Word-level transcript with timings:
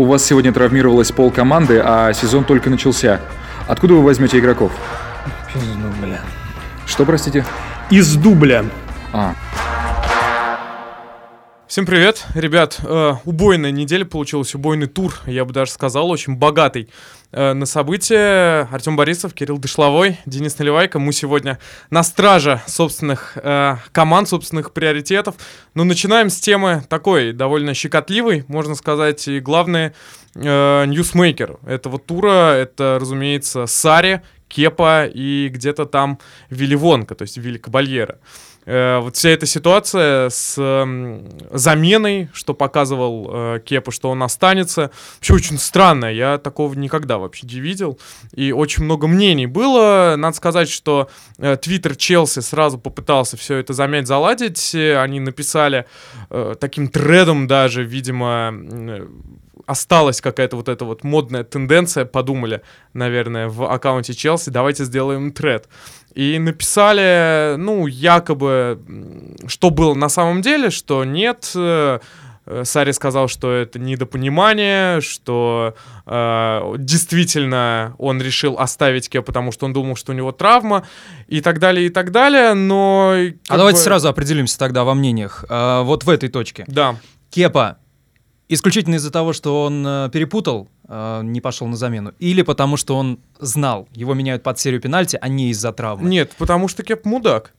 У 0.00 0.04
вас 0.04 0.24
сегодня 0.24 0.50
травмировалась 0.50 1.12
пол 1.12 1.30
команды, 1.30 1.78
а 1.84 2.14
сезон 2.14 2.44
только 2.44 2.70
начался. 2.70 3.20
Откуда 3.68 3.92
вы 3.92 4.02
возьмете 4.02 4.38
игроков? 4.38 4.72
Пизду, 5.52 5.88
бля. 6.00 6.22
Что, 6.86 7.04
простите? 7.04 7.44
Из 7.90 8.14
дубля. 8.16 8.64
А, 9.12 9.34
Всем 11.70 11.86
привет, 11.86 12.26
ребят. 12.34 12.80
Э, 12.82 13.14
убойная 13.24 13.70
неделя 13.70 14.04
получилась, 14.04 14.56
убойный 14.56 14.88
тур, 14.88 15.14
я 15.24 15.44
бы 15.44 15.52
даже 15.52 15.70
сказал, 15.70 16.10
очень 16.10 16.34
богатый 16.34 16.90
э, 17.30 17.52
на 17.52 17.64
события. 17.64 18.68
Артем 18.72 18.96
Борисов, 18.96 19.34
Кирилл 19.34 19.56
Дышловой, 19.56 20.18
Денис 20.26 20.58
Наливайко. 20.58 20.98
Мы 20.98 21.12
сегодня 21.12 21.60
на 21.88 22.02
страже 22.02 22.60
собственных 22.66 23.38
э, 23.40 23.76
команд, 23.92 24.28
собственных 24.28 24.72
приоритетов. 24.72 25.36
Но 25.74 25.84
начинаем 25.84 26.28
с 26.28 26.40
темы 26.40 26.82
такой, 26.88 27.32
довольно 27.32 27.72
щекотливой, 27.72 28.44
можно 28.48 28.74
сказать, 28.74 29.28
и 29.28 29.38
главное, 29.38 29.94
э, 30.34 30.84
ньюсмейкер 30.86 31.60
этого 31.64 32.00
тура. 32.00 32.50
Это, 32.54 32.98
разумеется, 33.00 33.66
Сарри, 33.66 34.22
Кепа 34.48 35.06
и 35.06 35.48
где-то 35.48 35.86
там 35.86 36.18
Вилли 36.50 36.79
Вонка, 36.79 37.14
то 37.14 37.22
есть 37.22 37.36
Вилли 37.36 37.58
Кабальера. 37.58 38.18
Вот 38.66 39.16
вся 39.16 39.30
эта 39.30 39.46
ситуация 39.46 40.28
с 40.28 40.54
заменой, 41.50 42.28
что 42.32 42.54
показывал 42.54 43.30
э, 43.32 43.60
Кепа, 43.64 43.90
что 43.90 44.10
он 44.10 44.22
останется, 44.22 44.90
вообще 45.16 45.34
очень 45.34 45.58
странно. 45.58 46.06
Я 46.06 46.38
такого 46.38 46.74
никогда 46.74 47.18
вообще 47.18 47.46
не 47.46 47.60
видел. 47.60 47.98
И 48.34 48.52
очень 48.52 48.84
много 48.84 49.06
мнений 49.06 49.46
было. 49.46 50.14
Надо 50.16 50.36
сказать, 50.36 50.68
что 50.68 51.08
э, 51.38 51.56
Твиттер 51.56 51.96
Челси 51.96 52.40
сразу 52.40 52.78
попытался 52.78 53.36
все 53.36 53.56
это 53.56 53.72
замять, 53.72 54.06
заладить. 54.06 54.74
Э, 54.74 54.98
Они 54.98 55.20
написали 55.20 55.86
э, 56.30 56.54
таким 56.60 56.88
тредом 56.88 57.46
даже, 57.46 57.84
видимо, 57.84 58.54
осталась 59.66 60.20
какая-то 60.20 60.56
вот 60.56 60.68
эта 60.68 60.84
вот 60.84 61.04
модная 61.04 61.44
тенденция, 61.44 62.04
подумали, 62.04 62.62
наверное, 62.92 63.48
в 63.48 63.70
аккаунте 63.70 64.14
Челси, 64.14 64.50
давайте 64.50 64.84
сделаем 64.84 65.32
тред. 65.32 65.68
И 66.14 66.38
написали, 66.38 67.56
ну, 67.56 67.86
якобы, 67.86 68.80
что 69.46 69.70
было 69.70 69.94
на 69.94 70.08
самом 70.08 70.42
деле, 70.42 70.70
что 70.70 71.04
нет. 71.04 71.52
э, 71.54 72.00
э, 72.46 72.64
Сари 72.64 72.90
сказал, 72.92 73.28
что 73.28 73.52
это 73.52 73.78
недопонимание, 73.78 75.00
что 75.00 75.74
э, 76.06 76.74
действительно 76.78 77.94
он 77.98 78.20
решил 78.20 78.58
оставить 78.58 79.08
Ке, 79.08 79.22
потому 79.22 79.52
что 79.52 79.66
он 79.66 79.72
думал, 79.72 79.94
что 79.94 80.12
у 80.12 80.14
него 80.14 80.32
травма, 80.32 80.84
и 81.28 81.40
так 81.40 81.60
далее, 81.60 81.86
и 81.86 81.90
так 81.90 82.10
далее, 82.10 82.54
но... 82.54 83.14
А 83.48 83.56
давайте 83.56 83.78
бы- 83.78 83.84
сразу 83.84 84.08
определимся 84.08 84.58
тогда 84.58 84.82
во 84.84 84.94
мнениях. 84.94 85.44
А, 85.48 85.82
вот 85.82 86.04
в 86.04 86.10
этой 86.10 86.28
точке. 86.28 86.64
Да. 86.66 86.96
Кепа 87.30 87.78
исключительно 88.50 88.96
из-за 88.96 89.10
того, 89.10 89.32
что 89.32 89.64
он 89.64 89.86
э, 89.86 90.10
перепутал, 90.12 90.68
э, 90.88 91.20
не 91.22 91.40
пошел 91.40 91.68
на 91.68 91.76
замену, 91.76 92.12
или 92.18 92.42
потому 92.42 92.76
что 92.76 92.96
он 92.96 93.20
знал, 93.38 93.88
его 93.94 94.12
меняют 94.12 94.42
под 94.42 94.58
серию 94.58 94.80
пенальти, 94.80 95.16
а 95.20 95.28
не 95.28 95.50
из-за 95.50 95.72
травмы. 95.72 96.08
Нет, 96.08 96.32
потому 96.36 96.68
что 96.68 96.82
Кеп 96.82 97.04
мудак. 97.04 97.54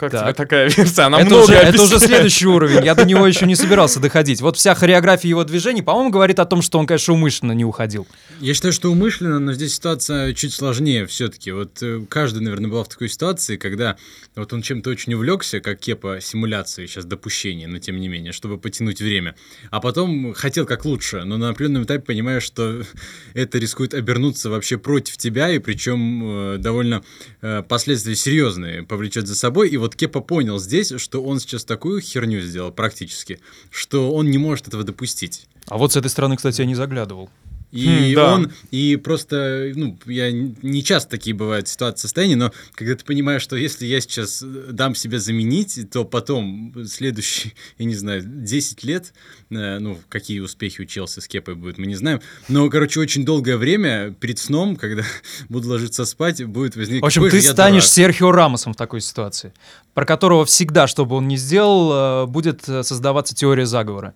Как 0.00 0.12
Так. 0.12 0.22
тебе 0.22 0.32
такая 0.32 0.70
версия? 0.76 1.02
Она 1.02 1.18
это, 1.20 1.26
много 1.26 1.42
уже, 1.42 1.52
это 1.52 1.82
уже 1.82 1.98
следующий 1.98 2.46
уровень. 2.46 2.82
Я 2.82 2.94
до 2.94 3.04
него 3.04 3.26
еще 3.26 3.44
не 3.44 3.54
собирался 3.54 4.00
доходить. 4.00 4.40
Вот 4.40 4.56
вся 4.56 4.74
хореография 4.74 5.28
его 5.28 5.44
движений, 5.44 5.82
по-моему, 5.82 6.08
говорит 6.08 6.38
о 6.38 6.46
том, 6.46 6.62
что 6.62 6.78
он, 6.78 6.86
конечно, 6.86 7.12
умышленно 7.12 7.52
не 7.52 7.66
уходил. 7.66 8.08
Я 8.40 8.54
считаю, 8.54 8.72
что 8.72 8.90
умышленно, 8.90 9.38
но 9.40 9.52
здесь 9.52 9.74
ситуация 9.74 10.32
чуть 10.32 10.54
сложнее 10.54 11.04
все-таки. 11.04 11.52
Вот 11.52 11.82
э, 11.82 12.00
каждый, 12.08 12.38
наверное, 12.38 12.70
был 12.70 12.82
в 12.82 12.88
такой 12.88 13.10
ситуации, 13.10 13.58
когда 13.58 13.98
вот 14.36 14.50
он 14.54 14.62
чем-то 14.62 14.88
очень 14.88 15.12
увлекся, 15.12 15.60
как 15.60 15.78
кепа 15.78 16.20
симуляции, 16.22 16.86
сейчас 16.86 17.04
допущение, 17.04 17.68
но 17.68 17.78
тем 17.78 18.00
не 18.00 18.08
менее, 18.08 18.32
чтобы 18.32 18.56
потянуть 18.56 19.02
время. 19.02 19.34
А 19.70 19.80
потом 19.80 20.32
хотел 20.32 20.64
как 20.64 20.86
лучше, 20.86 21.24
но 21.24 21.36
на 21.36 21.50
определенном 21.50 21.84
этапе 21.84 22.00
понимаешь, 22.00 22.44
что 22.44 22.80
это 23.34 23.58
рискует 23.58 23.92
обернуться 23.92 24.48
вообще 24.48 24.78
против 24.78 25.18
тебя, 25.18 25.50
и 25.50 25.58
причем 25.58 26.54
э, 26.54 26.56
довольно 26.56 27.02
э, 27.42 27.62
последствия 27.68 28.16
серьезные 28.16 28.82
повлечет 28.82 29.26
за 29.26 29.34
собой. 29.34 29.68
И 29.68 29.76
вот 29.76 29.89
Кепа 29.96 30.20
понял 30.20 30.58
здесь, 30.58 30.92
что 30.96 31.22
он 31.22 31.40
сейчас 31.40 31.64
такую 31.64 32.00
херню 32.00 32.40
сделал 32.40 32.72
практически, 32.72 33.40
что 33.70 34.12
он 34.12 34.30
не 34.30 34.38
может 34.38 34.68
этого 34.68 34.82
допустить. 34.82 35.46
А 35.66 35.78
вот 35.78 35.92
с 35.92 35.96
этой 35.96 36.08
стороны, 36.08 36.36
кстати, 36.36 36.60
я 36.60 36.66
не 36.66 36.74
заглядывал. 36.74 37.30
И 37.72 37.86
Хм, 37.86 38.14
да. 38.14 38.34
он, 38.34 38.52
и 38.72 38.96
просто, 38.96 39.72
ну, 39.76 39.96
я 40.06 40.32
не 40.32 40.82
часто 40.82 41.10
такие 41.10 41.36
бывают 41.36 41.68
ситуации 41.68 42.02
состояния, 42.02 42.34
но 42.34 42.52
когда 42.74 42.96
ты 42.96 43.04
понимаешь, 43.04 43.42
что 43.42 43.54
если 43.54 43.86
я 43.86 44.00
сейчас 44.00 44.42
э, 44.42 44.46
дам 44.72 44.96
себя 44.96 45.20
заменить, 45.20 45.88
то 45.90 46.04
потом 46.04 46.74
следующие, 46.86 47.52
я 47.78 47.86
не 47.86 47.94
знаю, 47.94 48.22
10 48.24 48.82
лет, 48.82 49.12
э, 49.50 49.78
ну, 49.78 49.98
какие 50.08 50.40
успехи 50.40 50.82
у 50.82 50.84
Челси 50.84 51.20
с 51.20 51.28
Кепой 51.28 51.54
будут, 51.54 51.78
мы 51.78 51.86
не 51.86 51.94
знаем, 51.94 52.20
но, 52.48 52.68
короче, 52.68 52.98
очень 52.98 53.24
долгое 53.24 53.56
время 53.56 54.12
перед 54.18 54.40
сном, 54.40 54.74
когда 54.80 55.04
буду 55.48 55.68
ложиться 55.68 56.04
спать, 56.04 56.44
будет 56.44 56.74
возникать... 56.74 57.02
В 57.02 57.06
общем, 57.06 57.22
«Какой 57.22 57.40
ты 57.40 57.42
станешь 57.46 57.84
дурак». 57.84 57.94
Серхио 57.94 58.32
Рамосом 58.32 58.72
в 58.72 58.76
такой 58.76 59.00
ситуации, 59.00 59.52
про 59.94 60.04
которого 60.04 60.44
всегда, 60.44 60.88
что 60.88 61.06
бы 61.06 61.14
он 61.14 61.28
ни 61.28 61.36
сделал, 61.36 62.24
э, 62.24 62.26
будет 62.26 62.68
э, 62.68 62.82
создаваться 62.82 63.36
теория 63.36 63.66
заговора. 63.66 64.14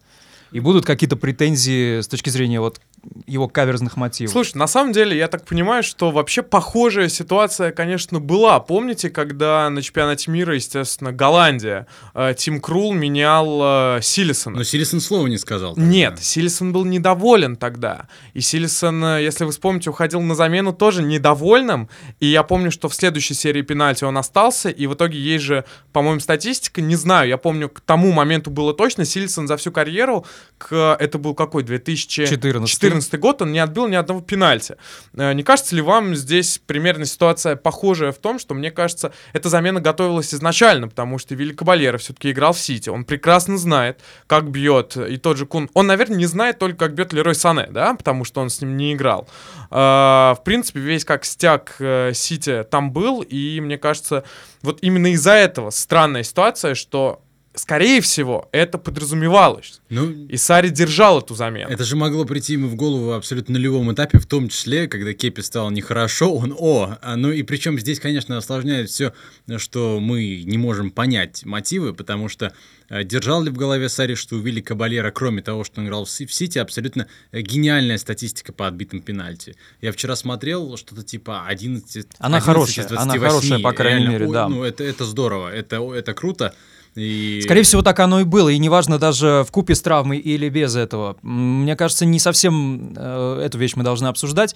И 0.51 0.61
будут 0.61 0.87
какие-то 0.87 1.17
претензии 1.17 2.01
с 2.01 2.07
точки 2.07 2.31
зрения 2.31 2.61
вот 2.61 2.81
его 3.27 3.49
каверзных 3.49 3.97
мотивов. 3.97 4.33
Слушай, 4.33 4.57
на 4.57 4.67
самом 4.67 4.93
деле, 4.93 5.17
я 5.17 5.29
так 5.29 5.45
понимаю, 5.45 5.83
что 5.83 6.11
вообще 6.11 6.43
похожая 6.43 7.09
ситуация, 7.09 7.73
конечно, 7.73 8.21
была. 8.21 8.61
Помните, 8.61 9.11
когда 9.11 9.69
на 9.71 9.83
чемпионате 9.83 10.31
мира, 10.31 10.55
естественно, 10.55 11.13
Голландия, 11.13 11.87
э, 12.15 12.35
Тим 12.37 12.61
Крул 12.61 12.93
менял 12.93 13.97
э, 13.97 14.01
Силисона? 14.03 14.59
Но 14.59 14.65
Силисон 14.65 15.01
слова 15.01 15.27
не 15.27 15.39
сказал. 15.39 15.75
тогда. 15.75 15.89
Нет, 15.89 16.23
Силисон 16.23 16.73
был 16.73 16.85
недоволен 16.85 17.57
тогда. 17.57 18.09
И 18.35 18.41
Силисон, 18.41 19.05
э, 19.05 19.23
если 19.23 19.45
вы 19.45 19.53
вспомните, 19.53 19.91
уходил 19.91 20.21
на 20.21 20.35
замену 20.35 20.73
тоже 20.73 21.03
недовольным. 21.03 21.89
И 22.21 22.27
я 22.27 22.43
помню, 22.43 22.71
что 22.71 22.89
в 22.89 22.95
следующей 22.95 23.35
серии 23.35 23.63
пенальти 23.63 24.05
он 24.05 24.19
остался. 24.19 24.69
И 24.69 24.87
в 24.87 24.95
итоге 24.95 25.19
есть 25.19 25.45
же, 25.45 25.65
по-моему, 25.93 26.21
статистика, 26.21 26.81
не 26.81 26.97
знаю, 26.97 27.29
я 27.29 27.39
помню, 27.39 27.69
к 27.69 27.81
тому 27.81 28.13
моменту 28.13 28.51
было 28.51 28.75
точно. 28.75 29.05
Силисон 29.05 29.49
за 29.49 29.57
всю 29.57 29.73
карьеру, 29.73 30.27
к, 30.59 30.97
это 30.99 31.19
был 31.19 31.35
какой, 31.35 31.63
2014 31.63 32.71
14. 32.71 32.94
Год, 33.19 33.43
он 33.43 33.53
не 33.53 33.59
отбил 33.59 33.89
ни 33.89 33.95
одного 33.95 34.21
пенальти. 34.21 34.77
Э, 35.15 35.33
Не 35.33 35.43
кажется 35.43 35.75
ли 35.75 35.83
вам 35.83 36.15
здесь 36.15 36.61
примерно 36.67 37.05
ситуация 37.05 37.57
похожая 37.57 38.13
в 38.13 38.19
том, 38.19 38.39
что, 38.39 38.55
мне 38.55 38.71
кажется, 38.71 39.13
эта 39.33 39.49
замена 39.49 39.81
готовилась 39.81 40.35
изначально, 40.35 40.89
потому 40.89 41.19
что 41.19 41.35
Вилли 41.35 41.53
Кабальера 41.53 41.99
все-таки 41.99 42.31
играл 42.31 42.53
в 42.53 42.59
Сити. 42.59 42.89
Он 42.89 43.05
прекрасно 43.05 43.59
знает, 43.59 44.01
как 44.27 44.51
бьет 44.51 44.97
и 44.97 45.17
тот 45.17 45.37
же 45.37 45.47
Кун. 45.47 45.71
Он, 45.75 45.87
наверное, 45.87 46.17
не 46.17 46.27
знает 46.27 46.59
только, 46.59 46.77
как 46.77 46.95
бьет 46.95 47.13
Лерой 47.13 47.35
Сане, 47.35 47.69
да, 47.71 47.95
потому 47.95 48.25
что 48.25 48.41
он 48.41 48.51
с 48.51 48.61
ним 48.61 48.77
не 48.77 48.93
играл. 48.95 49.29
А, 49.71 50.35
В 50.39 50.45
принципе, 50.45 50.81
весь 50.81 51.05
как 51.05 51.25
стяг 51.25 51.77
э, 51.79 52.13
Сити 52.15 52.65
там 52.71 52.93
был, 52.93 53.23
и 53.23 53.61
мне 53.61 53.79
кажется, 53.79 54.25
вот 54.63 54.79
именно 54.83 55.09
из-за 55.13 55.33
этого 55.33 55.71
странная 55.71 56.23
ситуация, 56.23 56.75
что 56.75 57.21
Скорее 57.57 58.01
всего, 58.01 58.49
это 58.51 58.79
подразумевалось. 58.79 59.81
Ну, 59.89 60.11
И 60.27 60.37
Сари 60.37 60.71
держал 60.71 61.21
эту 61.21 61.37
замену. 61.37 61.71
Это 61.71 61.85
же 61.85 61.95
могло 61.95 62.25
прийти 62.25 62.55
ему 62.55 62.67
в 62.67 62.75
голову 62.75 63.11
в 63.11 63.13
абсолютно 63.13 63.53
нулевом 63.53 63.93
этапе, 63.93 64.19
в 64.19 64.27
том 64.27 64.49
числе, 64.49 64.89
когда 64.89 65.13
Кепи 65.13 65.41
стало 65.41 65.71
нехорошо, 65.71 66.35
он 66.35 66.53
«О!» 66.59 66.97
а, 67.01 67.15
Ну 67.17 67.31
и 67.31 67.45
причем 67.45 67.79
здесь, 67.79 68.01
конечно, 68.01 68.37
осложняет 68.37 68.91
все, 68.91 69.13
что 69.59 70.01
мы 70.01 70.43
не 70.45 70.59
можем 70.59 70.91
понять 70.91 71.45
мотивы, 71.45 71.95
потому 71.95 72.29
что 72.29 72.53
э, 72.89 73.05
держал 73.05 73.41
ли 73.45 73.51
в 73.51 73.57
голове 73.57 73.89
Сари, 73.89 74.17
что 74.17 74.35
у 74.35 74.41
Вилли 74.41 74.61
Кабалера, 74.61 75.13
кроме 75.13 75.41
того, 75.41 75.63
что 75.63 75.81
он 75.81 75.87
играл 75.87 76.07
в, 76.07 76.11
Си- 76.11 76.27
в 76.27 76.35
Сити, 76.35 76.59
абсолютно 76.59 77.07
э, 77.31 77.41
гениальная 77.41 77.99
статистика 77.99 78.53
по 78.53 78.67
отбитым 78.67 79.01
пенальти. 79.01 79.55
Я 79.81 79.93
вчера 79.93 80.17
смотрел 80.17 80.77
что-то 80.77 81.05
типа 81.05 81.47
11 81.47 82.09
Она 82.19 82.39
11 82.39 82.45
хорошая, 82.45 82.85
из 82.87 82.91
она 82.91 83.15
28. 83.15 83.19
хорошая, 83.29 83.59
по 83.61 83.73
крайней 83.73 84.01
Реально, 84.01 84.13
мере, 84.19 84.33
да. 84.33 84.49
Ну, 84.49 84.65
это, 84.65 84.83
это 84.83 85.05
здорово, 85.05 85.55
это, 85.55 85.77
это 85.95 86.15
круто. 86.15 86.53
И... 86.97 87.41
Скорее 87.43 87.63
всего, 87.63 87.83
так 87.83 87.99
оно 88.01 88.21
и 88.21 88.25
было. 88.25 88.49
И 88.49 88.59
неважно 88.59 88.99
даже 88.99 89.45
в 89.47 89.51
купе 89.51 89.75
с 89.75 89.83
травмой 89.83 90.19
или 90.19 90.49
без 90.49 90.77
этого. 90.77 91.17
Мне 91.23 91.77
кажется, 91.77 92.07
не 92.07 92.19
совсем 92.19 92.95
э, 92.97 93.43
эту 93.45 93.59
вещь 93.59 93.75
мы 93.77 93.83
должны 93.83 94.07
обсуждать. 94.07 94.55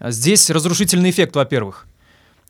Здесь 0.00 0.50
разрушительный 0.50 1.10
эффект, 1.10 1.36
во-первых. 1.36 1.86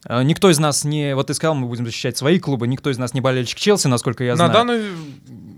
Э, 0.06 0.22
Никто 0.22 0.50
из 0.50 0.58
нас 0.58 0.84
не... 0.84 1.14
Вот 1.14 1.26
ты 1.26 1.34
сказал, 1.34 1.54
мы 1.54 1.66
будем 1.66 1.84
защищать 1.84 2.16
свои 2.16 2.38
клубы. 2.38 2.68
Никто 2.68 2.90
из 2.90 2.98
нас 2.98 3.12
не 3.14 3.20
болельщик 3.20 3.58
Челси, 3.58 3.88
насколько 3.88 4.22
я 4.22 4.32
на 4.32 4.36
знаю. 4.36 4.52
данный, 4.52 4.82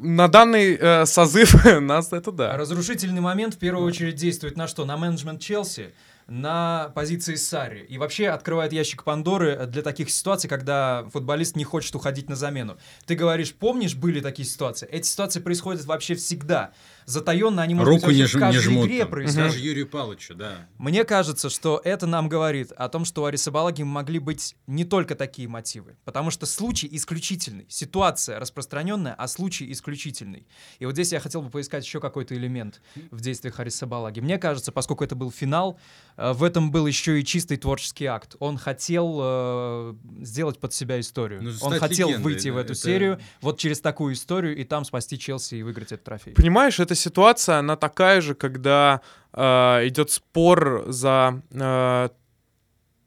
на 0.01 0.29
данный 0.29 0.77
э, 0.81 1.07
созыв 1.07 1.55
нас 1.81 2.13
это 2.13 2.33
да. 2.33 2.57
Разрушительный 2.57 3.21
момент 3.21 3.55
в 3.55 3.59
первую 3.59 3.87
очередь 3.87 4.15
действует 4.15 4.57
на 4.57 4.69
что? 4.69 4.85
На 4.85 4.97
менеджмент 4.97 5.41
Челси, 5.41 5.91
на 6.27 6.91
позиции 6.95 7.37
Сарри. 7.37 7.85
И 7.89 7.99
вообще 7.99 8.29
открывает 8.29 8.73
ящик 8.73 9.05
Пандоры 9.05 9.67
для 9.67 9.83
таких 9.83 10.11
ситуаций, 10.11 10.49
когда 10.49 11.09
футболист 11.13 11.57
не 11.57 11.65
хочет 11.65 11.95
уходить 11.95 12.29
на 12.29 12.37
замену. 12.37 12.79
Ты 13.05 13.15
говоришь, 13.15 13.55
помнишь, 13.55 13.95
были 13.95 14.21
такие 14.21 14.47
ситуации? 14.49 14.89
Эти 14.89 15.07
ситуации 15.07 15.41
происходят 15.41 15.85
вообще 15.85 16.15
всегда. 16.15 16.73
Затаенно 17.07 17.63
они, 17.63 17.75
могут 17.75 17.89
Руку 17.95 18.07
быть, 18.07 18.17
не, 18.17 18.25
в 18.25 18.27
жм- 18.27 18.35
не 18.35 18.41
каждой 18.41 18.61
жмут. 18.63 18.87
игре 18.87 18.99
там. 19.01 19.11
происходят. 19.11 19.51
Даже 19.53 19.59
Юрию 19.65 19.87
Павловичу, 19.87 20.35
да. 20.35 20.67
Мне 20.77 21.05
кажется, 21.05 21.49
что 21.49 21.81
это 21.85 22.07
нам 22.09 22.29
говорит 22.29 22.73
о 22.73 22.89
том, 22.89 23.05
что 23.05 23.23
у 23.23 23.25
Арисабалаги 23.27 23.83
могли 23.85 24.19
быть 24.19 24.57
не 24.67 24.85
только 24.85 25.15
такие 25.15 25.47
мотивы, 25.47 25.97
потому 26.05 26.33
что 26.33 26.47
случай 26.47 26.89
исключительный, 26.91 27.65
ситуация 27.69 28.41
распространенная, 28.41 29.15
а 29.15 29.29
случай 29.29 29.71
исключительный. 29.71 30.49
И 30.81 30.85
вот 30.87 30.95
здесь 30.95 31.13
я 31.13 31.21
хотел 31.21 31.43
бы 31.43 31.51
поискать 31.51 31.85
еще 31.85 32.01
какой-то 32.01 32.35
элемент 32.35 32.83
в 33.13 33.21
действиях 33.21 33.61
Арисабалаги. 33.61 34.19
Мне 34.19 34.37
кажется, 34.39 34.73
поскольку 34.73 35.05
это 35.05 35.15
был 35.15 35.31
финал, 35.31 35.79
э, 36.17 36.33
в 36.33 36.43
этом 36.43 36.73
был 36.73 36.89
еще 36.89 37.21
и 37.21 37.25
чистый 37.25 37.57
творческий 37.57 38.07
акт. 38.07 38.35
Он 38.41 38.59
хотел 38.59 39.19
э, 39.23 39.95
сделать 40.23 40.59
под 40.59 40.75
себя 40.75 40.99
историю. 40.99 41.41
Ну, 41.41 41.53
Он 41.61 41.79
хотел 41.79 42.09
легендой, 42.09 42.25
выйти 42.33 42.49
в 42.49 42.55
да, 42.57 42.61
эту 42.63 42.73
это- 42.73 42.83
серию 42.83 43.21
вот 43.43 43.59
через 43.61 43.81
такую 43.81 44.15
историю 44.15 44.57
и 44.57 44.65
там 44.65 44.85
спасти 44.85 45.17
Челси 45.17 45.55
и 45.55 45.63
выиграть 45.63 45.93
этот 45.93 46.03
трофей. 46.03 46.33
Понимаешь, 46.35 46.81
эта 46.81 46.96
ситуация, 46.97 47.59
она 47.59 47.77
такая 47.77 48.21
же, 48.21 48.35
когда 48.35 49.01
э, 49.33 49.43
идет 49.87 50.11
спор 50.11 50.85
за 50.89 51.43
э, 51.53 52.09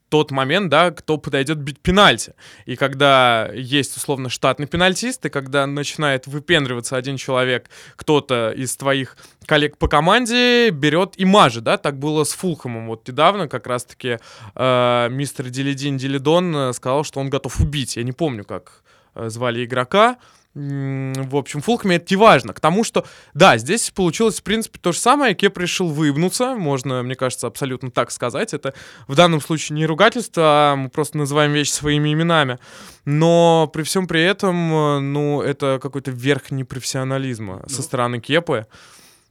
тот 0.10 0.32
момент, 0.32 0.70
да, 0.70 0.92
кто 0.92 1.18
подойдет 1.18 1.60
бить 1.60 1.80
пенальти. 1.80 2.34
И 2.66 2.76
когда 2.76 3.50
есть, 3.54 3.96
условно, 3.96 4.30
штатный 4.30 4.68
пенальтист, 4.68 5.26
и 5.26 5.30
когда 5.30 5.66
начинает 5.68 6.28
выпендриваться 6.28 6.98
один 6.98 7.18
человек, 7.18 7.70
кто-то 7.96 8.52
из 8.52 8.76
твоих 8.76 9.16
коллег 9.46 9.78
по 9.78 9.88
команде 9.88 10.72
берет 10.72 11.14
и 11.18 11.26
мажет, 11.26 11.64
да, 11.64 11.78
так 11.78 11.98
было 11.98 12.24
с 12.24 12.34
Фулхэмом. 12.34 12.88
Вот 12.88 13.08
недавно 13.08 13.48
как 13.48 13.68
раз-таки 13.68 14.18
э, 14.56 15.08
мистер 15.12 15.50
Дилидин 15.50 15.98
Дилидон 15.98 16.56
э, 16.56 16.74
сказал, 16.74 17.04
что 17.04 17.20
он 17.20 17.30
готов 17.30 17.60
убить. 17.60 17.96
Я 17.96 18.04
не 18.04 18.12
помню, 18.12 18.44
как 18.44 18.84
э, 19.16 19.30
звали 19.30 19.64
игрока. 19.64 20.18
В 20.56 21.36
общем, 21.36 21.62
Фулхаме 21.62 21.98
это 21.98 22.08
не 22.10 22.18
важно. 22.18 22.54
К 22.54 22.60
тому, 22.60 22.84
что, 22.84 23.06
да, 23.34 23.58
здесь 23.58 23.92
получилось, 23.92 24.40
в 24.40 24.44
принципе, 24.44 24.80
то 24.80 24.92
же 24.92 24.98
самое. 24.98 25.36
Кеп 25.36 25.58
решил 25.58 25.90
выебнуться, 25.90 26.56
можно, 26.56 27.04
мне 27.04 27.16
кажется, 27.16 27.46
абсолютно 27.48 27.92
так 27.92 28.10
сказать. 28.10 28.54
Это 28.54 28.74
в 29.08 29.16
данном 29.16 29.42
случае 29.42 29.76
не 29.76 29.86
ругательство, 29.86 30.44
а 30.46 30.76
мы 30.76 30.90
просто 30.90 31.18
называем 31.18 31.54
вещи 31.54 31.70
своими 31.70 32.12
именами. 32.12 32.58
Но 33.06 33.70
при 33.72 33.84
всем 33.84 34.08
при 34.08 34.24
этом, 34.24 35.14
ну, 35.14 35.42
это 35.42 35.80
какой-то 35.82 36.12
верх 36.12 36.50
непрофессионализма 36.50 37.64
со 37.68 37.78
Ну, 37.78 37.84
стороны 37.84 38.20
Кепы. 38.20 38.66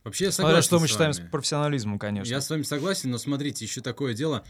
Вообще 0.04 0.26
я 0.26 0.32
Смотря 0.32 0.62
согласен 0.62 0.66
что 0.66 0.78
мы 0.78 0.86
считаем 0.86 1.30
профессионализмом, 1.30 1.98
конечно. 1.98 2.30
Я 2.32 2.40
с 2.40 2.48
вами 2.48 2.62
согласен, 2.62 3.10
но 3.10 3.18
смотрите, 3.18 3.64
еще 3.64 3.80
такое 3.80 4.14
дело, 4.14 4.44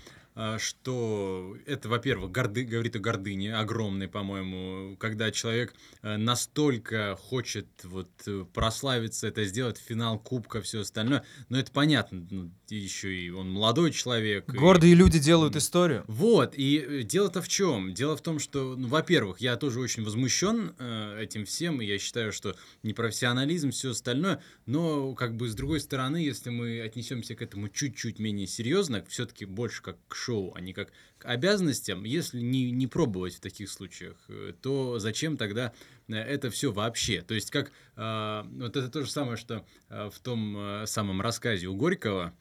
что 0.59 1.57
это, 1.67 1.89
во-первых, 1.89 2.31
горды, 2.31 2.65
говорит 2.65 2.95
о 2.97 3.01
гордыне, 3.01 3.57
огромной, 3.57 4.07
по-моему, 4.09 4.97
когда 4.99 5.31
человек 5.31 5.75
э, 6.03 6.17
настолько 6.17 7.17
хочет 7.21 7.67
вот 7.85 8.09
э, 8.27 8.45
прославиться, 8.55 9.27
это 9.27 9.45
сделать, 9.45 9.79
финал 9.79 10.19
Кубка, 10.19 10.63
все 10.63 10.81
остальное, 10.81 11.25
но 11.49 11.59
это 11.59 11.73
понятно, 11.73 12.27
ну, 12.31 12.51
еще 12.69 13.15
и 13.15 13.31
он 13.31 13.51
молодой 13.51 13.91
человек. 13.93 14.53
и- 14.53 14.57
Гордые 14.57 14.95
люди 14.95 15.19
делают 15.19 15.57
историю. 15.57 16.05
Вот, 16.07 16.55
и 16.57 16.79
э, 16.79 17.03
дело-то 17.03 17.43
в 17.43 17.49
чем? 17.49 17.93
Дело 17.95 18.17
в 18.17 18.23
том, 18.23 18.39
что, 18.39 18.77
ну, 18.77 18.89
во-первых, 18.89 19.41
я 19.41 19.57
тоже 19.57 19.81
очень 19.81 20.05
возмущен 20.05 20.75
э, 20.79 21.23
этим 21.23 21.45
всем, 21.47 21.81
и 21.81 21.87
я 21.87 21.99
считаю, 21.99 22.33
что 22.33 22.55
непрофессионализм, 22.83 23.71
все 23.71 23.91
остальное, 23.91 24.43
но, 24.67 25.15
как 25.15 25.37
бы, 25.37 25.49
с 25.49 25.55
другой 25.55 25.81
стороны, 25.81 26.19
если 26.19 26.51
мы 26.51 26.81
отнесемся 26.81 27.35
к 27.35 27.43
этому 27.43 27.69
чуть-чуть 27.69 28.19
менее 28.19 28.47
серьезно, 28.47 29.05
все-таки 29.09 29.45
больше 29.45 29.83
как 29.83 29.97
к 30.09 30.15
шоу, 30.29 30.53
а 30.55 30.61
не 30.61 30.73
как 30.73 30.93
к 31.19 31.25
обязанностям, 31.25 32.05
если 32.05 32.41
не, 32.41 32.71
не 32.71 32.87
пробовать 32.87 33.35
в 33.35 33.41
таких 33.41 33.71
случаях, 33.71 34.17
э, 34.29 34.53
то 34.61 34.99
зачем 34.99 35.37
тогда 35.37 35.73
э, 36.09 36.15
это 36.17 36.51
все 36.51 36.71
вообще? 36.71 37.23
То 37.23 37.35
есть, 37.35 37.51
как, 37.51 37.73
э, 37.97 38.43
вот 38.61 38.77
это 38.77 38.89
то 38.89 39.03
же 39.03 39.11
самое, 39.11 39.39
что 39.39 39.65
э, 39.89 40.11
в 40.13 40.19
том 40.21 40.85
самом 40.87 41.21
рассказе 41.21 41.67
у 41.67 41.75
Горького, 41.75 42.33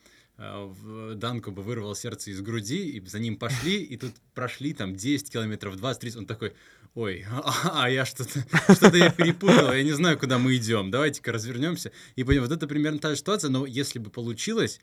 Данко 1.16 1.50
бы 1.50 1.64
вырвал 1.64 1.96
сердце 1.96 2.30
из 2.30 2.42
груди, 2.42 2.90
и 2.90 3.04
за 3.04 3.18
ним 3.18 3.38
пошли, 3.38 3.82
и 3.82 3.98
тут 3.98 4.12
прошли 4.36 4.72
там 4.72 4.96
10 4.96 5.32
километров, 5.32 5.78
20-30, 5.78 6.18
он 6.20 6.26
такой, 6.28 6.54
ой, 6.98 7.26
а, 7.30 7.84
а 7.84 7.90
я 7.90 8.06
что-то 8.06 8.46
что 8.74 8.96
я 8.96 9.12
перепутал, 9.12 9.74
я 9.74 9.84
не 9.84 9.94
знаю, 9.94 10.18
куда 10.20 10.38
мы 10.38 10.56
идем, 10.56 10.92
давайте-ка 10.92 11.32
развернемся. 11.32 11.92
И 12.16 12.24
пойдем. 12.24 12.44
Вот 12.44 12.52
это 12.52 12.68
примерно 12.68 13.00
та 13.00 13.12
же 13.12 13.18
ситуация, 13.18 13.50
но 13.50 13.66
если 13.66 14.00
бы 14.00 14.10
получилось, 14.10 14.80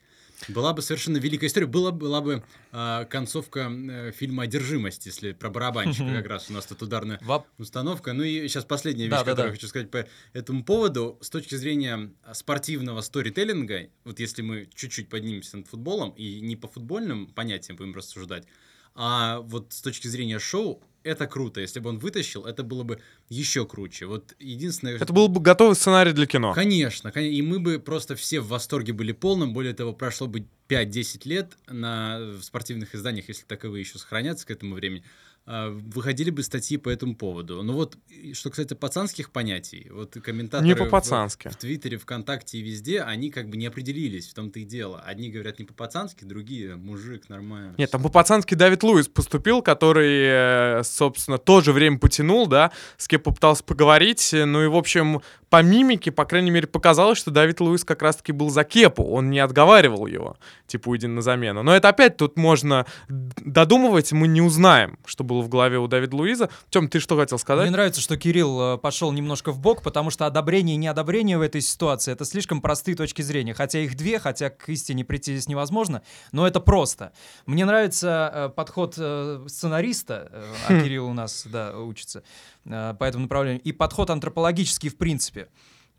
была 0.47 0.73
бы 0.73 0.81
совершенно 0.81 1.17
великая 1.17 1.47
история. 1.47 1.67
Была, 1.67 1.91
была 1.91 2.21
бы 2.21 2.43
а, 2.71 3.05
концовка 3.05 3.71
э, 3.71 4.11
фильма 4.11 4.43
«Одержимость», 4.43 5.05
если 5.05 5.31
про 5.31 5.49
барабанщика 5.49 6.11
как 6.13 6.27
раз 6.27 6.49
у 6.49 6.53
нас 6.53 6.65
тут 6.65 6.81
ударная 6.81 7.19
Воп- 7.19 7.45
установка. 7.57 8.13
Ну 8.13 8.23
и 8.23 8.47
сейчас 8.47 8.65
последняя 8.65 9.05
вещь, 9.05 9.11
Да, 9.11 9.23
да, 9.23 9.31
которую 9.31 9.49
да. 9.49 9.53
я 9.53 9.53
хочу 9.55 9.67
сказать 9.67 9.91
по 9.91 10.07
этому 10.33 10.63
поводу. 10.63 11.17
С 11.21 11.29
точки 11.29 11.55
зрения 11.55 12.11
спортивного 12.33 13.01
сторителлинга, 13.01 13.89
вот 14.03 14.19
если 14.19 14.41
мы 14.41 14.69
чуть-чуть 14.73 15.09
поднимемся 15.09 15.57
над 15.57 15.67
футболом 15.67 16.11
и 16.11 16.39
не 16.41 16.55
по 16.55 16.67
футбольным 16.67 17.27
понятиям 17.27 17.77
будем 17.77 17.93
рассуждать, 17.95 18.45
а 18.93 19.39
вот 19.39 19.73
с 19.73 19.81
точки 19.81 20.07
зрения 20.07 20.39
шоу, 20.39 20.81
это 21.05 21.27
круто. 21.27 21.61
Если 21.61 21.79
бы 21.79 21.89
он 21.89 21.99
вытащил, 21.99 22.45
это 22.45 22.63
было 22.63 22.83
бы 22.83 22.99
еще 23.29 23.65
круче. 23.65 24.07
Вот 24.07 24.35
единственное... 24.39 24.95
Это 24.95 25.13
был 25.13 25.27
бы 25.27 25.39
готовый 25.39 25.75
сценарий 25.75 26.11
для 26.11 26.25
кино. 26.25 26.53
Конечно, 26.53 27.11
кон- 27.11 27.23
и 27.23 27.41
мы 27.41 27.59
бы 27.59 27.79
просто 27.79 28.15
все 28.15 28.41
в 28.41 28.47
восторге 28.47 28.91
были 28.91 29.11
полным. 29.11 29.53
Более 29.53 29.73
того, 29.73 29.93
прошло 29.93 30.27
бы 30.27 30.47
5-10 30.67 31.21
лет 31.25 31.57
на 31.67 32.19
в 32.19 32.43
спортивных 32.43 32.95
изданиях, 32.95 33.27
если 33.29 33.45
таковые 33.45 33.81
еще 33.81 33.99
сохранятся 33.99 34.47
к 34.47 34.51
этому 34.51 34.75
времени, 34.75 35.03
выходили 35.47 36.31
бы 36.31 36.41
статьи 36.41 36.77
по 36.77 36.89
этому 36.89 37.15
поводу. 37.15 37.61
Ну 37.61 37.73
вот, 37.73 37.97
что 38.33 38.49
касается 38.49 38.75
пацанских 38.75 39.29
понятий, 39.31 39.87
вот 39.91 40.17
комментаторы 40.23 40.67
Не 40.67 40.73
в- 40.73 40.77
по-пацански. 40.77 41.49
В, 41.49 41.55
Твиттере, 41.55 41.97
ВКонтакте 41.97 42.57
и 42.57 42.61
везде, 42.61 43.01
они 43.01 43.29
как 43.29 43.49
бы 43.49 43.57
не 43.57 43.67
определились, 43.67 44.27
в 44.27 44.33
том-то 44.33 44.59
и 44.59 44.63
дело. 44.63 44.99
Одни 45.05 45.29
говорят 45.29 45.59
не 45.59 45.65
по-пацански, 45.65 46.23
другие, 46.23 46.75
мужик, 46.75 47.29
нормально. 47.29 47.75
Нет, 47.77 47.91
там 47.91 48.01
по-пацански 48.01 48.55
Давид 48.55 48.81
Луис 48.81 49.07
поступил, 49.07 49.61
который, 49.61 50.79
э, 50.79 50.83
собственно, 50.83 51.37
тоже 51.37 51.73
время 51.73 51.99
потянул, 51.99 52.47
да, 52.47 52.71
с 52.97 53.07
кем 53.07 53.21
попытался 53.21 53.63
поговорить. 53.63 54.31
Ну 54.33 54.63
и, 54.63 54.67
в 54.67 54.75
общем, 54.75 55.21
по 55.49 55.61
мимике, 55.61 56.11
по 56.11 56.25
крайней 56.25 56.49
мере, 56.51 56.65
показалось, 56.67 57.19
что 57.19 57.29
Давид 57.29 57.61
Луис 57.61 57.83
как 57.83 58.01
раз-таки 58.01 58.31
был 58.31 58.49
за 58.49 58.63
кепу. 58.63 59.03
Он 59.03 59.29
не 59.29 59.39
отговаривал 59.39 60.07
его, 60.07 60.37
типа, 60.65 60.89
уйди 60.89 61.05
на 61.07 61.21
замену. 61.21 61.61
Но 61.61 61.75
это 61.75 61.89
опять 61.89 62.17
тут 62.17 62.35
можно 62.35 62.85
додумывать, 63.07 64.11
мы 64.11 64.27
не 64.27 64.41
узнаем, 64.41 64.97
что 65.05 65.23
было 65.23 65.34
в 65.41 65.49
голове 65.49 65.77
у 65.79 65.87
Давида 65.87 66.15
Луиза. 66.15 66.49
Тем, 66.69 66.87
ты 66.87 66.99
что 66.99 67.17
хотел 67.17 67.37
сказать? 67.37 67.63
Мне 67.63 67.71
нравится, 67.71 68.01
что 68.01 68.17
Кирилл 68.17 68.75
э, 68.75 68.77
пошел 68.77 69.11
немножко 69.11 69.51
в 69.51 69.59
бок, 69.59 69.81
потому 69.81 70.09
что 70.09 70.25
одобрение 70.25 70.75
и 70.75 70.77
неодобрение 70.77 71.37
в 71.37 71.41
этой 71.41 71.61
ситуации 71.61 72.11
это 72.11 72.25
слишком 72.25 72.61
простые 72.61 72.95
точки 72.95 73.21
зрения. 73.21 73.53
Хотя 73.53 73.79
их 73.79 73.95
две, 73.95 74.19
хотя 74.19 74.49
к 74.49 74.69
истине 74.69 75.05
прийти 75.05 75.33
здесь 75.33 75.47
невозможно, 75.47 76.01
но 76.31 76.47
это 76.47 76.59
просто. 76.59 77.13
Мне 77.45 77.65
нравится 77.65 78.31
э, 78.33 78.49
подход 78.49 78.95
э, 78.97 79.45
сценариста, 79.47 80.29
э, 80.31 80.53
а 80.67 80.81
Кирилл 80.83 81.07
у 81.07 81.13
нас 81.13 81.45
да, 81.49 81.77
учится 81.77 82.23
э, 82.65 82.93
по 82.97 83.03
этому 83.03 83.23
направлению, 83.23 83.61
и 83.61 83.71
подход 83.71 84.09
антропологический 84.09 84.89
в 84.89 84.97
принципе. 84.97 85.47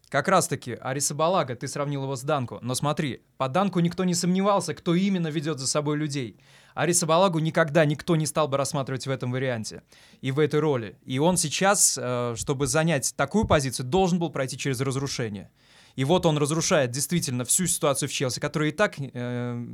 Как 0.08 0.28
раз-таки 0.28 0.74
Арисабалага, 0.74 1.56
ты 1.56 1.66
сравнил 1.66 2.04
его 2.04 2.14
с 2.14 2.22
Данку, 2.22 2.58
но 2.62 2.76
смотри, 2.76 3.22
по 3.38 3.48
Данку 3.48 3.80
никто 3.80 4.04
не 4.04 4.14
сомневался, 4.14 4.72
кто 4.72 4.94
именно 4.94 5.28
ведет 5.28 5.58
за 5.58 5.66
собой 5.66 5.96
людей. 5.96 6.38
Арисабалагу 6.76 7.38
никогда 7.38 7.86
никто 7.86 8.16
не 8.16 8.26
стал 8.26 8.48
бы 8.48 8.58
рассматривать 8.58 9.06
в 9.06 9.10
этом 9.10 9.32
варианте 9.32 9.82
и 10.20 10.30
в 10.30 10.38
этой 10.38 10.60
роли. 10.60 10.98
И 11.06 11.18
он 11.18 11.38
сейчас, 11.38 11.98
э, 12.00 12.34
чтобы 12.36 12.66
занять 12.66 13.14
такую 13.16 13.46
позицию, 13.46 13.86
должен 13.86 14.18
был 14.18 14.28
пройти 14.28 14.58
через 14.58 14.80
разрушение. 14.82 15.50
И 15.94 16.04
вот 16.04 16.26
он 16.26 16.36
разрушает 16.36 16.90
действительно 16.90 17.46
всю 17.46 17.66
ситуацию 17.66 18.10
в 18.10 18.12
Челси, 18.12 18.40
которая 18.40 18.68
и 18.68 18.72
так, 18.72 18.96
э, 18.98 19.66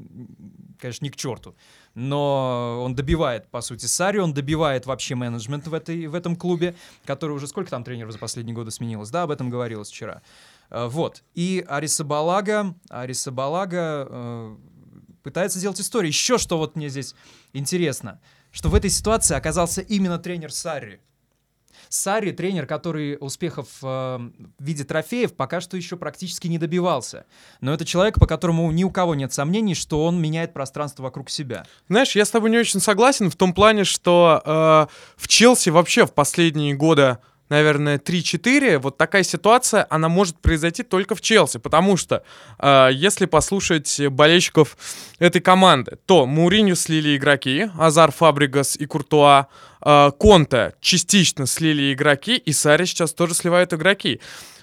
конечно, 0.79 1.05
не 1.05 1.11
к 1.11 1.17
черту. 1.17 1.57
Но 1.97 2.81
он 2.85 2.95
добивает, 2.95 3.49
по 3.49 3.63
сути, 3.63 3.87
Сари, 3.87 4.19
он 4.19 4.33
добивает 4.33 4.87
вообще 4.87 5.17
менеджмент 5.17 5.67
в, 5.67 5.75
этой, 5.75 6.07
в 6.07 6.15
этом 6.15 6.37
клубе, 6.37 6.77
который 7.05 7.33
уже 7.33 7.49
сколько 7.49 7.71
там 7.71 7.83
тренеров 7.83 8.13
за 8.13 8.19
последние 8.19 8.55
годы 8.55 8.71
сменилось, 8.71 9.11
да, 9.11 9.25
об 9.25 9.33
этом 9.33 9.51
говорилось 9.51 9.91
вчера. 9.91 10.23
Э, 10.71 10.87
Вот. 10.87 11.25
И 11.35 11.65
Арисабалага, 11.69 12.77
Арисабалага 12.89 14.07
э, 14.09 14.57
пытается 15.23 15.59
сделать 15.59 15.81
историю. 15.81 16.09
Еще 16.09 16.39
что 16.39 16.59
вот 16.59 16.77
мне 16.77 16.89
здесь 16.89 17.15
интересно, 17.53 18.21
что 18.51 18.69
в 18.69 18.75
этой 18.75 18.91
ситуации 18.91 19.35
оказался 19.35 19.81
именно 19.81 20.19
тренер 20.19 20.53
Сарри. 20.53 21.01
Сарри 21.89 22.33
тренер, 22.33 22.67
который 22.67 23.19
успехов 23.21 23.67
э, 23.83 23.87
в 23.87 24.31
виде 24.59 24.85
трофеев 24.85 25.35
пока 25.35 25.61
что 25.61 25.77
еще 25.77 25.97
практически 25.97 26.49
не 26.49 26.59
добивался. 26.59 27.27
Но 27.61 27.75
это 27.75 27.85
человек, 27.85 28.19
по 28.19 28.27
которому 28.27 28.71
ни 28.73 28.85
у 28.85 28.91
кого 28.91 29.15
нет 29.15 29.33
сомнений, 29.33 29.75
что 29.75 30.05
он 30.05 30.21
меняет 30.21 30.53
пространство 30.53 31.03
вокруг 31.03 31.29
себя. 31.29 31.67
Знаешь, 31.89 32.17
я 32.17 32.25
с 32.25 32.31
тобой 32.31 32.51
не 32.51 32.59
очень 32.59 32.81
согласен 32.81 33.31
в 33.31 33.37
том 33.37 33.53
плане, 33.53 33.85
что 33.85 34.43
э, 34.45 34.87
в 35.17 35.29
Челси 35.29 35.71
вообще 35.71 36.07
в 36.07 36.13
последние 36.13 36.75
годы, 36.75 37.19
наверное, 37.53 37.99
3-4, 37.99 38.79
вот 38.79 38.97
такая 38.97 39.23
ситуация, 39.23 39.87
она 39.91 40.09
может 40.09 40.39
произойти 40.39 40.83
только 40.83 41.15
в 41.15 41.21
Челси, 41.21 41.59
потому 41.59 41.99
что 41.99 42.23
э, 42.59 42.89
если 42.93 43.27
послушать 43.27 44.01
болельщиков 44.09 44.77
этой 45.19 45.43
команды, 45.43 45.99
то 46.07 46.25
Мауриню 46.25 46.75
слили 46.75 47.15
игроки, 47.15 47.71
Азар, 47.79 48.11
Фабригас 48.11 48.77
и 48.77 48.87
Куртуа, 48.87 49.49
э, 49.85 50.11
Конте 50.19 50.73
частично 50.81 51.47
слили 51.47 51.93
игроки, 51.93 52.37
и 52.37 52.53
Сари 52.53 52.87
сейчас 52.87 53.13
тоже 53.13 53.35
сливают 53.35 53.75
игроки. 53.75 54.21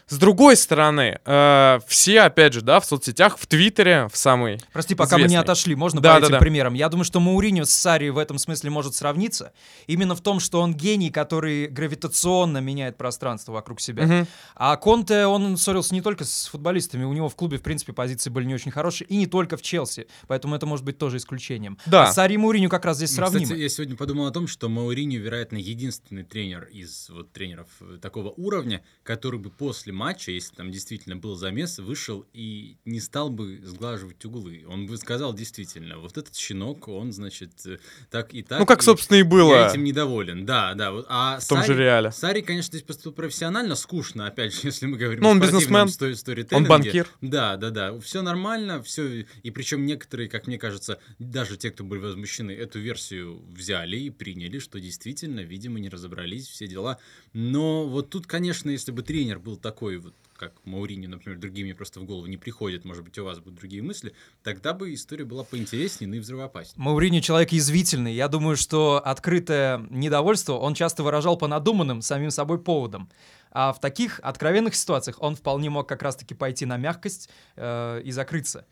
С 0.09 0.17
другой 0.17 0.55
стороны, 0.57 1.19
э, 1.23 1.79
все, 1.87 2.21
опять 2.21 2.53
же, 2.53 2.61
да, 2.61 2.79
в 2.79 2.85
соцсетях, 2.85 3.37
в 3.37 3.45
Твиттере, 3.47 4.07
в 4.11 4.17
самый 4.17 4.59
Прости, 4.73 4.95
пока 4.95 5.17
мы 5.17 5.21
не 5.21 5.27
известный. 5.27 5.43
отошли, 5.43 5.75
можно 5.75 6.01
Да, 6.01 6.15
по 6.15 6.19
да, 6.21 6.25
этим 6.25 6.33
да. 6.33 6.39
примерам? 6.39 6.73
Я 6.73 6.89
думаю, 6.89 7.05
что 7.05 7.19
Мауриньо 7.19 7.65
с 7.65 7.69
Сари 7.69 8.09
в 8.09 8.17
этом 8.17 8.37
смысле 8.39 8.69
может 8.71 8.95
сравниться. 8.95 9.53
Именно 9.87 10.15
в 10.15 10.21
том, 10.21 10.39
что 10.39 10.61
он 10.61 10.73
гений, 10.73 11.11
который 11.11 11.67
гравитационно 11.67 12.57
меняет 12.59 12.97
пространство 12.97 13.51
вокруг 13.53 13.81
себя. 13.81 14.05
Мгм. 14.05 14.27
А 14.55 14.75
Конте, 14.77 15.25
он 15.25 15.57
ссорился 15.57 15.93
не 15.93 16.01
только 16.01 16.25
с 16.25 16.47
футболистами, 16.47 17.03
у 17.03 17.13
него 17.13 17.29
в 17.29 17.35
клубе, 17.35 17.57
в 17.57 17.61
принципе, 17.61 17.93
позиции 17.93 18.29
были 18.29 18.45
не 18.45 18.55
очень 18.55 18.71
хорошие, 18.71 19.07
и 19.07 19.15
не 19.17 19.27
только 19.27 19.57
в 19.57 19.61
Челси, 19.61 20.07
поэтому 20.27 20.55
это 20.55 20.65
может 20.65 20.85
быть 20.85 20.97
тоже 20.97 21.17
исключением. 21.17 21.77
Да. 21.85 22.03
А 22.05 22.11
Сари 22.11 22.33
и 22.33 22.37
Мауриньо 22.37 22.69
как 22.69 22.85
раз 22.85 22.97
здесь 22.97 23.11
Ну, 23.11 23.15
сравнимы. 23.17 23.43
Кстати, 23.43 23.59
я 23.59 23.69
сегодня 23.69 23.95
подумал 23.95 24.25
о 24.27 24.31
том, 24.31 24.47
что 24.47 24.69
Мауриньо, 24.69 25.19
вероятно, 25.19 25.57
единственный 25.57 26.23
тренер 26.23 26.65
из 26.65 27.09
вот 27.09 27.31
тренеров 27.31 27.67
э, 27.81 27.97
такого 28.01 28.29
уровня, 28.29 28.81
который 29.03 29.39
бы 29.39 29.49
после 29.49 29.93
матча, 29.99 30.31
если 30.31 30.55
там 30.55 30.71
действительно 30.71 31.17
был 31.17 31.35
замес, 31.35 31.77
вышел 31.79 32.25
и 32.33 32.77
не 32.85 33.01
стал 33.01 33.29
бы 33.29 33.59
сглаживать 33.63 34.23
углы. 34.23 34.63
Он 34.67 34.87
бы 34.87 34.95
сказал 34.97 35.33
действительно, 35.33 35.97
вот 35.99 36.17
этот 36.17 36.35
щенок, 36.35 36.87
он, 36.87 37.11
значит, 37.11 37.51
э, 37.65 37.77
так 38.09 38.33
и 38.33 38.41
так. 38.41 38.59
Ну, 38.59 38.65
как, 38.65 38.79
и 38.81 38.83
собственно, 38.85 39.17
и 39.17 39.23
было. 39.23 39.53
Я 39.53 39.67
этим 39.67 39.83
недоволен, 39.83 40.45
да, 40.45 40.73
да. 40.73 40.93
А 41.09 41.39
В 41.39 41.47
том 41.47 41.59
же 41.59 41.67
Сари- 41.73 41.77
реале. 41.77 42.11
Сари, 42.11 42.41
конечно, 42.41 42.69
здесь 42.71 42.83
поступил 42.83 43.11
профессионально, 43.11 43.75
скучно, 43.75 44.25
опять 44.27 44.53
же, 44.53 44.61
если 44.63 44.85
мы 44.85 44.97
говорим 44.97 45.21
Ну, 45.21 45.29
о 45.29 45.31
он 45.31 45.37
спортивном 45.39 45.59
бизнесмен, 45.85 45.89
сто- 45.89 46.15
сторителлинге. 46.15 46.55
он 46.55 46.69
банкир. 46.69 47.07
Да, 47.21 47.57
да, 47.57 47.69
да. 47.69 47.99
Все 47.99 48.21
нормально, 48.21 48.81
все. 48.81 49.25
И 49.43 49.51
причем 49.51 49.85
некоторые, 49.85 50.29
как 50.29 50.47
мне 50.47 50.57
кажется, 50.57 50.99
даже 51.19 51.57
те, 51.57 51.71
кто 51.71 51.83
были 51.83 51.99
возмущены, 51.99 52.51
эту 52.51 52.79
версию 52.79 53.41
взяли 53.51 53.97
и 53.97 54.09
приняли, 54.09 54.59
что 54.59 54.79
действительно, 54.79 55.41
видимо, 55.41 55.79
не 55.79 55.89
разобрались, 55.89 56.47
все 56.47 56.67
дела. 56.67 56.99
Но 57.33 57.85
вот 57.87 58.09
тут, 58.09 58.25
конечно, 58.27 58.69
если 58.69 58.91
бы 58.91 59.01
тренер 59.03 59.39
был 59.39 59.57
такой, 59.57 59.88
вот 59.97 60.13
как 60.39 60.53
Маурини, 60.63 61.05
например, 61.05 61.37
другие 61.37 61.65
мне 61.65 61.75
просто 61.75 61.99
в 61.99 62.05
голову 62.05 62.25
не 62.25 62.37
приходят, 62.37 62.85
может 62.85 63.03
быть, 63.03 63.17
у 63.19 63.25
вас 63.25 63.39
будут 63.39 63.59
другие 63.59 63.83
мысли, 63.83 64.13
тогда 64.41 64.73
бы 64.73 64.93
история 64.93 65.25
была 65.25 65.43
поинтереснее, 65.43 66.07
ну 66.07 66.15
и 66.15 66.19
взрывоопаснее. 66.19 66.81
Мауриньо 66.81 67.19
человек 67.19 67.51
язвительный. 67.51 68.13
Я 68.13 68.29
думаю, 68.29 68.55
что 68.55 69.01
открытое 69.03 69.85
недовольство 69.89 70.53
он 70.53 70.73
часто 70.73 71.03
выражал 71.03 71.37
по 71.37 71.47
надуманным 71.47 72.01
самим 72.01 72.31
собой 72.31 72.59
поводам. 72.59 73.09
А 73.51 73.73
в 73.73 73.81
таких 73.81 74.19
откровенных 74.23 74.75
ситуациях 74.75 75.17
он 75.19 75.35
вполне 75.35 75.69
мог 75.69 75.89
как 75.89 76.03
раз-таки 76.03 76.33
пойти 76.33 76.65
на 76.65 76.77
мягкость 76.77 77.29
э, 77.55 78.01
и 78.05 78.11
закрыться. 78.11 78.65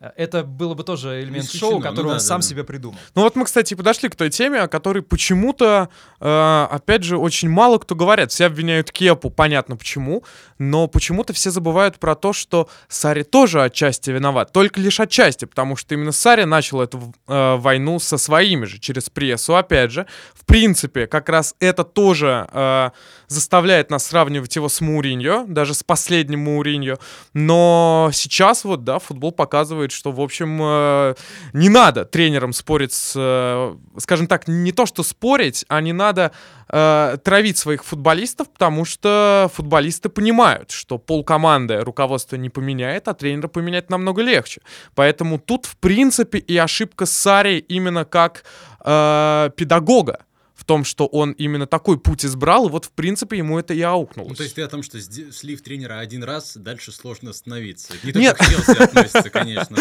Э, 0.00 0.10
Это 0.16 0.44
было 0.44 0.74
бы 0.74 0.84
тоже 0.84 1.22
элемент 1.22 1.44
исключено. 1.44 1.70
шоу, 1.70 1.78
Ну 1.78 1.80
который 1.80 2.06
да, 2.06 2.12
он 2.12 2.16
да, 2.18 2.20
сам 2.20 2.40
да. 2.40 2.46
себе 2.46 2.64
придумал. 2.64 2.98
Ну 3.14 3.22
вот 3.22 3.36
мы, 3.36 3.44
кстати, 3.44 3.74
подошли 3.74 4.08
к 4.08 4.16
той 4.16 4.30
теме, 4.30 4.60
о 4.60 4.68
которой 4.68 5.02
почему-то, 5.02 5.88
э, 6.20 6.66
опять 6.70 7.02
же, 7.04 7.18
очень 7.18 7.48
мало 7.48 7.78
кто 7.78 7.94
говорят. 7.94 8.30
Все 8.30 8.46
обвиняют 8.46 8.90
Кепу, 8.92 9.30
понятно 9.30 9.76
почему, 9.76 10.24
но 10.58 10.86
почему-то 10.88 11.32
все 11.32 11.50
забывают 11.50 11.98
про 11.98 12.14
то, 12.14 12.32
что 12.32 12.68
Сари 12.88 13.22
тоже 13.22 13.62
отчасти 13.62 14.10
виноват. 14.10 14.52
Только 14.52 14.80
лишь 14.80 15.00
отчасти, 15.00 15.44
потому 15.44 15.76
что 15.76 15.94
именно 15.94 16.12
Сари 16.12 16.44
начал 16.44 16.80
эту 16.80 17.14
э, 17.26 17.56
войну 17.56 17.98
со 17.98 18.18
своими 18.18 18.64
же, 18.66 18.78
через 18.78 19.10
прессу, 19.10 19.56
опять 19.56 19.90
же. 19.90 20.06
В 20.34 20.44
принципе, 20.44 21.06
как 21.06 21.28
раз 21.28 21.54
это 21.60 21.84
тоже 21.84 22.48
э, 22.52 22.90
заставляет 23.28 23.90
нас 23.90 24.06
сравнивать 24.06 24.54
его 24.56 24.68
с 24.68 24.80
Мауриньо, 24.80 25.44
даже 25.48 25.74
с 25.74 25.82
последним 25.82 26.40
Мауриньо. 26.40 26.98
Но 27.32 28.10
сейчас 28.12 28.64
вот, 28.64 28.84
да, 28.84 28.98
футбол 28.98 29.32
показывает, 29.32 29.83
что, 29.92 30.12
в 30.12 30.20
общем, 30.20 30.58
э, 30.62 31.14
не 31.52 31.68
надо 31.68 32.04
тренерам 32.04 32.52
спорить 32.52 32.92
с, 32.92 33.14
э, 33.16 33.76
скажем 33.98 34.26
так, 34.26 34.48
не 34.48 34.72
то 34.72 34.86
что 34.86 35.02
спорить, 35.02 35.64
а 35.68 35.80
не 35.80 35.92
надо 35.92 36.32
э, 36.68 37.16
травить 37.22 37.58
своих 37.58 37.84
футболистов, 37.84 38.50
потому 38.52 38.84
что 38.84 39.50
футболисты 39.54 40.08
понимают, 40.08 40.70
что 40.70 40.98
пол 40.98 41.24
команды 41.24 41.80
руководство 41.80 42.36
не 42.36 42.50
поменяет, 42.50 43.08
а 43.08 43.14
тренера 43.14 43.48
поменять 43.48 43.90
намного 43.90 44.22
легче. 44.22 44.60
Поэтому 44.94 45.38
тут, 45.38 45.66
в 45.66 45.76
принципе, 45.76 46.38
и 46.38 46.56
ошибка 46.56 47.06
Сари 47.06 47.58
именно 47.58 48.04
как 48.04 48.44
э, 48.84 49.50
педагога 49.56 50.24
в 50.54 50.64
том, 50.64 50.84
что 50.84 51.06
он 51.06 51.32
именно 51.32 51.66
такой 51.66 51.98
путь 51.98 52.24
избрал, 52.24 52.68
и 52.68 52.70
вот, 52.70 52.84
в 52.84 52.92
принципе, 52.92 53.38
ему 53.38 53.58
это 53.58 53.74
и 53.74 53.80
аукнулось. 53.82 54.30
Ну, 54.30 54.34
то 54.36 54.42
есть 54.44 54.54
ты 54.54 54.62
о 54.62 54.68
том, 54.68 54.82
что 54.82 55.00
слив 55.00 55.62
тренера 55.62 55.98
один 55.98 56.22
раз, 56.22 56.56
дальше 56.56 56.92
сложно 56.92 57.30
остановиться. 57.30 57.92
Не 58.04 58.12
Нет. 58.12 58.38
только 58.38 58.44
к 58.44 58.64
Челси 58.64 58.82
относится, 58.82 59.30
конечно. 59.30 59.76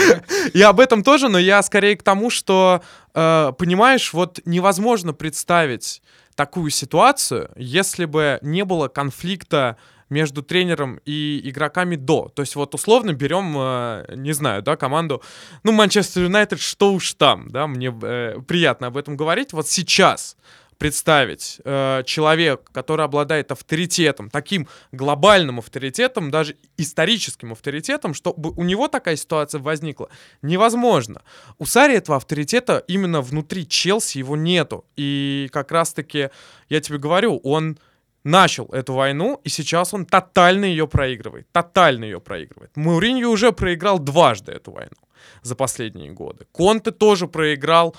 И 0.53 0.61
об 0.63 0.79
этом 0.79 1.03
тоже, 1.03 1.29
но 1.29 1.37
я 1.37 1.61
скорее 1.61 1.95
к 1.95 2.03
тому, 2.03 2.29
что, 2.29 2.81
э, 3.13 3.51
понимаешь, 3.57 4.13
вот 4.13 4.39
невозможно 4.45 5.13
представить 5.13 6.01
такую 6.35 6.71
ситуацию, 6.71 7.51
если 7.55 8.05
бы 8.05 8.39
не 8.41 8.65
было 8.65 8.87
конфликта 8.87 9.77
между 10.09 10.43
тренером 10.43 10.99
и 11.05 11.41
игроками 11.43 11.95
до. 11.95 12.29
То 12.33 12.41
есть 12.41 12.55
вот 12.55 12.73
условно 12.75 13.13
берем, 13.13 13.55
э, 13.57 14.15
не 14.15 14.31
знаю, 14.31 14.61
да, 14.61 14.75
команду, 14.75 15.21
ну, 15.63 15.71
Манчестер 15.71 16.23
Юнайтед, 16.23 16.59
что 16.59 16.93
уж 16.93 17.13
там, 17.13 17.49
да, 17.49 17.67
мне 17.67 17.93
э, 18.01 18.39
приятно 18.47 18.87
об 18.87 18.97
этом 18.97 19.17
говорить. 19.17 19.53
Вот 19.53 19.67
сейчас 19.67 20.37
представить 20.77 21.61
э, 21.63 22.03
человек, 22.05 22.69
который 22.71 23.05
обладает 23.05 23.51
авторитетом, 23.51 24.29
таким 24.29 24.67
глобальным 24.91 25.59
авторитетом, 25.59 26.31
даже 26.31 26.55
историческим 26.77 27.51
авторитетом, 27.51 28.13
чтобы 28.13 28.51
у 28.51 28.63
него 28.63 28.87
такая 28.87 29.15
ситуация 29.15 29.59
возникла, 29.59 30.09
невозможно. 30.41 31.21
У 31.59 31.65
Сари 31.65 31.95
этого 31.95 32.17
авторитета 32.17 32.83
именно 32.87 33.21
внутри 33.21 33.67
Челси 33.67 34.17
его 34.19 34.35
нету. 34.35 34.85
И 34.95 35.49
как 35.51 35.71
раз-таки, 35.71 36.29
я 36.69 36.81
тебе 36.81 36.97
говорю, 36.97 37.37
он 37.43 37.77
начал 38.23 38.65
эту 38.67 38.93
войну, 38.93 39.41
и 39.43 39.49
сейчас 39.49 39.93
он 39.93 40.05
тотально 40.05 40.65
ее 40.65 40.87
проигрывает. 40.87 41.47
Тотально 41.51 42.05
ее 42.05 42.19
проигрывает. 42.19 42.71
Мауриньо 42.75 43.29
уже 43.29 43.51
проиграл 43.51 43.99
дважды 43.99 44.51
эту 44.51 44.71
войну 44.71 44.95
за 45.41 45.55
последние 45.55 46.11
годы. 46.11 46.45
Конте 46.51 46.91
тоже 46.91 47.27
проиграл. 47.27 47.95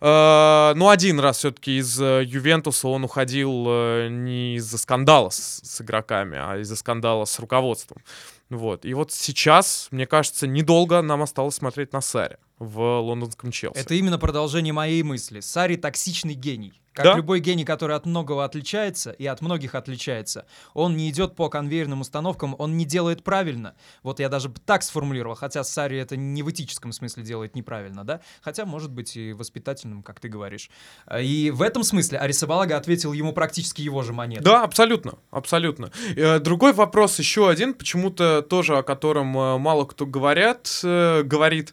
Э, 0.00 0.72
ну, 0.76 0.88
один 0.88 1.20
раз 1.20 1.38
все-таки 1.38 1.78
из 1.78 2.00
э, 2.00 2.22
Ювентуса 2.24 2.88
он 2.88 3.04
уходил 3.04 3.66
э, 3.68 4.08
не 4.10 4.56
из-за 4.56 4.78
скандала 4.78 5.30
с, 5.30 5.60
с 5.62 5.80
игроками, 5.80 6.38
а 6.40 6.58
из-за 6.58 6.76
скандала 6.76 7.24
с 7.24 7.38
руководством. 7.38 8.02
Вот. 8.50 8.84
И 8.84 8.94
вот 8.94 9.12
сейчас, 9.12 9.88
мне 9.90 10.06
кажется, 10.06 10.46
недолго 10.46 11.02
нам 11.02 11.22
осталось 11.22 11.56
смотреть 11.56 11.92
на 11.92 12.00
Сари 12.00 12.38
в 12.58 13.00
лондонском 13.00 13.50
Челси. 13.50 13.78
Это 13.78 13.94
именно 13.94 14.18
продолжение 14.18 14.72
моей 14.72 15.02
мысли. 15.02 15.40
Сари 15.40 15.76
токсичный 15.76 16.34
гений. 16.34 16.72
Как 16.92 17.04
Да. 17.04 17.14
любой 17.14 17.38
гений, 17.38 17.64
который 17.64 17.94
от 17.94 18.06
многого 18.06 18.44
отличается 18.44 19.12
и 19.12 19.24
от 19.24 19.40
многих 19.40 19.76
отличается, 19.76 20.46
он 20.74 20.96
не 20.96 21.08
идет 21.10 21.36
по 21.36 21.48
конвейерным 21.48 22.00
установкам, 22.00 22.56
он 22.58 22.76
не 22.76 22.84
делает 22.84 23.22
правильно. 23.22 23.76
Вот 24.02 24.18
я 24.18 24.28
даже 24.28 24.48
так 24.66 24.82
сформулировал, 24.82 25.36
хотя 25.36 25.62
Сари 25.62 25.96
это 25.96 26.16
не 26.16 26.42
в 26.42 26.50
этическом 26.50 26.90
смысле 26.90 27.22
делает 27.22 27.54
неправильно, 27.54 28.02
да? 28.04 28.20
Хотя, 28.42 28.66
может 28.66 28.90
быть, 28.90 29.16
и 29.16 29.32
воспитательным, 29.32 30.02
как 30.02 30.18
ты 30.18 30.28
говоришь. 30.28 30.70
А, 31.06 31.20
И 31.20 31.52
в 31.52 31.62
этом 31.62 31.84
смысле 31.84 32.18
Арисабалага 32.18 32.76
ответил 32.76 33.12
ему 33.12 33.32
практически 33.32 33.80
его 33.80 34.02
же 34.02 34.12
монетой. 34.12 34.42
Да, 34.42 34.64
абсолютно, 34.64 35.18
абсолютно. 35.30 35.92
Э, 36.16 36.40
Другой 36.40 36.72
вопрос 36.72 37.16
еще 37.20 37.48
один, 37.48 37.74
почему-то 37.74 38.42
тоже 38.42 38.76
о 38.76 38.82
котором 38.82 39.38
э, 39.38 39.58
мало 39.58 39.84
кто 39.84 40.04
говорят, 40.04 40.80
э, 40.82 41.22
говорит. 41.22 41.72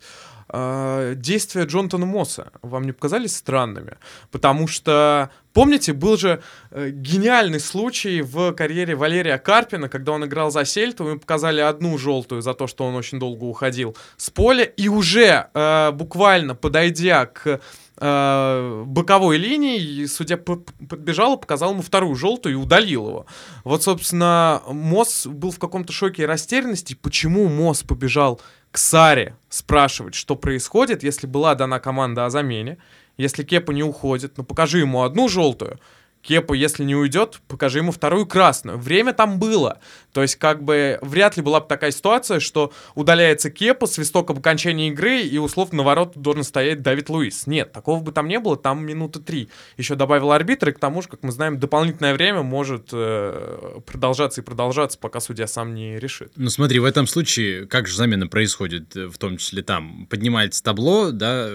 Э, 0.56 1.14
Действия 1.16 1.66
Джонатана 1.66 2.06
Мосса 2.06 2.52
вам 2.62 2.84
не 2.84 2.94
показались 2.94 3.36
странными? 3.36 3.98
Потому 4.32 4.68
что, 4.68 5.30
помните, 5.54 5.94
был 5.94 6.18
же 6.18 6.42
э, 6.72 6.90
гениальный 6.92 7.60
случай 7.60 8.22
в 8.22 8.54
карьере 8.54 8.96
Валерия 8.96 9.38
Карпина, 9.38 9.90
когда 9.90 10.14
он 10.14 10.26
играл 10.26 10.52
за 10.52 10.64
Сельту, 10.66 11.08
ему 11.08 11.20
показали 11.20 11.62
одну 11.62 11.98
желтую 11.98 12.42
за 12.42 12.54
то, 12.54 12.68
что 12.68 12.86
он 12.86 12.96
очень 12.96 13.20
долго 13.20 13.44
уходил 13.44 13.96
с 14.18 14.30
поля, 14.30 14.64
и 14.64 14.88
уже 14.88 15.50
э, 15.54 15.92
буквально 15.92 16.56
подойдя 16.56 17.26
к 17.26 17.60
э, 17.98 18.84
боковой 18.86 19.38
линии, 19.38 19.80
и 19.80 20.08
судья 20.08 20.38
подбежал 20.38 21.36
и 21.36 21.40
показал 21.40 21.72
ему 21.72 21.82
вторую 21.82 22.16
желтую 22.16 22.54
и 22.54 22.58
удалил 22.58 23.08
его. 23.08 23.26
Вот, 23.64 23.84
собственно, 23.84 24.62
Мосс 24.68 25.28
был 25.28 25.52
в 25.52 25.60
каком-то 25.60 25.94
шоке 25.94 26.24
и 26.24 26.26
растерянности. 26.26 26.94
Почему 26.94 27.48
Мосс 27.48 27.84
побежал 27.84 28.40
к 28.76 28.78
Саре 28.78 29.38
спрашивать, 29.48 30.16
что 30.16 30.36
происходит, 30.36 31.02
если 31.02 31.28
была 31.28 31.56
дана 31.56 31.80
команда 31.80 32.26
о 32.26 32.30
замене, 32.30 32.78
если 33.16 33.44
Кепа 33.44 33.72
не 33.72 33.84
уходит, 33.84 34.34
ну 34.36 34.44
покажи 34.44 34.80
ему 34.80 35.04
одну 35.04 35.30
желтую. 35.30 35.80
Кепа, 36.22 36.52
если 36.52 36.84
не 36.84 36.94
уйдет, 36.94 37.40
покажи 37.48 37.78
ему 37.80 37.94
вторую 37.94 38.26
красную. 38.26 38.78
Время 38.78 39.14
там 39.14 39.40
было. 39.40 39.80
То 40.16 40.22
есть, 40.22 40.38
как 40.38 40.64
бы, 40.64 40.98
вряд 41.02 41.36
ли 41.36 41.44
была 41.44 41.60
бы 41.60 41.68
такая 41.68 41.92
ситуация, 41.92 42.40
что 42.40 42.72
удаляется 42.96 43.52
Кепа, 43.52 43.86
свисток 43.86 44.30
об 44.30 44.40
окончании 44.40 44.88
игры, 44.88 45.20
и 45.20 45.38
условно 45.38 45.80
на 45.80 45.84
ворот 45.84 46.14
должен 46.16 46.46
стоять 46.46 46.82
Давид 46.82 47.10
Луис. 47.10 47.48
Нет, 47.48 47.74
такого 47.74 48.00
бы 48.00 48.14
там 48.14 48.30
не 48.30 48.40
было, 48.40 48.56
там 48.56 48.86
минуты 48.86 49.20
три. 49.20 49.50
Еще 49.76 49.96
добавил 49.96 50.32
арбитр, 50.32 50.70
и 50.70 50.72
к 50.72 50.80
тому 50.80 51.02
же, 51.02 51.10
как 51.10 51.22
мы 51.22 51.34
знаем, 51.34 51.60
дополнительное 51.60 52.14
время 52.14 52.44
может 52.44 52.92
э, 52.94 53.82
продолжаться 53.86 54.40
и 54.40 54.44
продолжаться, 54.46 54.98
пока 54.98 55.20
судья 55.20 55.48
сам 55.48 55.76
не 55.76 56.00
решит. 56.00 56.32
Ну 56.38 56.50
смотри, 56.50 56.80
в 56.80 56.86
этом 56.86 57.08
случае, 57.08 57.68
как 57.68 57.86
же 57.86 57.98
замена 57.98 58.28
происходит, 58.28 58.96
э, 58.96 59.08
в 59.08 59.18
том 59.18 59.36
числе 59.36 59.64
там, 59.64 60.08
поднимается 60.10 60.64
табло, 60.64 61.12
да, 61.12 61.50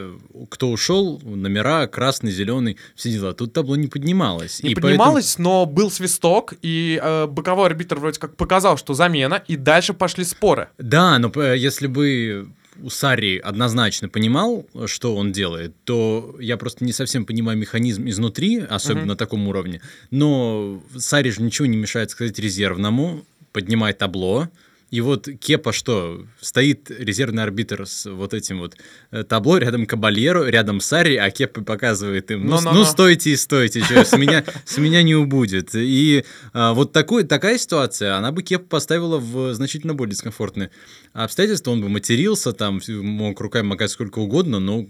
кто 0.51 0.71
ушел, 0.71 1.19
номера, 1.25 1.87
красный, 1.87 2.31
зеленый, 2.31 2.77
все 2.95 3.11
дела. 3.11 3.33
Тут 3.33 3.55
табло 3.55 3.77
не 3.77 3.87
поднималось. 3.87 4.63
Не 4.63 4.73
и 4.73 4.75
поднималось, 4.75 5.39
но 5.39 5.65
был 5.65 5.91
свисток, 5.91 6.53
и 6.61 7.01
э, 7.03 7.27
боковой 7.27 7.65
арбитр 7.65 7.99
вроде 7.99 8.21
как 8.21 8.37
показал, 8.51 8.77
что 8.77 8.95
замена, 8.95 9.41
и 9.47 9.55
дальше 9.57 9.95
пошли 9.95 10.25
споры. 10.25 10.67
Да, 10.77 11.19
но 11.21 11.31
э, 11.37 11.57
если 11.57 11.87
бы 11.87 12.49
у 12.83 12.91
Сари 12.91 13.39
однозначно 13.39 14.09
понимал, 14.09 14.67
что 14.87 15.15
он 15.15 15.31
делает, 15.31 15.73
то 15.85 16.35
я 16.41 16.57
просто 16.57 16.85
не 16.85 16.93
совсем 16.93 17.25
понимаю 17.25 17.57
механизм 17.57 18.09
изнутри, 18.09 18.59
особенно 18.59 19.03
Мгм. 19.03 19.09
на 19.09 19.17
таком 19.17 19.47
уровне. 19.47 19.81
Но 20.11 20.83
Сари 20.97 21.31
же 21.31 21.43
ничего 21.43 21.67
не 21.67 21.77
мешает 21.77 22.11
сказать 22.11 22.41
резервному, 22.41 23.23
поднимай 23.53 23.93
табло. 23.93 24.49
И 24.91 25.01
вот 25.01 25.29
Кепа 25.41 25.73
что? 25.73 26.27
Стоит 26.41 26.91
резервный 26.91 27.43
арбитр 27.45 27.87
с 27.87 28.11
вот 28.11 28.35
этим 28.35 28.59
вот 28.59 28.77
э, 29.13 29.23
табло, 29.23 29.59
рядом 29.59 29.87
Кабальеру, 29.87 30.45
рядом 30.47 30.81
Сари, 30.81 31.17
а 31.17 31.31
Кепа 31.31 31.63
показывает 31.63 32.31
им, 32.31 32.47
ну, 32.47 32.61
ну 32.61 32.85
стойте 32.85 33.31
и 33.31 33.37
стойте, 33.37 33.83
чё, 33.83 34.05
с 34.05 34.17
меня, 34.17 34.45
с 34.65 34.79
меня 34.79 35.03
не 35.03 35.15
убудет. 35.15 35.75
И 35.75 36.25
а, 36.53 36.75
вот 36.75 36.93
такой, 36.93 37.25
такая 37.25 37.59
ситуация, 37.59 38.17
она 38.17 38.33
бы 38.33 38.43
Кепа 38.43 38.67
поставила 38.67 39.19
в 39.19 39.55
значительно 39.55 39.95
более 39.95 40.13
дискомфортное 40.13 40.71
обстоятельства, 41.13 41.71
он 41.71 41.81
бы 41.81 41.89
матерился, 41.89 42.53
там, 42.53 42.81
мог 42.89 43.41
руками 43.41 43.67
макать 43.67 43.91
сколько 43.91 44.19
угодно, 44.19 44.59
но 44.59 44.87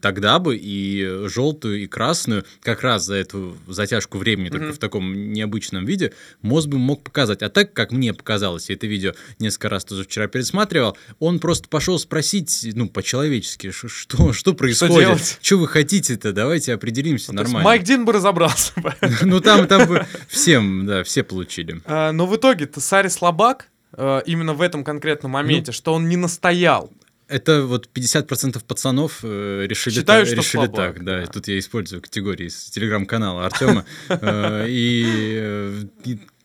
тогда 0.00 0.38
бы 0.38 0.56
и 0.60 1.26
желтую, 1.28 1.82
и 1.82 1.86
красную, 1.86 2.44
как 2.62 2.82
раз 2.82 3.06
за 3.06 3.14
эту 3.14 3.56
затяжку 3.66 4.18
времени, 4.18 4.48
только 4.48 4.66
Мгм. 4.66 4.74
в 4.74 4.78
таком 4.78 5.32
необычном 5.32 5.84
виде, 5.84 6.12
мозг 6.42 6.68
бы 6.68 6.78
мог 6.78 7.02
показать. 7.02 7.42
А 7.42 7.48
так, 7.48 7.72
как 7.72 7.92
мне 7.92 8.12
показалось, 8.12 8.70
это 8.70 8.86
видео 8.86 9.12
несколько 9.40 9.68
раз 9.68 9.84
тоже 9.84 10.04
вчера 10.04 10.26
пересматривал, 10.26 10.96
он 11.18 11.38
просто 11.38 11.68
пошел 11.68 11.98
спросить, 11.98 12.68
ну, 12.74 12.88
по-человечески, 12.88 13.70
что, 13.70 14.32
что 14.32 14.54
происходит, 14.54 14.98
делать? 14.98 15.38
что 15.40 15.56
вы 15.56 15.68
хотите-то, 15.68 16.32
давайте 16.32 16.74
определимся 16.74 17.32
есть 17.32 17.32
нормально. 17.32 17.64
Майк 17.64 17.82
Дин 17.82 18.04
бы 18.04 18.12
разобрался 18.12 18.72
бы. 18.76 18.94
Ну, 19.22 19.40
там, 19.40 19.66
там 19.66 19.88
бы 19.88 20.06
всем, 20.28 20.86
да, 20.86 21.02
все 21.02 21.22
получили. 21.22 21.80
А, 21.84 22.12
Но 22.12 22.26
в 22.26 22.36
итоге-то 22.36 22.80
Сари 22.80 23.08
слабак, 23.08 23.68
э, 23.92 24.22
именно 24.26 24.54
в 24.54 24.62
этом 24.62 24.84
конкретном 24.84 25.32
моменте, 25.32 25.72
что 25.72 25.94
он 25.94 26.08
не 26.08 26.16
настоял. 26.16 26.90
Это 27.28 27.64
вот 27.66 27.90
50% 27.92 28.62
пацанов 28.66 29.20
э, 29.22 29.66
решили, 29.68 29.96
Считаю, 29.96 30.24
так, 30.24 30.26
что 30.26 30.36
решили 30.36 30.64
слабак, 30.64 30.94
так, 30.94 31.04
да. 31.04 31.20
да. 31.20 31.26
Тут 31.26 31.46
я 31.48 31.58
использую 31.58 32.00
категории 32.00 32.46
из 32.46 32.70
телеграм-канала 32.70 33.44
Артема. 33.44 33.84
Э, 34.08 34.64
и 34.68 35.86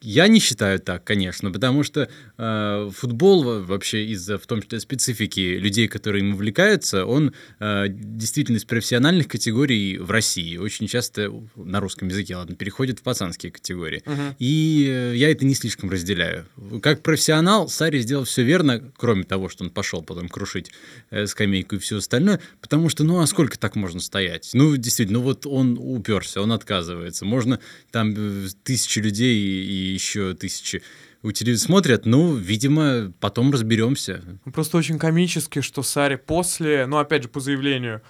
я 0.03 0.27
не 0.27 0.39
считаю 0.39 0.79
так, 0.79 1.03
конечно, 1.03 1.49
потому 1.49 1.83
что 1.83 2.09
э, 2.37 2.89
футбол 2.93 3.43
во- 3.43 3.59
вообще 3.61 4.05
из-за, 4.07 4.37
в 4.37 4.45
том 4.45 4.61
числе, 4.61 4.81
специфики 4.81 5.39
людей, 5.57 5.87
которые 5.87 6.23
им 6.23 6.33
увлекаются, 6.33 7.05
он 7.05 7.33
э, 7.59 7.85
действительно 7.87 8.57
из 8.57 8.65
профессиональных 8.65 9.29
категорий 9.29 9.97
в 9.97 10.11
России 10.11 10.57
очень 10.57 10.87
часто 10.87 11.33
на 11.55 11.79
русском 11.79 12.09
языке, 12.09 12.35
ладно, 12.35 12.55
переходит 12.55 12.99
в 12.99 13.03
пацанские 13.03 13.51
категории. 13.51 14.03
Мгм. 14.05 14.35
И 14.39 14.85
э, 14.89 15.15
я 15.15 15.31
это 15.31 15.45
не 15.45 15.55
слишком 15.55 15.89
разделяю. 15.89 16.45
Как 16.81 17.01
профессионал, 17.01 17.69
Сари 17.69 17.99
сделал 17.99 18.25
все 18.25 18.43
верно, 18.43 18.91
кроме 18.97 19.23
того, 19.23 19.47
что 19.47 19.63
он 19.63 19.69
пошел 19.69 20.01
потом 20.01 20.27
крушить 20.27 20.71
э, 21.11 21.27
скамейку 21.27 21.75
и 21.75 21.79
все 21.79 21.97
остальное, 21.97 22.41
потому 22.59 22.89
что, 22.89 23.05
ну, 23.05 23.19
а 23.21 23.27
сколько 23.27 23.57
так 23.57 23.77
можно 23.77 24.01
стоять? 24.01 24.49
Ну, 24.53 24.75
действительно, 24.75 25.19
ну 25.19 25.21
вот 25.21 25.45
он 25.45 25.77
уперся, 25.79 26.41
он 26.41 26.51
отказывается. 26.51 27.23
Можно 27.23 27.59
там 27.91 28.13
э, 28.17 28.47
тысячи 28.63 28.99
людей 28.99 29.63
и 29.63 29.92
еще 29.93 30.33
тысячи 30.33 30.81
у 31.23 31.31
телевизора 31.31 31.67
смотрят, 31.67 32.05
ну, 32.05 32.35
видимо, 32.35 33.13
потом 33.19 33.51
разберемся. 33.51 34.21
Ну, 34.45 34.51
Просто 34.51 34.77
очень 34.77 34.99
комически, 34.99 35.61
что 35.61 35.81
Сари 35.81 36.15
после, 36.15 36.85
ну, 36.85 36.97
опять 36.97 37.23
же, 37.23 37.29
по 37.29 37.39
заявлению 37.39 38.01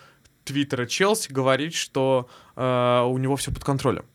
твиттера 0.43 0.85
Челси, 0.85 1.31
говорит, 1.31 1.75
что 1.75 2.27
э, 2.55 3.03
у 3.05 3.17
него 3.19 3.35
все 3.35 3.51
под 3.51 3.63
контролем. 3.63 4.05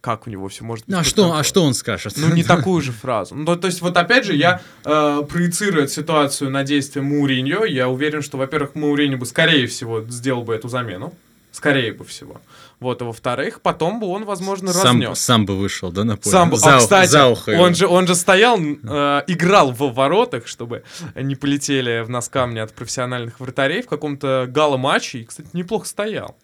Как 0.00 0.26
у 0.26 0.30
него 0.30 0.48
все 0.48 0.64
может 0.64 0.86
быть 0.86 0.92
Ну, 0.92 1.00
а 1.00 1.04
что, 1.04 1.36
а 1.36 1.42
что 1.42 1.64
он 1.64 1.74
скажет? 1.74 2.14
Ну, 2.16 2.32
не 2.34 2.44
такую 2.44 2.82
же 2.82 2.92
фразу. 2.92 3.34
Ну, 3.34 3.56
то 3.56 3.66
есть, 3.66 3.80
вот 3.80 3.96
опять 3.96 4.24
же, 4.24 4.34
я 4.34 4.60
э, 4.84 5.22
проецирую 5.28 5.84
эту 5.84 5.92
ситуацию 5.92 6.50
на 6.50 6.64
действие 6.64 7.04
Мауриньо. 7.04 7.64
Я 7.64 7.88
уверен, 7.88 8.22
что, 8.22 8.36
во-первых, 8.38 8.74
Мауриньо 8.74 9.16
бы, 9.16 9.26
скорее 9.26 9.66
всего, 9.66 10.02
сделал 10.02 10.42
бы 10.42 10.54
эту 10.54 10.68
замену. 10.68 11.14
Скорее 11.50 11.92
бы 11.92 12.04
всего. 12.04 12.40
Вот, 12.78 13.00
а 13.00 13.06
во-вторых, 13.06 13.62
потом 13.62 14.00
бы 14.00 14.06
он, 14.06 14.24
возможно, 14.24 14.70
Сам, 14.72 15.00
разнес. 15.00 15.18
сам 15.18 15.46
бы 15.46 15.56
вышел, 15.56 15.90
да, 15.90 16.04
на 16.04 16.16
поле? 16.16 16.30
Сам, 16.30 16.50
бы- 16.50 16.58
За 16.58 16.76
а, 16.76 16.78
кстати, 16.78 17.08
за 17.10 17.26
ухо 17.28 17.50
он 17.58 17.74
же, 17.74 17.86
он 17.86 18.06
же 18.06 18.14
стоял, 18.14 18.58
э, 18.60 19.22
играл 19.28 19.72
в 19.72 19.94
воротах, 19.94 20.46
чтобы 20.46 20.82
не 21.14 21.36
полетели 21.36 22.02
в 22.04 22.10
нас 22.10 22.28
камни 22.28 22.58
от 22.58 22.74
профессиональных 22.74 23.40
вратарей 23.40 23.80
в 23.80 23.86
каком-то 23.86 24.46
гала-матче. 24.48 25.20
И, 25.20 25.24
кстати, 25.24 25.48
неплохо 25.54 25.86
стоял 25.86 26.36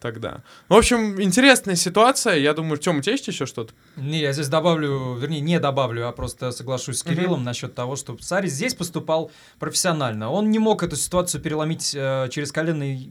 тогда. 0.00 0.42
В 0.68 0.74
общем, 0.74 1.20
интересная 1.22 1.76
ситуация. 1.76 2.36
Я 2.36 2.54
думаю, 2.54 2.78
Тёма, 2.78 2.98
у 2.98 3.02
тебя 3.02 3.12
есть 3.12 3.28
еще 3.28 3.46
что-то? 3.46 3.72
Не, 3.96 4.20
я 4.20 4.32
здесь 4.32 4.48
добавлю, 4.48 5.14
вернее, 5.14 5.40
не 5.40 5.60
добавлю, 5.60 6.08
а 6.08 6.12
просто 6.12 6.50
соглашусь 6.50 6.98
с. 6.98 7.02
Кириллом 7.04 7.44
насчет 7.44 7.74
того, 7.74 7.94
что 7.96 8.16
Сари 8.20 8.48
здесь 8.48 8.74
поступал 8.74 9.30
профессионально. 9.58 10.30
Он 10.30 10.50
не 10.50 10.58
мог 10.58 10.82
эту 10.82 10.96
ситуацию 10.96 11.40
переломить 11.40 11.94
э, 11.94 12.28
через 12.30 12.50
колено 12.50 12.82
и 12.94 13.08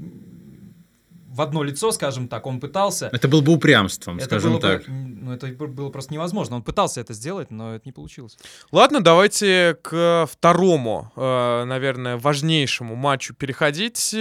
в 1.39 1.41
одно 1.41 1.63
лицо, 1.63 1.91
скажем 1.93 2.27
так. 2.27 2.45
Он 2.47 2.59
пытался. 2.59 3.09
Это 3.13 3.29
был 3.29 3.41
бы 3.41 3.53
упрямством, 3.53 4.17
Это 4.17 4.25
скажем 4.25 4.51
было 4.51 4.59
бы- 4.59 4.67
так. 4.67 4.83
Ну, 5.29 5.35
это 5.35 5.47
было 5.47 5.89
просто 5.89 6.13
невозможно. 6.13 6.55
Он 6.55 6.63
пытался 6.63 7.01
это 7.01 7.13
сделать, 7.13 7.51
но 7.51 7.75
это 7.75 7.83
не 7.85 7.91
получилось. 7.91 8.37
Ладно, 8.71 9.01
давайте 9.01 9.77
к 9.81 10.27
второму, 10.29 11.11
э, 11.15 11.63
наверное, 11.65 12.17
важнейшему 12.17 12.95
матчу 12.95 13.33
переходить. 13.33 14.15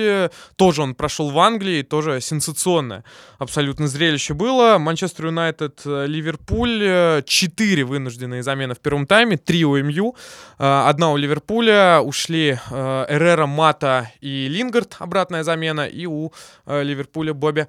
Тоже 0.57 0.83
он 0.83 0.95
прошел 0.95 1.31
в 1.31 1.39
Англии, 1.39 1.83
тоже 1.83 2.21
сенсационное 2.21 3.05
абсолютно 3.39 3.89
зрелище 3.89 4.35
было. 4.35 4.79
Манчестер 4.79 5.27
Юнайтед, 5.27 5.81
э, 5.85 6.07
Ливерпуль. 6.07 6.83
э, 6.83 7.23
Четыре 7.25 7.85
вынужденные 7.85 8.43
замены 8.43 8.75
в 8.75 8.81
первом 8.81 9.07
тайме, 9.07 9.37
три 9.37 9.65
у 9.65 9.77
МЮ. 9.77 10.15
Одна 10.59 11.13
у 11.13 11.17
Ливерпуля. 11.17 12.01
Ушли 12.03 12.59
Эррера, 12.71 13.47
Мата 13.47 14.11
и 14.21 14.49
Лингард, 14.49 14.97
обратная 14.99 15.43
замена. 15.43 15.87
И 15.87 16.07
у 16.07 16.33
Ливерпуля 16.67 17.33
Бобби 17.33 17.67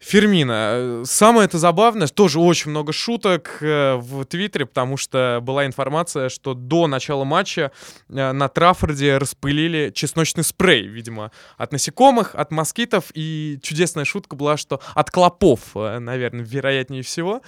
Фермина. 0.00 1.02
Самое 1.04 1.44
это 1.44 1.58
забавное, 1.58 2.08
тоже 2.08 2.40
очень 2.40 2.70
много 2.70 2.90
шуток 2.90 3.58
э, 3.60 3.96
в 3.96 4.24
Твиттере, 4.24 4.64
потому 4.64 4.96
что 4.96 5.40
была 5.42 5.66
информация, 5.66 6.30
что 6.30 6.54
до 6.54 6.86
начала 6.86 7.24
матча 7.24 7.70
э, 8.08 8.32
на 8.32 8.48
Траффорде 8.48 9.18
распылили 9.18 9.92
чесночный 9.94 10.42
спрей, 10.42 10.86
видимо, 10.86 11.32
от 11.58 11.72
насекомых, 11.72 12.34
от 12.34 12.50
москитов, 12.50 13.10
и 13.12 13.58
чудесная 13.62 14.06
шутка 14.06 14.36
была, 14.36 14.56
что 14.56 14.80
от 14.94 15.10
клопов, 15.10 15.60
э, 15.74 15.98
наверное, 15.98 16.46
вероятнее 16.46 17.02
всего. 17.02 17.42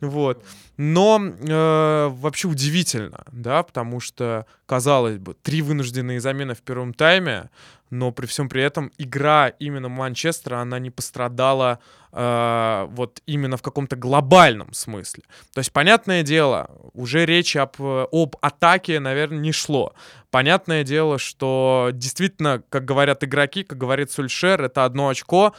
Вот. 0.00 0.44
Но 0.76 1.20
э, 1.20 2.08
вообще 2.08 2.46
удивительно, 2.46 3.24
да, 3.32 3.64
потому 3.64 3.98
что, 3.98 4.46
казалось 4.66 5.18
бы, 5.18 5.34
три 5.34 5.62
вынужденные 5.62 6.20
замены 6.20 6.54
в 6.54 6.62
первом 6.62 6.92
тайме, 6.92 7.50
но 7.90 8.10
при 8.10 8.26
всем 8.26 8.48
при 8.48 8.62
этом 8.62 8.90
игра 8.98 9.48
именно 9.48 9.88
Манчестера, 9.88 10.60
она 10.60 10.78
не 10.80 10.90
пострадала 10.90 11.78
э, 12.12 12.86
вот 12.90 13.22
именно 13.26 13.56
в 13.56 13.62
каком-то 13.62 13.94
глобальном 13.94 14.72
смысле. 14.72 15.22
То 15.54 15.58
есть, 15.58 15.72
понятное 15.72 16.22
дело, 16.24 16.70
уже 16.94 17.24
речи 17.24 17.58
об, 17.58 17.76
об 17.80 18.36
атаке, 18.40 18.98
наверное, 18.98 19.38
не 19.38 19.52
шло. 19.52 19.94
Понятное 20.30 20.82
дело, 20.82 21.18
что 21.18 21.90
действительно, 21.92 22.62
как 22.68 22.84
говорят 22.84 23.22
игроки, 23.22 23.62
как 23.62 23.78
говорит 23.78 24.10
Сульшер, 24.10 24.62
это 24.62 24.84
одно 24.84 25.08
очко, 25.08 25.54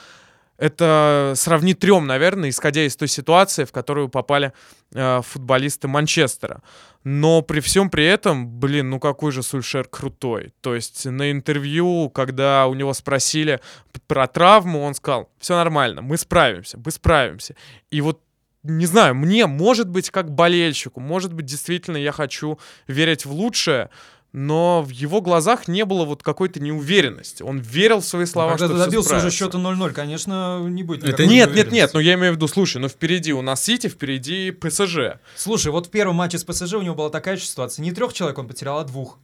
это 0.58 1.34
сравнить 1.36 1.80
трем, 1.80 2.08
наверное, 2.08 2.50
исходя 2.50 2.84
из 2.84 2.96
той 2.96 3.08
ситуации, 3.08 3.64
в 3.64 3.72
которую 3.72 4.10
попали 4.10 4.54
э, 4.94 5.22
футболисты 5.22 5.88
Манчестера. 5.88 6.62
Но 7.04 7.42
при 7.42 7.60
всем 7.60 7.90
при 7.90 8.06
этом, 8.06 8.48
блин, 8.48 8.90
ну 8.90 9.00
какой 9.00 9.32
же 9.32 9.44
Сульшер 9.44 9.88
крутой. 9.88 10.54
То 10.62 10.76
есть 10.76 11.06
на 11.06 11.32
интервью, 11.32 12.10
когда 12.10 12.68
у 12.68 12.74
него 12.74 12.94
спросили 12.94 13.62
про 14.08 14.28
травму, 14.28 14.82
он 14.82 14.94
сказал, 14.94 15.30
все 15.40 15.56
нормально, 15.56 16.02
мы 16.02 16.18
справимся, 16.18 16.80
мы 16.84 16.92
справимся. 16.92 17.56
И 17.92 18.02
вот 18.02 18.22
не 18.64 18.86
знаю, 18.86 19.16
мне, 19.16 19.48
может 19.48 19.88
быть, 19.88 20.10
как 20.10 20.32
болельщику, 20.32 21.00
может 21.00 21.34
быть, 21.34 21.46
действительно 21.46 21.98
я 21.98 22.12
хочу 22.12 22.60
верить 22.88 23.26
в 23.26 23.32
лучшее, 23.32 23.90
но 24.34 24.82
в 24.82 24.90
его 24.90 25.22
глазах 25.22 25.68
не 25.68 25.86
было 25.86 26.06
вот 26.06 26.22
какой-то 26.24 26.60
неуверенности. 26.60 27.44
Он 27.44 27.60
верил 27.60 28.02
в 28.02 28.06
свои 28.06 28.26
слова, 28.26 28.52
Когда 28.52 28.68
что 28.68 28.76
ты 28.76 28.86
добился 28.86 29.18
уже 29.18 29.32
счета 29.32 29.58
0-0, 29.58 29.92
конечно, 29.94 30.60
не 30.68 30.84
будет 30.84 31.04
Это 31.04 31.26
Нет, 31.26 31.56
нет, 31.56 31.72
нет, 31.72 31.92
ну 31.94 32.00
я 32.00 32.14
имею 32.16 32.34
в 32.34 32.36
виду, 32.36 32.48
слушай, 32.48 32.78
ну 32.78 32.88
впереди 32.88 33.34
у 33.34 33.42
нас 33.42 33.64
Сити, 33.64 33.88
впереди 33.88 34.52
ПСЖ. 34.52 35.20
Слушай, 35.36 35.72
вот 35.72 35.88
в 35.88 35.90
первом 35.90 36.16
матче 36.16 36.38
с 36.38 36.44
ПСЖ 36.44 36.74
у 36.74 36.82
него 36.82 36.96
была 36.96 37.10
такая 37.10 37.38
же 37.38 37.44
ситуация. 37.44 37.84
Не 37.84 37.92
трех 37.92 38.14
человек 38.14 38.38
он 38.38 38.48
потерял, 38.48 38.80
а 38.80 38.84
двух. 38.84 39.18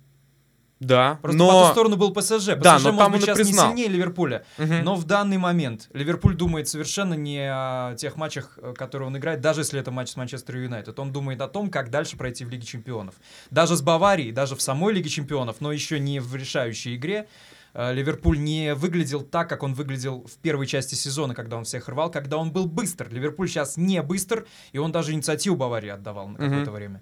Да, 0.83 1.19
Просто 1.21 1.37
но... 1.37 1.47
по 1.61 1.67
ту 1.67 1.71
сторону 1.73 1.95
был 1.97 2.13
ПСЖ. 2.13 2.33
ПСЖ, 2.33 2.47
Да, 2.61 2.79
но 2.79 2.91
может 2.91 2.97
там 2.99 3.11
быть, 3.11 3.21
он 3.21 3.25
сейчас 3.27 3.37
признал. 3.37 3.65
не 3.73 3.83
сильнее 3.83 3.87
Ливерпуля. 3.89 4.45
Мгм. 4.57 4.83
Но 4.83 4.95
в 4.95 5.05
данный 5.05 5.37
момент 5.37 5.89
Ливерпуль 5.93 6.35
думает 6.35 6.67
совершенно 6.67 7.13
не 7.13 7.39
о 7.49 7.95
тех 7.95 8.15
матчах, 8.17 8.57
э, 8.57 8.73
которые 8.77 9.07
он 9.07 9.17
играет, 9.17 9.41
даже 9.41 9.61
если 9.61 9.79
это 9.79 9.91
матч 9.91 10.09
с 10.09 10.15
Манчестер 10.15 10.57
Юнайтед. 10.57 10.97
Он 10.99 11.11
думает 11.11 11.41
о 11.41 11.47
том, 11.47 11.69
как 11.69 11.89
дальше 11.89 12.17
пройти 12.17 12.45
в 12.45 12.49
Лиге 12.49 12.65
Чемпионов. 12.65 13.15
Даже 13.51 13.75
с 13.75 13.81
Баварией, 13.81 14.31
даже 14.31 14.55
в 14.55 14.61
самой 14.61 14.93
Лиге 14.93 15.09
Чемпионов, 15.09 15.57
но 15.61 15.71
еще 15.71 15.99
не 15.99 16.19
в 16.19 16.35
решающей 16.35 16.95
игре, 16.95 17.27
э, 17.73 17.93
Ливерпуль 17.93 18.39
не 18.39 18.75
выглядел 18.75 19.21
так, 19.21 19.49
как 19.49 19.63
он 19.63 19.73
выглядел 19.73 20.25
в 20.27 20.37
первой 20.41 20.67
части 20.67 20.95
сезона, 20.95 21.33
когда 21.33 21.57
он 21.57 21.63
всех 21.63 21.87
рвал, 21.89 22.11
когда 22.11 22.37
он 22.37 22.51
был 22.51 22.65
быстр. 22.65 23.07
Ливерпуль 23.09 23.47
сейчас 23.47 23.77
не 23.77 24.01
быстр, 24.01 24.45
и 24.73 24.77
он 24.77 24.91
даже 24.91 25.11
инициативу 25.13 25.55
Баварии 25.55 25.89
отдавал 25.89 26.27
на 26.27 26.35
какое-то 26.37 26.69
Мгм. 26.69 26.73
время. 26.73 27.01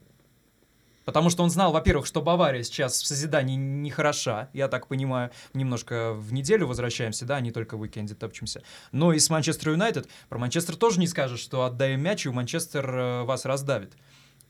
Потому 1.06 1.30
что 1.30 1.44
он 1.44 1.50
знал, 1.50 1.72
во-первых, 1.72 2.06
что 2.06 2.22
Бавария 2.22 2.64
сейчас 2.64 3.02
в 3.02 3.08
созидании 3.08 3.56
не 3.56 3.90
хороша, 3.90 4.50
я 4.54 4.68
так 4.68 4.88
понимаю, 4.88 5.32
немножко 5.54 6.14
в 6.14 6.32
неделю 6.34 6.68
возвращаемся, 6.68 7.26
да, 7.26 7.38
а 7.38 7.42
не 7.42 7.52
только 7.52 7.78
в 7.78 7.82
уикенде 7.82 8.14
топчемся. 8.14 8.62
Но 8.92 9.14
и 9.14 9.20
с 9.20 9.30
Манчестер 9.30 9.72
Юнайтед, 9.72 10.08
про 10.30 10.38
Манчестер 10.38 10.76
тоже 10.76 11.00
не 11.00 11.08
скажешь, 11.08 11.40
что 11.40 11.64
отдаем 11.64 12.02
мяч, 12.02 12.26
и 12.26 12.30
у 12.30 12.34
Манчестер 12.34 12.90
э, 12.90 13.24
вас 13.24 13.46
раздавит. 13.46 13.94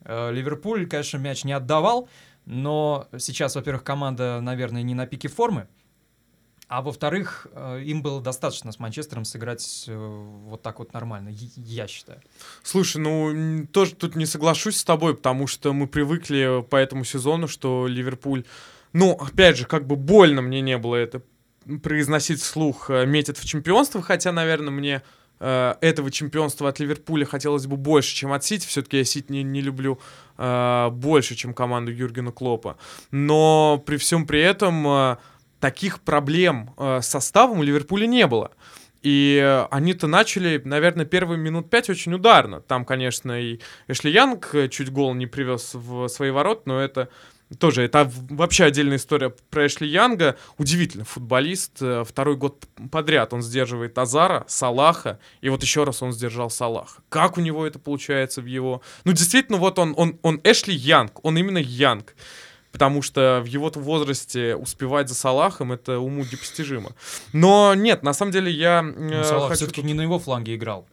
Э, 0.03 0.31
Ливерпуль, 0.31 0.87
конечно, 0.87 1.17
мяч 1.17 1.43
не 1.43 1.53
отдавал, 1.53 2.09
но 2.45 3.07
сейчас, 3.17 3.55
во-первых, 3.55 3.83
команда, 3.83 4.39
наверное, 4.41 4.81
не 4.81 4.95
на 4.95 5.05
пике 5.05 5.27
формы, 5.27 5.67
а 6.71 6.81
во-вторых, 6.81 7.47
э, 7.51 7.81
им 7.83 8.01
было 8.01 8.21
достаточно 8.21 8.71
с 8.71 8.79
Манчестером 8.79 9.25
сыграть 9.25 9.83
э, 9.89 9.93
вот 10.45 10.61
так 10.61 10.79
вот 10.79 10.93
нормально, 10.93 11.33
я- 11.57 11.85
считаю. 11.85 12.21
Слушай, 12.63 13.01
ну 13.01 13.67
тоже 13.67 13.93
тут 13.93 14.15
не 14.15 14.25
соглашусь 14.25 14.77
с 14.77 14.83
тобой, 14.85 15.13
потому 15.13 15.47
что 15.47 15.73
мы 15.73 15.85
привыкли 15.87 16.63
по 16.69 16.77
этому 16.77 17.03
сезону, 17.03 17.49
что 17.49 17.87
Ливерпуль, 17.87 18.45
ну, 18.93 19.11
опять 19.11 19.57
же, 19.57 19.65
как 19.65 19.85
бы 19.85 19.97
больно 19.97 20.41
мне 20.41 20.61
не 20.61 20.77
было 20.77 20.95
это 20.95 21.21
произносить 21.83 22.39
вслух, 22.39 22.89
э, 22.89 23.05
метит 23.05 23.37
в 23.37 23.45
чемпионство, 23.45 24.01
хотя, 24.01 24.31
наверное, 24.31 24.71
мне 24.71 25.01
э, 25.41 25.75
этого 25.81 26.09
чемпионства 26.09 26.69
от 26.69 26.79
Ливерпуля 26.79 27.25
хотелось 27.25 27.67
бы 27.67 27.75
больше, 27.75 28.15
чем 28.15 28.31
от 28.31 28.45
Сити. 28.45 28.65
Все-таки 28.65 28.97
я 28.99 29.03
Сити 29.03 29.29
не, 29.29 29.43
не 29.43 29.59
люблю 29.59 29.99
э, 30.37 30.89
больше, 30.89 31.35
чем 31.35 31.53
команду 31.53 31.91
Юргена 31.91 32.31
Клопа. 32.31 32.77
Но 33.11 33.83
при 33.85 33.97
всем 33.97 34.25
при 34.25 34.39
этом 34.39 34.87
э, 34.87 35.17
таких 35.61 36.01
проблем 36.01 36.73
э, 36.77 36.99
с 37.01 37.07
составом 37.07 37.59
у 37.59 37.63
Ливерпуля 37.63 38.07
не 38.07 38.27
было. 38.27 38.51
И 39.01 39.39
э, 39.41 39.67
они-то 39.71 40.07
начали, 40.07 40.61
наверное, 40.65 41.05
первые 41.05 41.37
минут 41.37 41.69
пять 41.69 41.89
очень 41.89 42.13
ударно. 42.13 42.59
Там, 42.59 42.83
конечно, 42.83 43.39
и 43.39 43.59
Эшли 43.87 44.11
Янг 44.11 44.53
э, 44.53 44.67
чуть 44.67 44.91
гол 44.91 45.13
не 45.13 45.27
привез 45.27 45.71
в 45.73 46.07
свои 46.09 46.31
ворот, 46.31 46.65
но 46.65 46.79
это 46.79 47.07
тоже, 47.59 47.83
это 47.83 48.09
вообще 48.29 48.63
отдельная 48.65 48.95
история 48.95 49.33
про 49.49 49.67
Эшли 49.67 49.87
Янга. 49.87 50.37
Удивительный 50.57 51.05
футболист. 51.05 51.81
Второй 52.05 52.37
год 52.37 52.65
подряд 52.91 53.33
он 53.33 53.41
сдерживает 53.41 53.97
Азара, 53.97 54.45
Салаха, 54.47 55.19
и 55.41 55.49
вот 55.49 55.61
еще 55.61 55.83
раз 55.83 56.01
он 56.01 56.13
сдержал 56.13 56.49
Салаха. 56.49 57.01
Как 57.09 57.37
у 57.37 57.41
него 57.41 57.67
это 57.67 57.77
получается 57.77 58.41
в 58.41 58.45
его... 58.45 58.81
Ну, 59.03 59.11
действительно, 59.11 59.57
вот 59.57 59.79
он, 59.79 59.93
он, 59.97 60.17
он 60.21 60.39
Эшли 60.45 60.73
Янг, 60.73 61.23
он 61.25 61.37
именно 61.37 61.57
Янг. 61.57 62.15
Потому 62.71 63.01
что 63.01 63.41
в 63.43 63.45
его 63.47 63.69
возрасте 63.75 64.55
успевать 64.55 65.09
за 65.09 65.15
Салахом 65.15 65.71
это 65.73 65.99
уму 65.99 66.23
непостижимо. 66.23 66.91
Но 67.33 67.73
нет, 67.75 68.01
на 68.03 68.13
самом 68.13 68.31
деле 68.31 68.51
я 68.51 68.79
э, 68.79 68.83
Ну, 69.17 69.23
Салах 69.23 69.49
хочу 69.49 69.65
все-таки 69.65 69.83
не 69.83 69.93
на 69.93 70.01
его 70.01 70.19
фланге 70.19 70.55
играл. 70.55 70.85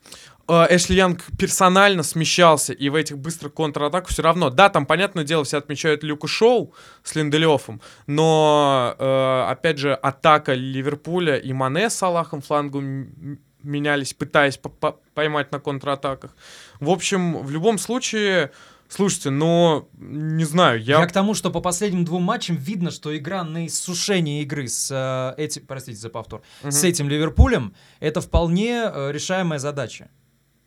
э, 0.49 0.67
Эшли 0.71 0.97
Янг 0.97 1.21
персонально 1.39 2.03
смещался, 2.03 2.73
и 2.73 2.89
в 2.89 2.95
этих 2.97 3.19
быстрых 3.19 3.55
контратаках 3.55 4.09
все 4.09 4.23
равно. 4.23 4.51
Да, 4.51 4.69
там, 4.71 4.87
понятное 4.87 5.25
дело, 5.25 5.45
все 5.45 5.59
отмечают 5.59 6.03
Люка 6.03 6.27
Шоу 6.27 6.73
с 7.05 7.15
Линделёфом, 7.15 7.81
но, 8.07 8.95
э, 8.99 9.45
опять 9.51 9.79
же, 9.79 9.95
атака 9.95 10.55
Ливерпуля 10.55 11.37
и 11.37 11.53
Мане 11.53 11.91
с 11.91 11.95
Салахом 11.95 12.41
флангом 12.41 13.39
менялись, 13.63 14.15
пытаясь 14.15 14.57
по- 14.57 14.69
по- 14.69 14.97
поймать 15.15 15.53
на 15.53 15.61
контратаках. 15.61 16.35
В 16.81 16.91
общем, 16.91 17.39
в 17.43 17.51
любом 17.51 17.77
случае, 17.79 18.51
слушайте, 18.89 19.31
но, 19.31 19.89
не 19.99 20.45
знаю, 20.45 20.81
Я... 20.83 21.01
я... 21.01 21.07
к 21.07 21.13
тому, 21.13 21.35
что 21.35 21.51
по 21.51 21.61
последним 21.61 22.05
двум 22.05 22.23
матчам 22.23 22.57
видно, 22.57 22.91
что 22.91 23.17
игра 23.17 23.45
на 23.45 23.67
иссушение 23.67 24.43
игры 24.43 24.69
с 24.69 24.91
э, 24.91 25.41
этим, 25.43 25.67
простите 25.67 25.99
за 25.99 26.09
повтор, 26.11 26.43
Мгм. 26.63 26.73
с 26.73 26.85
этим 26.85 27.09
Ливерпулем, 27.09 27.75
это 28.01 28.21
вполне 28.21 28.83
э, 28.85 29.13
решаемая 29.13 29.59
задача. 29.59 30.09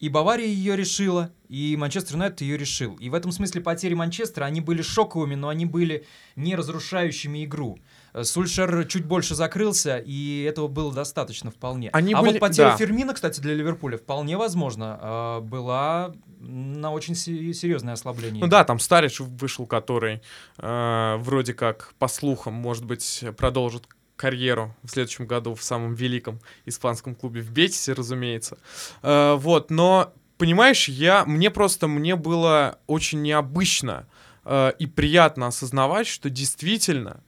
И 0.01 0.09
Бавария 0.09 0.47
ее 0.47 0.75
решила, 0.75 1.31
и 1.47 1.75
Манчестер 1.77 2.15
Юнайтед 2.15 2.41
ее 2.41 2.57
решил. 2.57 2.95
И 2.95 3.09
в 3.09 3.13
этом 3.13 3.31
смысле 3.31 3.61
потери 3.61 3.93
Манчестера, 3.93 4.45
они 4.45 4.59
были 4.59 4.81
шоковыми, 4.81 5.35
но 5.35 5.47
они 5.47 5.67
были 5.67 6.07
не 6.35 6.55
разрушающими 6.55 7.45
игру. 7.45 7.77
Э, 8.13 8.23
Сульшер 8.23 8.85
чуть 8.87 9.05
больше 9.05 9.35
закрылся, 9.35 9.99
и 9.99 10.41
этого 10.41 10.67
было 10.67 10.91
достаточно 10.91 11.51
вполне. 11.51 11.91
Они 11.93 12.13
а 12.15 12.21
были- 12.21 12.31
вот 12.31 12.39
потеря 12.39 12.69
да. 12.69 12.77
Фермина, 12.77 13.13
кстати, 13.13 13.39
для 13.41 13.53
Ливерпуля 13.53 13.97
вполне 13.99 14.37
возможно, 14.37 14.99
э, 15.01 15.39
была 15.41 16.15
на 16.39 16.91
очень 16.91 17.13
се- 17.13 17.53
серьезное 17.53 17.93
ослабление. 17.93 18.43
Ну 18.43 18.49
да, 18.49 18.63
там 18.63 18.79
Старич 18.79 19.19
вышел, 19.19 19.67
который 19.67 20.21
э, 20.57 21.15
вроде 21.19 21.53
как, 21.53 21.93
по 21.99 22.07
слухам, 22.07 22.55
может 22.55 22.85
быть, 22.85 23.23
продолжит 23.37 23.87
карьеру 24.21 24.75
в 24.83 24.89
следующем 24.91 25.25
году 25.25 25.55
в 25.55 25.63
самом 25.63 25.95
великом 25.95 26.39
испанском 26.67 27.15
клубе 27.15 27.41
в 27.41 27.49
Бетисе, 27.49 27.93
разумеется. 27.93 28.59
Э, 29.01 29.33
вот, 29.35 29.71
но, 29.71 30.13
понимаешь, 30.37 30.87
я, 30.87 31.25
мне 31.25 31.49
просто, 31.49 31.87
мне 31.87 32.15
было 32.15 32.77
очень 32.85 33.23
необычно 33.23 34.05
э, 34.45 34.73
и 34.77 34.85
приятно 34.85 35.47
осознавать, 35.47 36.05
что 36.05 36.29
действительно, 36.29 37.21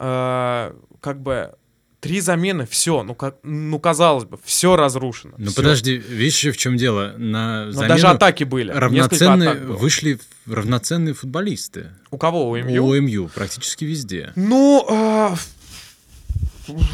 э, 0.00 0.72
как 1.00 1.20
бы, 1.20 1.54
три 2.00 2.20
замены, 2.20 2.64
все, 2.66 3.02
ну, 3.02 3.14
как, 3.14 3.36
ну, 3.42 3.78
казалось 3.78 4.24
бы, 4.24 4.38
все 4.44 4.76
разрушено. 4.76 5.34
Ну 5.36 5.50
подожди, 5.52 5.96
видишь, 5.96 6.54
в 6.54 6.56
чем 6.56 6.76
дело? 6.76 7.14
На 7.18 7.66
Но 7.66 7.72
замену 7.72 7.88
даже 7.88 8.06
атаки 8.06 8.44
были. 8.44 8.70
равноценные, 8.70 9.50
атак 9.50 9.66
было. 9.66 9.76
вышли 9.76 10.18
равноценные 10.46 11.14
футболисты. 11.14 11.90
У 12.10 12.16
кого? 12.16 12.48
У 12.50 12.56
МЮ? 12.56 12.86
У 12.86 12.94
МЮ 12.94 13.28
практически 13.34 13.84
везде. 13.84 14.32
Ну, 14.36 14.86
а, 14.88 15.34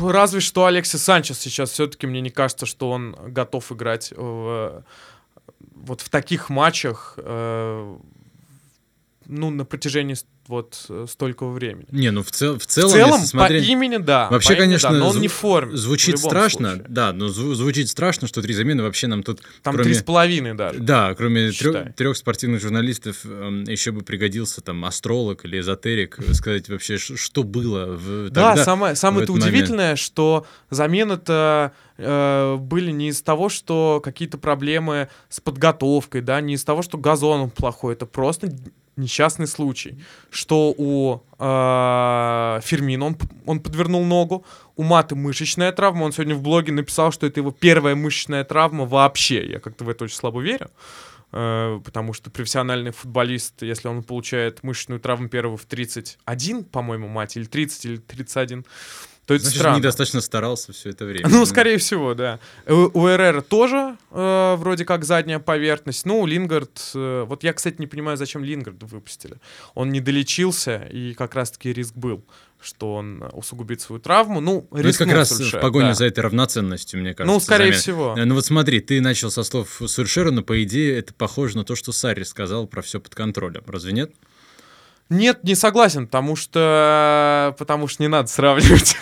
разве 0.00 0.40
что 0.40 0.66
Алексис 0.66 1.02
Санчес 1.02 1.38
сейчас 1.38 1.70
все-таки 1.70 2.06
мне 2.06 2.20
не 2.20 2.30
кажется, 2.30 2.66
что 2.66 2.90
он 2.90 3.16
готов 3.28 3.72
играть 3.72 4.12
в, 4.16 4.84
вот 5.74 6.00
в 6.00 6.08
таких 6.08 6.50
матчах, 6.50 7.14
э, 7.16 7.96
ну, 9.26 9.50
на 9.50 9.64
протяжении 9.64 10.16
вот 10.46 10.84
э, 10.90 11.06
столького 11.08 11.52
времени. 11.52 11.86
Не, 11.90 12.10
ну 12.10 12.22
в, 12.22 12.30
цел- 12.30 12.58
в 12.58 12.62
В 12.62 12.66
целом, 12.66 12.90
целом, 12.90 13.12
если 13.14 13.26
смотреть... 13.26 13.64
по 13.66 13.70
имени, 13.70 13.96
да. 13.96 14.28
Вообще, 14.30 14.50
имени, 14.52 14.60
конечно, 14.60 14.90
да, 14.90 14.98
но 14.98 15.08
он 15.08 15.20
не 15.20 15.28
в 15.28 15.32
форме. 15.32 15.74
Звучит 15.74 16.18
страшно, 16.18 16.72
случае. 16.72 16.86
да, 16.90 17.12
но 17.14 17.28
зву- 17.28 17.54
звучит 17.54 17.88
страшно, 17.88 18.28
что 18.28 18.42
три 18.42 18.52
замены 18.52 18.82
вообще 18.82 19.06
нам 19.06 19.22
тут, 19.22 19.40
Там 19.62 19.72
кроме- 19.74 19.84
три 19.84 19.94
с 19.94 20.02
половиной 20.02 20.52
даже. 20.54 20.80
да, 20.80 21.14
кроме 21.14 21.50
Считай. 21.50 21.92
трех, 21.94 22.16
спортивных 22.18 22.60
журналистов, 22.60 23.20
эм, 23.24 23.64
еще 23.64 23.90
бы 23.92 24.02
пригодился 24.02 24.60
там 24.60 24.84
астролог 24.84 25.46
или 25.46 25.58
эзотерик, 25.60 26.18
сказать 26.34 26.68
вообще, 26.68 26.98
что 26.98 27.42
было 27.42 27.86
в, 27.96 28.28
Да, 28.28 28.48
тогда. 28.50 28.64
самое, 28.64 28.94
самое 28.96 29.24
этот 29.24 29.36
это 29.36 29.40
момент. 29.46 29.54
удивительное, 29.64 29.96
что 29.96 30.46
замены-то 30.68 31.72
э, 31.96 32.56
были 32.58 32.90
не 32.90 33.08
из 33.08 33.22
того, 33.22 33.48
что 33.48 34.00
какие-то 34.04 34.36
проблемы 34.36 35.08
с 35.30 35.40
подготовкой, 35.40 36.20
да, 36.20 36.40
не 36.42 36.54
из 36.54 36.64
того, 36.64 36.82
что 36.82 36.98
газон 36.98 37.48
плохой, 37.50 37.94
это 37.94 38.04
просто 38.04 38.52
несчастный 38.96 39.46
случай, 39.46 39.98
что 40.30 40.74
у 40.76 41.20
э, 41.38 42.60
Фермина 42.62 43.06
он, 43.06 43.18
он 43.46 43.60
подвернул 43.60 44.04
ногу, 44.04 44.44
у 44.76 44.82
Маты 44.82 45.14
мышечная 45.14 45.72
травма, 45.72 46.04
он 46.04 46.12
сегодня 46.12 46.34
в 46.34 46.42
блоге 46.42 46.72
написал, 46.72 47.12
что 47.12 47.26
это 47.26 47.40
его 47.40 47.50
первая 47.50 47.94
мышечная 47.94 48.44
травма 48.44 48.84
вообще, 48.84 49.46
я 49.46 49.60
как-то 49.60 49.84
в 49.84 49.88
это 49.88 50.04
очень 50.04 50.16
слабо 50.16 50.40
верю, 50.40 50.70
э, 51.32 51.80
потому 51.84 52.12
что 52.12 52.30
профессиональный 52.30 52.90
футболист, 52.90 53.62
если 53.62 53.88
он 53.88 54.02
получает 54.02 54.62
мышечную 54.62 55.00
травму 55.00 55.28
первого 55.28 55.56
в 55.56 55.64
31, 55.64 56.64
по-моему, 56.64 57.08
мать, 57.08 57.36
или 57.36 57.44
30, 57.44 57.84
или 57.84 57.96
31, 57.96 58.64
то 59.26 59.34
это 59.34 59.44
Значит, 59.44 59.58
странно. 59.60 59.78
недостаточно 59.78 60.20
старался 60.20 60.72
все 60.72 60.90
это 60.90 61.06
время. 61.06 61.28
Ну, 61.28 61.46
скорее 61.46 61.78
всего, 61.78 62.14
да. 62.14 62.38
У, 62.66 63.06
РР 63.06 63.42
тоже 63.42 63.96
э, 64.10 64.54
вроде 64.56 64.84
как 64.84 65.04
задняя 65.04 65.38
поверхность. 65.38 66.04
Ну, 66.04 66.26
Лингард... 66.26 66.90
э, 66.94 67.24
вот 67.26 67.42
я, 67.42 67.54
кстати, 67.54 67.76
не 67.78 67.86
понимаю, 67.86 68.18
зачем 68.18 68.44
Лингарда 68.44 68.84
выпустили. 68.84 69.36
Он 69.74 69.90
не 69.90 70.00
долечился, 70.00 70.86
и 70.90 71.14
как 71.14 71.34
раз-таки 71.34 71.72
риск 71.72 71.94
был, 71.94 72.22
что 72.60 72.94
он 72.94 73.24
усугубит 73.32 73.80
свою 73.80 73.98
травму. 74.00 74.40
Ну, 74.40 74.66
Ну, 74.70 74.78
это 74.78 74.98
как 74.98 75.12
раз 75.12 75.30
Сульшер, 75.30 75.58
в 75.58 75.62
погоне 75.62 75.88
да. 75.88 75.94
за 75.94 76.04
этой 76.04 76.20
равноценностью, 76.20 77.00
мне 77.00 77.14
кажется. 77.14 77.32
Ну, 77.32 77.40
скорее 77.40 77.66
замена. 77.66 77.80
всего. 77.80 78.14
Э, 78.18 78.24
Ну 78.24 78.34
вот 78.34 78.44
смотри, 78.44 78.80
ты 78.80 79.00
начал 79.00 79.30
со 79.30 79.42
слов 79.42 79.80
Сульшера, 79.86 80.32
но 80.32 80.42
по 80.42 80.62
идее 80.62 80.98
это 80.98 81.14
похоже 81.14 81.56
на 81.56 81.64
то, 81.64 81.76
что 81.76 81.92
Сарри 81.92 82.24
сказал 82.24 82.66
про 82.66 82.82
все 82.82 83.00
под 83.00 83.14
контролем. 83.14 83.62
Разве 83.66 83.92
нет? 83.92 84.12
Нет, 85.10 85.44
не 85.44 85.54
согласен, 85.54 86.06
потому 86.06 86.34
что 86.34 87.54
потому 87.58 87.88
что 87.88 88.02
не 88.02 88.08
надо 88.08 88.28
сравнивать 88.28 88.96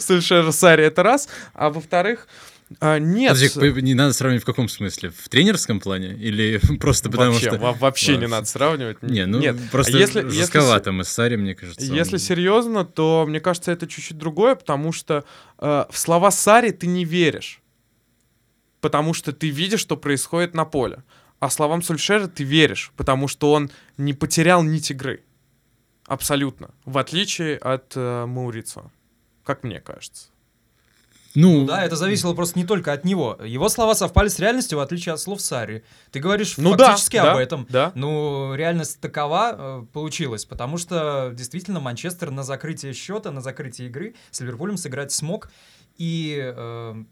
Сульшера 0.00 0.50
с 0.50 0.58
Сари, 0.58 0.84
это 0.84 1.02
раз. 1.02 1.28
А 1.52 1.70
во-вторых, 1.70 2.26
а, 2.80 2.98
нет. 2.98 3.32
Подожди, 3.32 3.82
не 3.82 3.94
надо 3.94 4.12
сравнивать 4.12 4.42
в 4.42 4.46
каком 4.46 4.68
смысле? 4.68 5.10
В 5.10 5.28
тренерском 5.28 5.80
плане? 5.80 6.14
Или 6.14 6.60
просто 6.80 7.10
потому 7.10 7.32
вообще, 7.32 7.48
что... 7.48 7.58
Вообще 7.58 8.16
не 8.16 8.26
надо 8.26 8.46
сравнивать. 8.46 9.02
Не, 9.02 9.26
ну 9.26 9.38
нет. 9.38 9.56
просто 9.70 9.98
если, 9.98 10.28
жестковато 10.28 10.90
если, 10.90 10.90
мы 10.90 11.04
с 11.04 11.08
Сари, 11.08 11.36
мне 11.36 11.54
кажется. 11.54 11.84
Если 11.84 12.14
он... 12.14 12.20
серьезно, 12.20 12.84
то 12.84 13.24
мне 13.28 13.40
кажется, 13.40 13.72
это 13.72 13.86
чуть-чуть 13.86 14.18
другое, 14.18 14.54
потому 14.54 14.92
что 14.92 15.24
э, 15.58 15.84
в 15.90 15.98
слова 15.98 16.30
Сари 16.30 16.70
ты 16.70 16.86
не 16.86 17.04
веришь. 17.04 17.60
Потому 18.80 19.14
что 19.14 19.32
ты 19.32 19.48
видишь, 19.48 19.80
что 19.80 19.96
происходит 19.96 20.54
на 20.54 20.64
поле. 20.64 21.04
А 21.42 21.50
словам 21.50 21.82
Сульшера 21.82 22.28
ты 22.28 22.44
веришь, 22.44 22.92
потому 22.96 23.26
что 23.26 23.50
он 23.50 23.68
не 23.96 24.14
потерял 24.14 24.62
нить 24.62 24.92
игры. 24.92 25.24
Абсолютно. 26.06 26.70
В 26.84 26.98
отличие 26.98 27.56
от 27.56 27.94
э, 27.96 28.26
Маурицо. 28.26 28.92
Как 29.42 29.64
мне 29.64 29.80
кажется. 29.80 30.28
Ну, 31.34 31.62
ну 31.62 31.66
да, 31.66 31.84
это 31.84 31.96
зависело 31.96 32.34
просто 32.34 32.60
не 32.60 32.64
только 32.64 32.92
от 32.92 33.04
него. 33.04 33.40
Его 33.44 33.68
слова 33.68 33.96
совпали 33.96 34.28
с 34.28 34.38
реальностью, 34.38 34.78
в 34.78 34.82
отличие 34.82 35.14
от 35.14 35.20
слов 35.20 35.40
Сари. 35.40 35.82
Ты 36.12 36.20
говоришь 36.20 36.58
ну, 36.58 36.76
фактически 36.76 37.16
да, 37.16 37.32
об 37.32 37.36
да, 37.36 37.42
этом. 37.42 37.66
Да. 37.68 37.92
Ну, 37.96 38.54
реальность 38.54 39.00
такова 39.00 39.56
э, 39.58 39.86
получилась, 39.92 40.44
потому 40.44 40.78
что 40.78 41.32
действительно 41.34 41.80
Манчестер 41.80 42.30
на 42.30 42.44
закрытие 42.44 42.92
счета, 42.92 43.32
на 43.32 43.40
закрытие 43.40 43.88
игры 43.88 44.14
с 44.30 44.38
Ливерпулем 44.38 44.76
сыграть 44.76 45.10
смог. 45.10 45.50
И 45.98 46.38
э, 46.40 47.04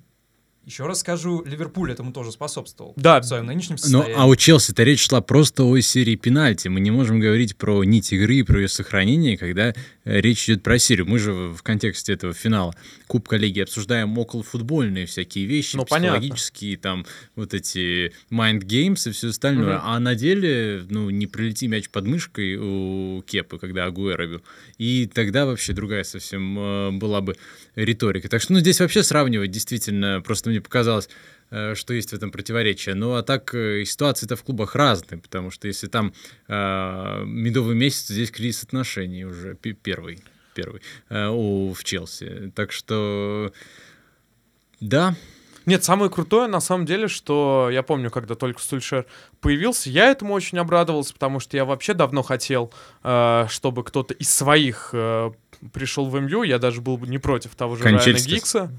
еще 0.66 0.86
раз 0.86 1.00
скажу, 1.00 1.42
Ливерпуль 1.44 1.90
этому 1.90 2.12
тоже 2.12 2.32
способствовал. 2.32 2.92
Да. 2.96 3.20
В 3.20 3.24
своем 3.24 3.46
нынешнем 3.46 3.78
состоянии. 3.78 4.12
Ну, 4.12 4.20
а 4.20 4.26
у 4.26 4.36
Челси-то 4.36 4.82
речь 4.82 5.06
шла 5.06 5.22
просто 5.22 5.64
о 5.64 5.80
серии 5.80 6.16
пенальти. 6.16 6.68
Мы 6.68 6.80
не 6.80 6.90
можем 6.90 7.18
говорить 7.18 7.56
про 7.56 7.82
нить 7.82 8.12
игры 8.12 8.36
и 8.36 8.42
про 8.42 8.60
ее 8.60 8.68
сохранение, 8.68 9.38
когда 9.38 9.72
э, 10.04 10.20
речь 10.20 10.44
идет 10.44 10.62
про 10.62 10.78
серию. 10.78 11.06
Мы 11.06 11.18
же 11.18 11.32
в 11.32 11.62
контексте 11.62 12.12
этого 12.12 12.34
финала 12.34 12.74
Кубка 13.06 13.36
Лиги 13.36 13.60
обсуждаем 13.60 14.16
околофутбольные 14.18 15.06
всякие 15.06 15.46
вещи, 15.46 15.76
ну, 15.76 15.86
психологические, 15.86 16.76
понятно. 16.76 17.04
там 17.04 17.12
вот 17.36 17.54
эти 17.54 18.12
mind 18.30 18.60
games 18.60 19.08
и 19.08 19.12
все 19.12 19.28
остальное. 19.28 19.78
Угу. 19.78 19.84
А 19.86 19.98
на 19.98 20.14
деле, 20.14 20.84
ну, 20.90 21.08
не 21.08 21.26
пролети 21.26 21.68
мяч 21.68 21.88
под 21.88 22.06
мышкой 22.06 22.56
у 22.56 23.22
Кепы, 23.22 23.58
когда 23.58 23.86
Агуэро 23.86 24.26
бил. 24.26 24.42
И 24.76 25.10
тогда 25.12 25.46
вообще 25.46 25.72
другая 25.72 26.04
совсем 26.04 26.58
э, 26.58 26.90
была 26.92 27.22
бы 27.22 27.36
риторика. 27.74 28.28
Так 28.28 28.42
что, 28.42 28.52
ну, 28.52 28.60
здесь 28.60 28.78
вообще 28.80 29.02
сравнивать 29.02 29.50
действительно, 29.50 30.20
просто 30.20 30.49
мне 30.50 30.60
показалось, 30.60 31.08
э, 31.50 31.74
что 31.74 31.94
есть 31.94 32.10
в 32.10 32.14
этом 32.14 32.30
противоречие. 32.30 32.94
Ну, 32.94 33.14
а 33.14 33.22
так 33.22 33.54
э, 33.54 33.84
ситуации-то 33.84 34.36
в 34.36 34.42
клубах 34.42 34.74
разные, 34.74 35.20
потому 35.20 35.50
что 35.50 35.68
если 35.68 35.86
там 35.86 36.12
э, 36.48 37.22
медовый 37.24 37.74
месяц, 37.74 38.08
здесь 38.08 38.30
кризис 38.30 38.64
отношений 38.64 39.24
уже 39.24 39.54
первый, 39.54 40.20
первый 40.54 40.82
э, 41.08 41.28
у, 41.28 41.72
в 41.72 41.84
Челси. 41.84 42.52
Так 42.54 42.72
что, 42.72 43.52
да, 44.80 45.14
нет, 45.66 45.84
самое 45.84 46.10
крутое 46.10 46.48
на 46.48 46.60
самом 46.60 46.86
деле, 46.86 47.06
что 47.06 47.68
я 47.70 47.82
помню, 47.82 48.10
когда 48.10 48.34
только 48.34 48.60
Сульшер 48.62 49.06
появился, 49.40 49.90
я 49.90 50.10
этому 50.10 50.32
очень 50.32 50.58
обрадовался, 50.58 51.12
потому 51.12 51.38
что 51.38 51.56
я 51.56 51.64
вообще 51.64 51.94
давно 51.94 52.22
хотел, 52.22 52.72
э, 53.04 53.46
чтобы 53.48 53.84
кто-то 53.84 54.14
из 54.14 54.30
своих 54.30 54.94
пришел 55.72 56.06
в 56.06 56.18
МЮ, 56.18 56.42
я 56.42 56.58
даже 56.58 56.80
был 56.80 56.96
бы 56.96 57.06
не 57.06 57.18
против 57.18 57.54
того 57.54 57.76
же 57.76 57.84
Райана 57.84 58.18
Гикса. 58.18 58.70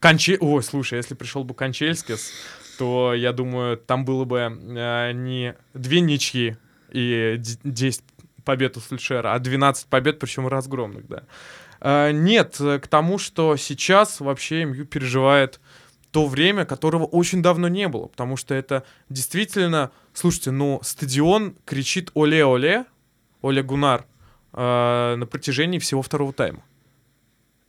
Конче... 0.00 0.36
Ой, 0.40 0.62
слушай, 0.62 0.96
если 0.96 1.14
пришел 1.14 1.44
бы 1.44 1.54
Кончельскис, 1.54 2.32
то, 2.78 3.14
я 3.14 3.32
думаю, 3.32 3.76
там 3.76 4.04
было 4.04 4.24
бы 4.24 4.38
э, 4.38 5.12
не 5.12 5.54
две 5.74 6.00
ничьи 6.00 6.56
и 6.92 7.36
10 7.38 8.02
побед 8.44 8.76
у 8.76 8.80
Сульшера, 8.80 9.34
а 9.34 9.38
12 9.38 9.86
побед, 9.88 10.18
причем 10.18 10.46
разгромных, 10.46 11.06
да. 11.08 11.22
Э, 11.80 12.10
нет, 12.12 12.56
к 12.58 12.86
тому, 12.88 13.18
что 13.18 13.56
сейчас 13.56 14.20
вообще 14.20 14.64
МЮ 14.64 14.84
переживает 14.84 15.60
то 16.10 16.26
время, 16.26 16.64
которого 16.64 17.04
очень 17.04 17.42
давно 17.42 17.68
не 17.68 17.88
было, 17.88 18.06
потому 18.06 18.38
что 18.38 18.54
это 18.54 18.84
действительно, 19.10 19.90
слушайте, 20.14 20.50
ну, 20.50 20.80
стадион 20.82 21.56
кричит 21.66 22.10
«Оле-оле», 22.14 22.86
«Оле 23.42 23.62
Гунар», 23.62 24.06
э, 24.54 25.14
на 25.16 25.26
протяжении 25.26 25.78
всего 25.78 26.00
второго 26.00 26.32
тайма. 26.32 26.62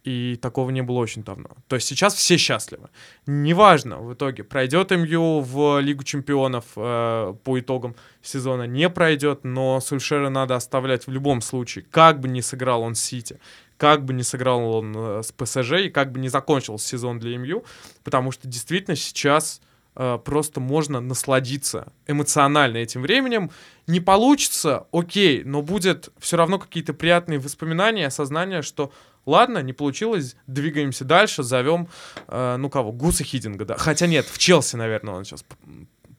И 0.08 0.38
такого 0.38 0.70
не 0.70 0.82
было 0.82 1.00
очень 1.00 1.22
давно. 1.22 1.50
То 1.68 1.76
есть 1.76 1.86
сейчас 1.86 2.14
все 2.14 2.38
счастливы. 2.38 2.88
Неважно 3.26 3.98
в 3.98 4.14
итоге, 4.14 4.46
пройдет 4.46 4.92
МЮ 4.92 5.42
в 5.42 5.82
Лигу 5.82 6.06
чемпионов 6.06 6.64
э, 6.78 7.34
по 7.44 7.60
итогам 7.60 7.94
сезона, 8.22 8.64
не 8.64 8.90
пройдет, 8.90 9.44
но 9.44 9.82
Сульшера 9.82 10.30
надо 10.30 10.56
оставлять 10.56 11.08
в 11.08 11.12
любом 11.12 11.42
случае. 11.42 11.84
Как 11.92 12.22
бы 12.22 12.30
ни 12.30 12.40
сыграл 12.40 12.84
он 12.84 12.96
Сити, 12.96 13.38
как 13.76 14.06
бы 14.06 14.14
ни 14.14 14.22
сыграл 14.22 14.76
он 14.76 14.94
э, 14.96 15.24
с 15.24 15.34
ПСЖ, 15.34 15.74
и 15.88 15.90
как 15.90 16.14
бы 16.14 16.22
ни 16.22 16.30
закончился 16.30 16.88
сезон 16.88 17.20
для 17.20 17.38
МЮ, 17.38 17.66
потому 18.06 18.32
что 18.32 18.48
действительно 18.48 18.96
сейчас 18.96 19.60
э, 19.98 20.20
просто 20.24 20.62
можно 20.62 21.02
насладиться 21.02 21.92
эмоционально 22.08 22.78
этим 22.78 23.02
временем. 23.02 23.52
Не 23.88 24.00
получится, 24.00 24.88
окей, 24.94 25.44
но 25.44 25.62
будет 25.62 26.12
все 26.18 26.38
равно 26.38 26.60
какие-то 26.60 26.94
приятные 26.94 27.40
воспоминания, 27.40 28.08
осознание, 28.08 28.62
что 28.62 28.94
ладно, 29.28 29.60
не 29.60 29.74
получилось, 29.74 30.36
двигаемся 30.48 31.06
дальше, 31.06 31.44
зовем, 31.44 31.90
э, 32.28 32.56
ну 32.58 32.70
кого, 32.70 32.92
Гуса 32.92 33.24
Хидинга, 33.24 33.66
да. 33.66 33.78
Хотя 33.78 34.08
нет, 34.08 34.26
в 34.26 34.40
Челси, 34.40 34.78
наверное, 34.78 35.14
он 35.14 35.26
сейчас 35.26 35.46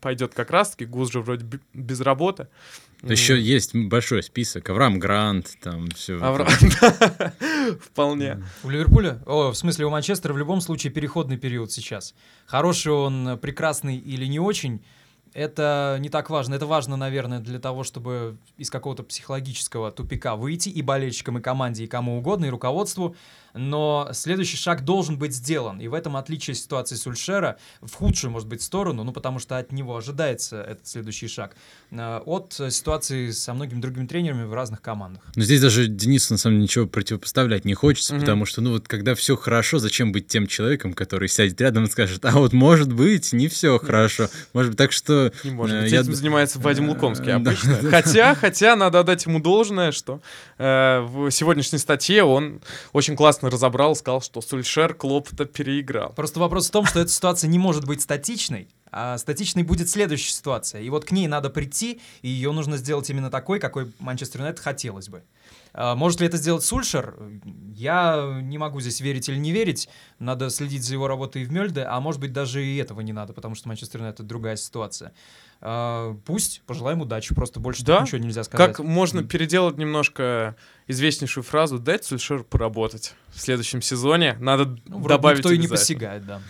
пойдет 0.01 0.35
как 0.35 0.51
раз-таки, 0.51 0.85
Гус 0.85 1.11
же 1.11 1.21
вроде 1.21 1.45
без 1.73 2.01
работы. 2.01 2.47
Еще 3.03 3.41
есть 3.41 3.75
большой 3.75 4.25
список. 4.25 4.71
Авраам 4.71 4.99
Грант, 4.99 5.57
там 5.63 5.89
все. 5.91 6.19
Авраам, 6.21 6.49
вполне. 7.81 8.43
У 8.65 8.71
Ливерпуля, 8.71 9.23
о, 9.25 9.53
в 9.53 9.57
смысле 9.57 9.87
у 9.87 9.91
Манчестера 9.91 10.33
в 10.33 10.39
любом 10.39 10.61
случае 10.61 10.93
переходный 10.93 11.37
период 11.37 11.71
сейчас. 11.71 12.15
Хороший 12.47 12.93
он, 12.93 13.39
прекрасный 13.41 13.97
или 13.97 14.27
не 14.27 14.41
очень, 14.41 14.85
это 15.39 15.99
не 16.01 16.09
так 16.09 16.31
важно. 16.31 16.55
Это 16.55 16.67
важно, 16.67 16.97
наверное, 16.97 17.39
для 17.39 17.61
того, 17.61 17.85
чтобы 17.85 18.37
из 18.57 18.71
какого-то 18.71 19.05
психологического 19.05 19.93
тупика 19.93 20.35
выйти 20.35 20.69
и 20.69 20.83
болельщикам, 20.83 21.39
и 21.39 21.41
команде, 21.41 21.85
и 21.85 21.87
кому 21.87 22.19
угодно, 22.19 22.47
и 22.47 22.51
руководству 22.51 23.15
но 23.55 24.11
следующий 24.13 24.57
шаг 24.57 24.85
должен 24.85 25.19
быть 25.19 25.35
сделан. 25.35 25.81
И 25.81 25.89
в 25.89 25.95
этом 25.95 26.17
отличие 26.17 26.55
ситуации 26.55 26.97
Сульшера 26.97 27.59
в 27.81 27.93
худшую, 27.95 28.31
может 28.31 28.49
быть, 28.49 28.63
сторону, 28.63 29.05
ну, 29.05 29.13
потому 29.13 29.39
что 29.39 29.59
от 29.59 29.73
него 29.73 29.97
ожидается 29.97 30.61
этот 30.61 30.87
следующий 30.87 31.29
шаг, 31.29 31.57
э, 31.91 32.21
от 32.25 32.53
ситуации 32.71 33.31
со 33.31 33.55
многими 33.55 33.81
другими 33.81 34.07
тренерами 34.07 34.45
в 34.45 34.55
разных 34.55 34.83
командах. 34.83 35.23
Но 35.35 35.43
здесь 35.43 35.61
даже 35.61 35.87
Денису, 35.87 36.35
на 36.35 36.39
самом 36.39 36.57
деле, 36.57 36.63
ничего 36.65 36.87
противопоставлять 36.87 37.65
не 37.65 37.75
хочется, 37.75 38.15
mm-hmm. 38.15 38.21
потому 38.21 38.45
что, 38.45 38.61
ну, 38.61 38.73
вот 38.73 38.89
когда 38.89 39.15
все 39.15 39.37
хорошо, 39.37 39.79
зачем 39.79 40.13
быть 40.13 40.29
тем 40.29 40.47
человеком, 40.47 40.93
который 40.93 41.29
сядет 41.29 41.61
рядом 41.61 41.85
и 41.85 41.91
скажет, 41.91 42.25
а 42.25 42.33
вот 42.33 42.53
может 42.53 42.93
быть, 42.93 43.33
не 43.33 43.49
все 43.49 43.79
хорошо. 43.79 44.29
Может 44.53 44.73
быть, 44.73 44.79
так 44.79 44.93
что... 44.93 45.33
Не 45.45 45.51
может 45.51 45.77
э, 45.77 45.83
быть, 45.83 45.93
я... 45.93 46.01
этим 46.01 46.15
занимается 46.15 46.59
Вадим 46.59 46.89
Лукомский 46.89 47.33
обычно. 47.33 47.77
Хотя, 47.91 48.35
хотя, 48.35 48.77
надо 48.77 49.01
отдать 49.01 49.25
ему 49.27 49.41
должное, 49.41 49.93
что 49.93 50.21
э, 50.59 51.01
в 51.01 51.31
сегодняшней 51.31 51.79
статье 51.79 52.25
он 52.25 52.61
очень 52.93 53.17
классно 53.17 53.48
разобрал, 53.49 53.95
сказал, 53.95 54.21
что 54.21 54.41
Сульшер 54.41 54.95
Клопта 54.95 55.45
переиграл. 55.45 56.13
Просто 56.13 56.41
вопрос 56.41 56.69
в 56.69 56.71
том, 56.71 56.85
что 56.85 57.01
эта 57.01 57.11
ситуация 57.11 57.49
не 57.49 57.59
может 57.59 57.85
быть 57.87 58.03
статичной, 58.03 58.69
а 58.91 59.19
статичной 59.19 59.63
будет 59.63 59.89
следующая 59.89 60.33
ситуация. 60.33 60.81
И 60.81 60.91
вот 60.91 61.05
к 61.05 61.11
ней 61.11 61.27
надо 61.27 61.51
прийти, 61.51 62.01
и 62.23 62.29
ее 62.29 62.53
нужно 62.53 62.77
сделать 62.77 63.11
именно 63.11 63.31
такой, 63.31 63.61
какой 63.61 63.93
Манчестер 63.99 64.41
Юнайтед 64.41 64.61
хотелось 64.61 65.09
бы. 65.09 65.25
А 65.73 65.95
может 65.95 66.21
ли 66.21 66.27
это 66.27 66.37
сделать 66.37 66.65
Сульшер? 66.65 67.17
Я 67.75 68.41
не 68.43 68.59
могу 68.59 68.81
здесь 68.81 69.01
верить 69.01 69.29
или 69.29 69.37
не 69.37 69.53
верить. 69.53 69.89
Надо 70.19 70.51
следить 70.51 70.85
за 70.85 70.95
его 70.95 71.07
работой 71.09 71.45
в 71.45 71.53
Мельде, 71.53 71.83
а 71.83 72.01
может 72.01 72.21
быть 72.21 72.33
даже 72.33 72.65
и 72.65 72.77
этого 72.77 73.01
не 73.01 73.13
надо, 73.13 73.33
потому 73.33 73.55
что 73.55 73.69
Манчестер 73.69 74.01
Юнайтед 74.01 74.27
другая 74.27 74.57
ситуация. 74.57 75.13
А, 75.61 76.17
пусть, 76.25 76.63
пожелаем 76.67 77.01
удачи, 77.01 77.35
просто 77.35 77.59
больше 77.59 77.85
да? 77.85 78.03
ничего 78.03 78.19
нельзя 78.19 78.45
сказать. 78.45 78.77
Как 78.77 78.85
можно 78.85 79.25
переделать 79.25 79.77
немножко 79.77 80.55
известнейшую 80.87 81.43
фразу 81.43 81.79
«дать 81.81 82.05
Сульшер 82.05 82.45
поработать» 82.45 83.15
в 83.29 83.41
следующем 83.41 83.83
сезоне. 83.83 84.37
Надо 84.39 84.79
ну, 84.87 85.07
добавить 85.07 85.39
никто 85.39 85.51
и 85.51 85.59
не 85.59 85.67
посягает, 85.67 86.25
да. 86.25 86.41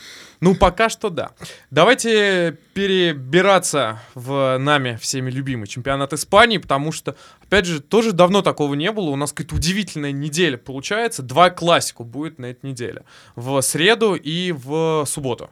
Ну, 0.41 0.55
пока 0.55 0.89
что 0.89 1.09
да. 1.11 1.33
Давайте 1.71 2.59
перебираться 2.75 4.01
в 4.15 4.59
нами 4.59 4.97
всеми 5.01 5.31
любимый 5.31 5.67
чемпионат 5.67 6.13
Испании, 6.13 6.59
потому 6.59 6.93
что, 6.93 7.17
опять 7.43 7.65
же, 7.65 7.81
тоже 7.81 8.13
давно 8.13 8.43
такого 8.43 8.75
не 8.75 8.93
было. 8.93 9.09
У 9.11 9.17
нас 9.17 9.33
какая-то 9.33 9.57
удивительная 9.57 10.13
неделя 10.13 10.59
получается. 10.59 11.23
Два 11.23 11.51
классику 11.51 12.05
будет 12.05 12.39
на 12.39 12.47
этой 12.47 12.67
неделе. 12.71 13.05
В 13.35 13.61
среду 13.63 14.15
и 14.15 14.53
в 14.53 15.05
субботу. 15.07 15.51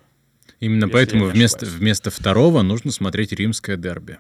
Именно 0.59 0.89
поэтому 0.89 1.27
вместо, 1.27 1.67
вместо 1.67 2.11
второго 2.11 2.63
нужно 2.63 2.91
смотреть 2.91 3.33
римское 3.33 3.77
дерби. 3.77 4.19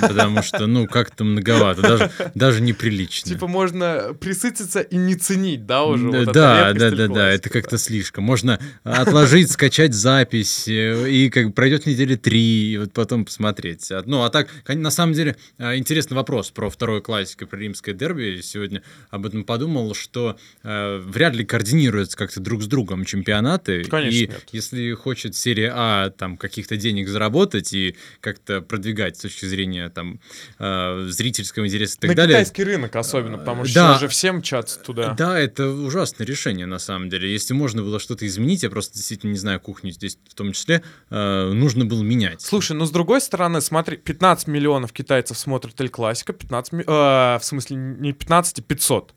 Потому 0.00 0.42
что, 0.42 0.66
ну, 0.66 0.88
как-то 0.88 1.22
многовато, 1.22 1.82
даже, 1.82 2.10
даже 2.34 2.60
неприлично. 2.60 3.30
Типа 3.30 3.46
можно 3.46 4.12
присытиться 4.18 4.80
и 4.80 4.96
не 4.96 5.14
ценить, 5.14 5.64
да, 5.64 5.84
уже? 5.84 6.10
Да, 6.10 6.18
вот 6.18 6.32
да, 6.32 6.72
да, 6.72 6.90
да, 6.90 7.06
да, 7.06 7.30
это 7.30 7.50
как-то 7.50 7.78
слишком. 7.78 8.24
Можно 8.24 8.58
отложить, 8.82 9.52
скачать 9.52 9.94
запись, 9.94 10.66
э, 10.66 11.08
и 11.08 11.30
как 11.30 11.54
пройдет 11.54 11.86
недели 11.86 12.16
три, 12.16 12.72
и 12.72 12.78
вот 12.78 12.92
потом 12.92 13.24
посмотреть. 13.24 13.88
А, 13.92 14.02
Ну, 14.04 14.24
а 14.24 14.30
так, 14.30 14.48
на 14.66 14.90
самом 14.90 15.12
деле, 15.12 15.36
а, 15.58 15.76
интересный 15.76 16.16
вопрос 16.16 16.50
про 16.50 16.68
второе 16.68 17.00
классико, 17.00 17.46
про 17.46 17.58
римское 17.58 17.94
дерби. 17.94 18.40
Сегодня 18.42 18.82
об 19.10 19.24
этом 19.24 19.44
подумал, 19.44 19.94
что 19.94 20.36
э, 20.64 20.96
вряд 20.98 21.36
ли 21.36 21.44
координируются 21.44 22.16
как-то 22.16 22.40
друг 22.40 22.62
с 22.62 22.66
другом 22.66 23.04
чемпионаты. 23.04 23.84
Конечно, 23.84 24.16
и 24.16 24.26
нет. 24.26 24.44
если 24.50 24.92
хочет 24.94 25.36
серия 25.36 25.75
А 25.78 26.08
там 26.10 26.38
каких-то 26.38 26.78
денег 26.78 27.06
заработать 27.08 27.74
и 27.74 27.96
как-то 28.20 28.62
продвигать 28.62 29.18
с 29.18 29.20
точки 29.20 29.44
зрения 29.44 29.90
там 29.90 30.20
э, 30.58 31.06
зрительского 31.10 31.66
интереса 31.66 31.96
и 31.98 32.00
так 32.00 32.10
На 32.10 32.16
далее. 32.16 32.36
китайский 32.38 32.64
рынок 32.64 32.96
особенно, 32.96 33.36
потому 33.36 33.66
что 33.66 33.74
Да. 33.74 33.88
сейчас 33.92 34.00
же 34.00 34.08
все 34.08 34.32
мчатся 34.32 34.80
туда. 34.80 35.12
Да, 35.12 35.38
это 35.38 35.68
ужасное 35.68 36.26
решение, 36.26 36.64
на 36.64 36.78
самом 36.78 37.10
деле. 37.10 37.30
Если 37.30 37.52
можно 37.52 37.82
было 37.82 38.00
что-то 38.00 38.26
изменить, 38.26 38.62
я 38.62 38.70
просто 38.70 38.94
действительно 38.94 39.32
не 39.32 39.38
знаю 39.38 39.60
кухню 39.60 39.90
здесь 39.90 40.18
в 40.30 40.34
том 40.34 40.52
числе, 40.52 40.82
э, 41.10 41.50
нужно 41.52 41.84
было 41.84 42.02
менять. 42.02 42.40
Слушай, 42.40 42.72
ну 42.76 42.86
с 42.86 42.90
другой 42.90 43.20
стороны, 43.20 43.60
смотри, 43.60 43.98
15 43.98 44.48
миллионов 44.48 44.92
китайцев 44.94 45.36
смотрят 45.36 45.78
Эль 45.80 45.90
Классика, 45.90 46.32
15, 46.32 46.72
ми- 46.72 46.84
э, 46.84 46.86
в 46.86 47.40
смысле 47.42 47.76
не 47.76 48.12
15, 48.14 48.60
а 48.60 48.62
500, 48.62 49.12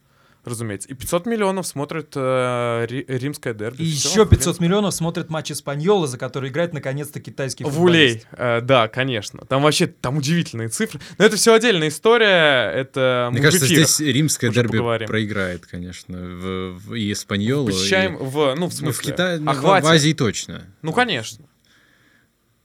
разумеется. 0.45 0.89
И 0.89 0.93
500 0.93 1.25
миллионов 1.25 1.67
смотрят 1.67 2.13
э, 2.15 2.85
ри- 2.89 3.05
римское 3.07 3.53
дерби. 3.53 3.83
И 3.83 3.91
Всё, 3.91 4.09
еще 4.09 4.25
в 4.25 4.29
500 4.29 4.43
принципе. 4.45 4.65
миллионов 4.65 4.93
смотрят 4.93 5.29
матч 5.29 5.51
Испаньола, 5.51 6.07
за 6.07 6.17
который 6.17 6.49
играет 6.49 6.73
наконец-то 6.73 7.19
китайский 7.19 7.63
Вулей, 7.65 8.19
футболист. 8.19 8.27
э, 8.31 8.61
да, 8.61 8.87
конечно. 8.87 9.45
Там 9.47 9.61
вообще 9.63 9.87
там 9.87 10.17
удивительные 10.17 10.69
цифры. 10.69 10.99
Но 11.17 11.25
это 11.25 11.35
все 11.35 11.53
отдельная 11.53 11.89
история. 11.89 12.71
Это 12.71 13.29
Мне 13.31 13.41
в 13.41 13.43
кажется, 13.43 13.65
здесь 13.67 13.99
римское 13.99 14.49
уже 14.49 14.61
дерби 14.61 14.77
поговорим. 14.77 15.07
проиграет, 15.07 15.65
конечно, 15.65 16.17
в, 16.17 16.71
в- 16.79 16.93
и 16.95 17.11
Испаньолу. 17.11 17.67
посещаем 17.67 18.15
и- 18.15 18.23
в, 18.23 18.55
ну, 18.55 18.55
в 18.55 18.55
ну, 18.59 18.71
смысле, 18.71 18.91
в 18.91 19.01
Китае, 19.01 19.39
ну, 19.39 19.53
в, 19.53 19.61
в 19.61 19.67
Азии 19.85 20.13
точно. 20.13 20.63
Ну, 20.81 20.93
конечно. 20.93 21.45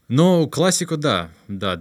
Но 0.07 0.47
классику, 0.47 0.97
да, 0.97 1.29
да, 1.47 1.75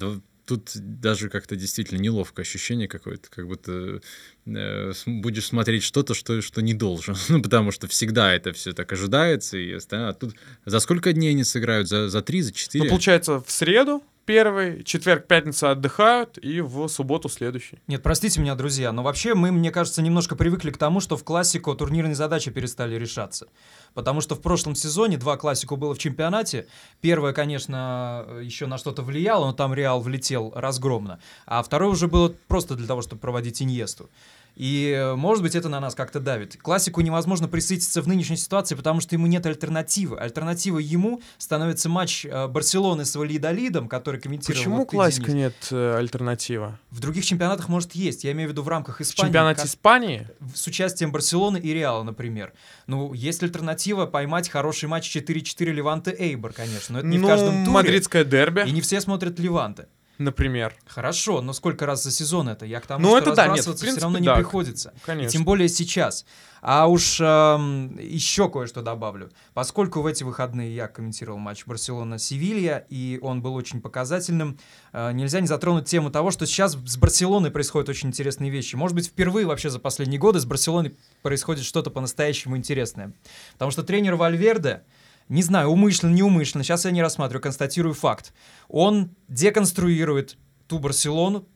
тут 0.47 0.71
даже 0.75 1.29
как-то 1.29 1.57
действительно 1.57 1.99
неловкое 1.99 2.45
ощущение 2.45 2.89
какое-то, 2.89 3.29
как 3.31 3.47
будто 3.47 4.01
э, 4.47 4.93
будешь 5.07 5.47
смотреть 5.47 5.83
что-то, 5.83 6.15
что, 6.15 6.41
что 6.43 6.63
не 6.63 6.75
должен, 6.75 7.17
ну, 7.29 7.43
потому 7.43 7.71
что 7.71 7.89
всегда 7.89 8.35
это 8.35 8.53
все 8.53 8.73
так 8.73 8.93
ожидается, 8.93 9.57
и. 9.57 9.79
А 9.91 10.13
тут 10.13 10.35
за 10.65 10.81
сколько 10.81 11.13
дней 11.13 11.31
они 11.31 11.45
сыграют? 11.45 11.89
За, 11.89 12.09
за 12.09 12.23
три, 12.23 12.43
за 12.43 12.53
четыре? 12.53 12.85
Ну, 12.85 12.91
получается, 12.91 13.41
в 13.41 13.51
среду 13.51 14.03
первый, 14.25 14.83
четверг, 14.85 15.27
пятница 15.27 15.71
отдыхают, 15.71 16.39
и 16.39 16.61
в 16.61 16.89
субботу 16.89 17.29
следующий. 17.29 17.79
Нет, 17.87 18.03
простите 18.03 18.41
меня, 18.41 18.55
друзья, 18.55 18.93
но 18.93 19.03
вообще 19.03 19.35
мы, 19.35 19.53
мне 19.53 19.71
кажется, 19.71 20.03
немножко 20.03 20.37
привыкли 20.37 20.71
к 20.71 20.79
тому, 20.79 21.01
что 21.01 21.17
в 21.17 21.25
классику 21.25 21.75
турнирные 21.75 22.15
задачи 22.15 22.51
перестали 22.51 22.97
решаться. 22.97 23.49
Потому 23.95 24.21
что 24.21 24.35
в 24.35 24.41
прошлом 24.41 24.75
сезоне 24.75 25.17
два 25.17 25.37
классику 25.37 25.77
было 25.77 25.95
в 25.95 25.99
чемпионате. 25.99 26.67
Первое, 27.01 27.33
конечно, 27.33 28.27
еще 28.43 28.67
на 28.67 28.79
что-то 28.79 29.03
влияло, 29.03 29.47
но 29.47 29.53
там 29.53 29.73
Реал 29.75 30.01
влетел 30.01 30.53
разгромно. 30.55 31.21
А 31.47 31.63
второе 31.63 31.91
уже 31.91 32.09
было 32.09 32.35
просто 32.49 32.75
для 32.75 32.87
того, 32.87 33.03
чтобы 33.03 33.21
проводить 33.21 33.63
Иньесту. 33.63 34.11
И, 34.57 34.93
э, 34.97 35.15
может 35.17 35.43
быть, 35.43 35.55
это 35.57 35.69
на 35.69 35.81
нас 35.81 35.95
как-то 35.97 36.21
давит. 36.21 36.57
Классику 36.63 37.01
невозможно 37.01 37.49
присытиться 37.49 38.01
в 38.03 38.07
нынешней 38.07 38.37
ситуации, 38.37 38.77
потому 38.77 39.01
что 39.01 39.17
ему 39.17 39.27
нет 39.27 39.45
альтернативы. 39.47 40.17
Альтернативой 40.19 40.85
ему 40.85 41.21
становится 41.39 41.89
матч 41.89 42.25
э, 42.25 42.47
Барселоны 42.47 43.05
с 43.05 43.17
Валидолидом, 43.17 43.89
который 43.89 44.21
комментировал... 44.21 44.61
Почему 44.61 44.77
вот 44.79 44.89
классика 44.91 45.27
Денис. 45.33 45.37
нет 45.47 45.55
э, 45.73 45.97
альтернативы? 45.99 46.79
В 46.91 47.01
других 47.01 47.25
чемпионатах, 47.25 47.69
может, 47.69 47.97
есть. 47.97 48.23
Я 48.23 48.31
имею 48.33 48.49
в 48.49 48.53
виду 48.53 48.63
в 48.63 48.69
рамках 48.69 48.99
В 48.99 49.01
Испании. 49.03 49.29
чемпионате 49.29 49.57
как- 49.63 49.67
Испании? 49.67 50.29
в- 50.39 50.57
С 50.57 50.67
участием 50.69 51.11
Барселоны 51.11 51.59
и 51.59 51.75
Реала, 51.75 52.05
например. 52.05 52.53
Ну, 52.87 53.13
есть 53.13 53.43
альтернатива 53.43 54.07
поймать 54.07 54.49
хороший 54.49 54.89
матч 54.89 55.11
4-4 55.17 55.73
Леванте 55.73 56.15
Эйбор, 56.17 56.53
конечно. 56.53 56.93
Но 56.95 56.99
это 57.01 57.09
не 57.09 57.19
ну, 57.19 57.27
в 57.27 57.31
каждом 57.31 57.51
туре. 57.65 57.71
мадридское 57.71 58.25
дерби, 58.25 58.65
И 58.69 58.71
не 58.71 58.81
все 58.81 59.01
смотрят 59.01 59.39
Леванте. 59.41 59.89
Например. 60.19 60.75
Хорошо, 60.87 61.41
но 61.41 61.53
сколько 61.53 61.87
раз 61.87 62.03
за 62.05 62.11
сезон 62.11 62.49
это? 62.49 62.67
Я 62.67 62.81
к 62.81 62.87
тому, 62.87 63.03
Ну, 63.03 63.09
что 63.11 63.19
это 63.19 63.35
да, 63.35 63.43
нет, 63.47 63.57
разбрасываться 63.57 63.77
все 63.77 63.85
принципе, 63.85 64.03
равно 64.05 64.19
не 64.19 64.27
да, 64.27 64.37
приходится. 64.37 64.93
И 64.97 65.07
Конечно. 65.07 65.31
тем 65.31 65.45
более 65.45 65.69
сейчас. 65.69 66.25
А 66.67 66.87
уж 66.87 67.21
эм, 67.21 67.99
еще 67.99 68.49
кое-что 68.49 68.81
добавлю. 68.81 69.31
Поскольку 69.53 70.01
в 70.01 70.07
эти 70.07 70.25
выходные 70.25 70.75
я 70.75 70.89
комментировал 70.89 71.39
матч 71.39 71.67
Барселона-Севилья, 71.67 72.87
и 72.89 73.19
он 73.21 73.43
был 73.43 73.55
очень 73.55 73.83
показательным, 73.83 74.59
э, 74.93 75.13
нельзя 75.13 75.41
не 75.41 75.47
затронуть 75.47 75.85
тему 75.87 76.11
того, 76.11 76.31
что 76.31 76.47
сейчас 76.47 76.73
с 76.73 76.97
Барселоной 76.97 77.51
происходят 77.51 77.91
очень 77.91 78.09
интересные 78.09 78.51
вещи. 78.51 78.77
Может 78.77 78.95
быть, 78.95 79.09
впервые 79.09 79.47
вообще 79.47 79.69
за 79.69 79.79
последние 79.79 80.19
годы 80.19 80.41
с 80.41 80.47
Барселоной 80.47 80.97
происходит 81.23 81.65
что-то 81.65 81.91
по-настоящему 81.91 82.57
интересное. 82.57 83.13
Потому 83.53 83.71
что 83.71 83.83
тренер 83.83 84.15
Вальверде, 84.15 84.85
не 85.29 85.43
знаю, 85.43 85.69
умышленно, 85.69 86.13
неумышленно, 86.15 86.65
сейчас 86.65 86.85
я 86.85 86.91
не 86.91 87.03
рассматриваю, 87.03 87.43
констатирую 87.43 87.95
факт. 87.95 88.33
Он 88.69 89.11
деконструирует 89.29 90.37
ту 90.67 90.79
Барселону, 90.79 91.47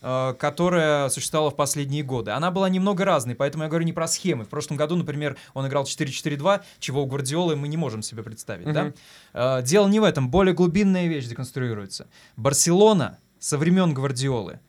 э, 0.00 0.34
которая 0.38 1.08
существовала 1.08 1.50
в 1.50 1.56
последние 1.56 2.02
годы. 2.02 2.30
Она 2.30 2.50
была 2.50 2.68
немного 2.68 3.04
разной, 3.04 3.34
поэтому 3.34 3.64
я 3.64 3.68
говорю 3.68 3.84
не 3.84 3.92
про 3.92 4.06
схемы. 4.08 4.44
В 4.44 4.48
прошлом 4.48 4.76
году, 4.76 4.96
например, 4.96 5.36
он 5.54 5.66
играл 5.66 5.84
4-4-2, 5.84 6.62
чего 6.78 7.02
у 7.02 7.06
Гвардиолы 7.06 7.56
мы 7.56 7.68
не 7.68 7.76
можем 7.76 8.02
себе 8.02 8.22
представить. 8.22 8.72
да? 8.72 8.84
Мгм. 8.84 8.94
Э, 9.34 9.62
Дело 9.62 9.88
не 9.88 10.00
в 10.00 10.04
этом, 10.04 10.30
более 10.30 10.54
глубинная 10.54 11.06
вещь 11.06 11.26
деконструируется. 11.26 12.06
Барселона 12.36 13.18
со 13.38 13.58
времен 13.58 13.94
Гвардиолы 13.94 14.60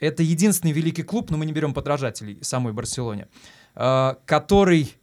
это 0.00 0.22
единственный 0.22 0.72
великий 0.72 1.02
клуб, 1.02 1.30
но 1.30 1.36
мы 1.36 1.46
не 1.46 1.52
берем 1.52 1.74
подражателей 1.74 2.38
самой 2.42 2.72
Барселоне, 2.72 3.28
э, 3.74 4.14
который 4.26 4.94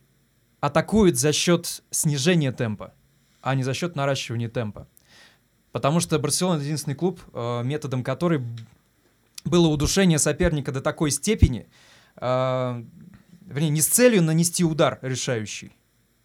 атакует 0.65 1.17
за 1.17 1.32
счет 1.32 1.84
снижения 1.91 2.51
темпа, 2.51 2.93
а 3.41 3.56
не 3.56 3.63
за 3.63 3.73
счет 3.73 3.95
наращивания 3.95 4.49
темпа. 4.49 4.88
Потому 5.71 5.99
что 5.99 6.17
Барселона 6.19 6.56
это 6.56 6.63
единственный 6.63 6.95
клуб, 6.95 7.21
э, 7.34 7.62
методом 7.63 8.04
которой 8.04 8.41
было 9.43 9.67
удушение 9.67 10.17
соперника 10.19 10.71
до 10.71 10.82
такой 10.82 11.12
степени, 11.12 11.67
э, 12.17 12.84
вернее, 13.45 13.69
не 13.69 13.82
с 13.82 13.88
целью 13.88 14.23
нанести 14.23 14.63
удар 14.63 14.97
решающий, 15.01 15.71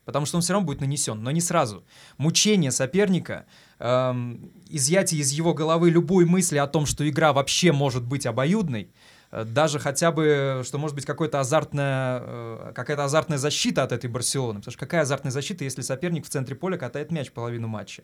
потому 0.05 0.25
что 0.25 0.37
он 0.37 0.43
все 0.43 0.55
равно 0.55 0.67
будет 0.67 0.81
нанесен, 0.81 1.23
но 1.23 1.31
не 1.31 1.41
сразу. 1.41 1.85
Мучение 2.17 2.71
соперника, 2.71 3.45
эм, 3.79 4.53
изъятие 4.69 5.21
из 5.21 5.33
его 5.33 5.53
головы 5.53 5.91
любой 5.91 6.25
мысли 6.25 6.57
о 6.57 6.67
том, 6.67 6.87
что 6.87 7.07
игра 7.09 7.33
вообще 7.33 7.73
может 7.73 8.05
быть 8.05 8.25
обоюдной, 8.25 8.91
даже 9.31 9.79
хотя 9.79 10.11
бы, 10.11 10.63
что 10.65 10.79
может 10.79 10.97
быть 10.97 11.07
какой-то 11.07 11.39
азартная, 11.39 12.21
э, 12.23 12.73
какая-то 12.75 13.05
азартная 13.05 13.39
защита 13.39 13.85
от 13.85 13.93
этой 13.93 14.11
Барселоны. 14.11 14.59
Потому 14.59 14.73
что 14.73 14.81
какая 14.81 15.03
азартная 15.03 15.31
защита, 15.31 15.65
если 15.65 15.83
соперник 15.83 16.27
в 16.27 16.29
центре 16.29 16.57
поля 16.57 16.77
катает 16.77 17.13
мяч 17.13 17.31
половину 17.31 17.69
матча? 17.69 18.03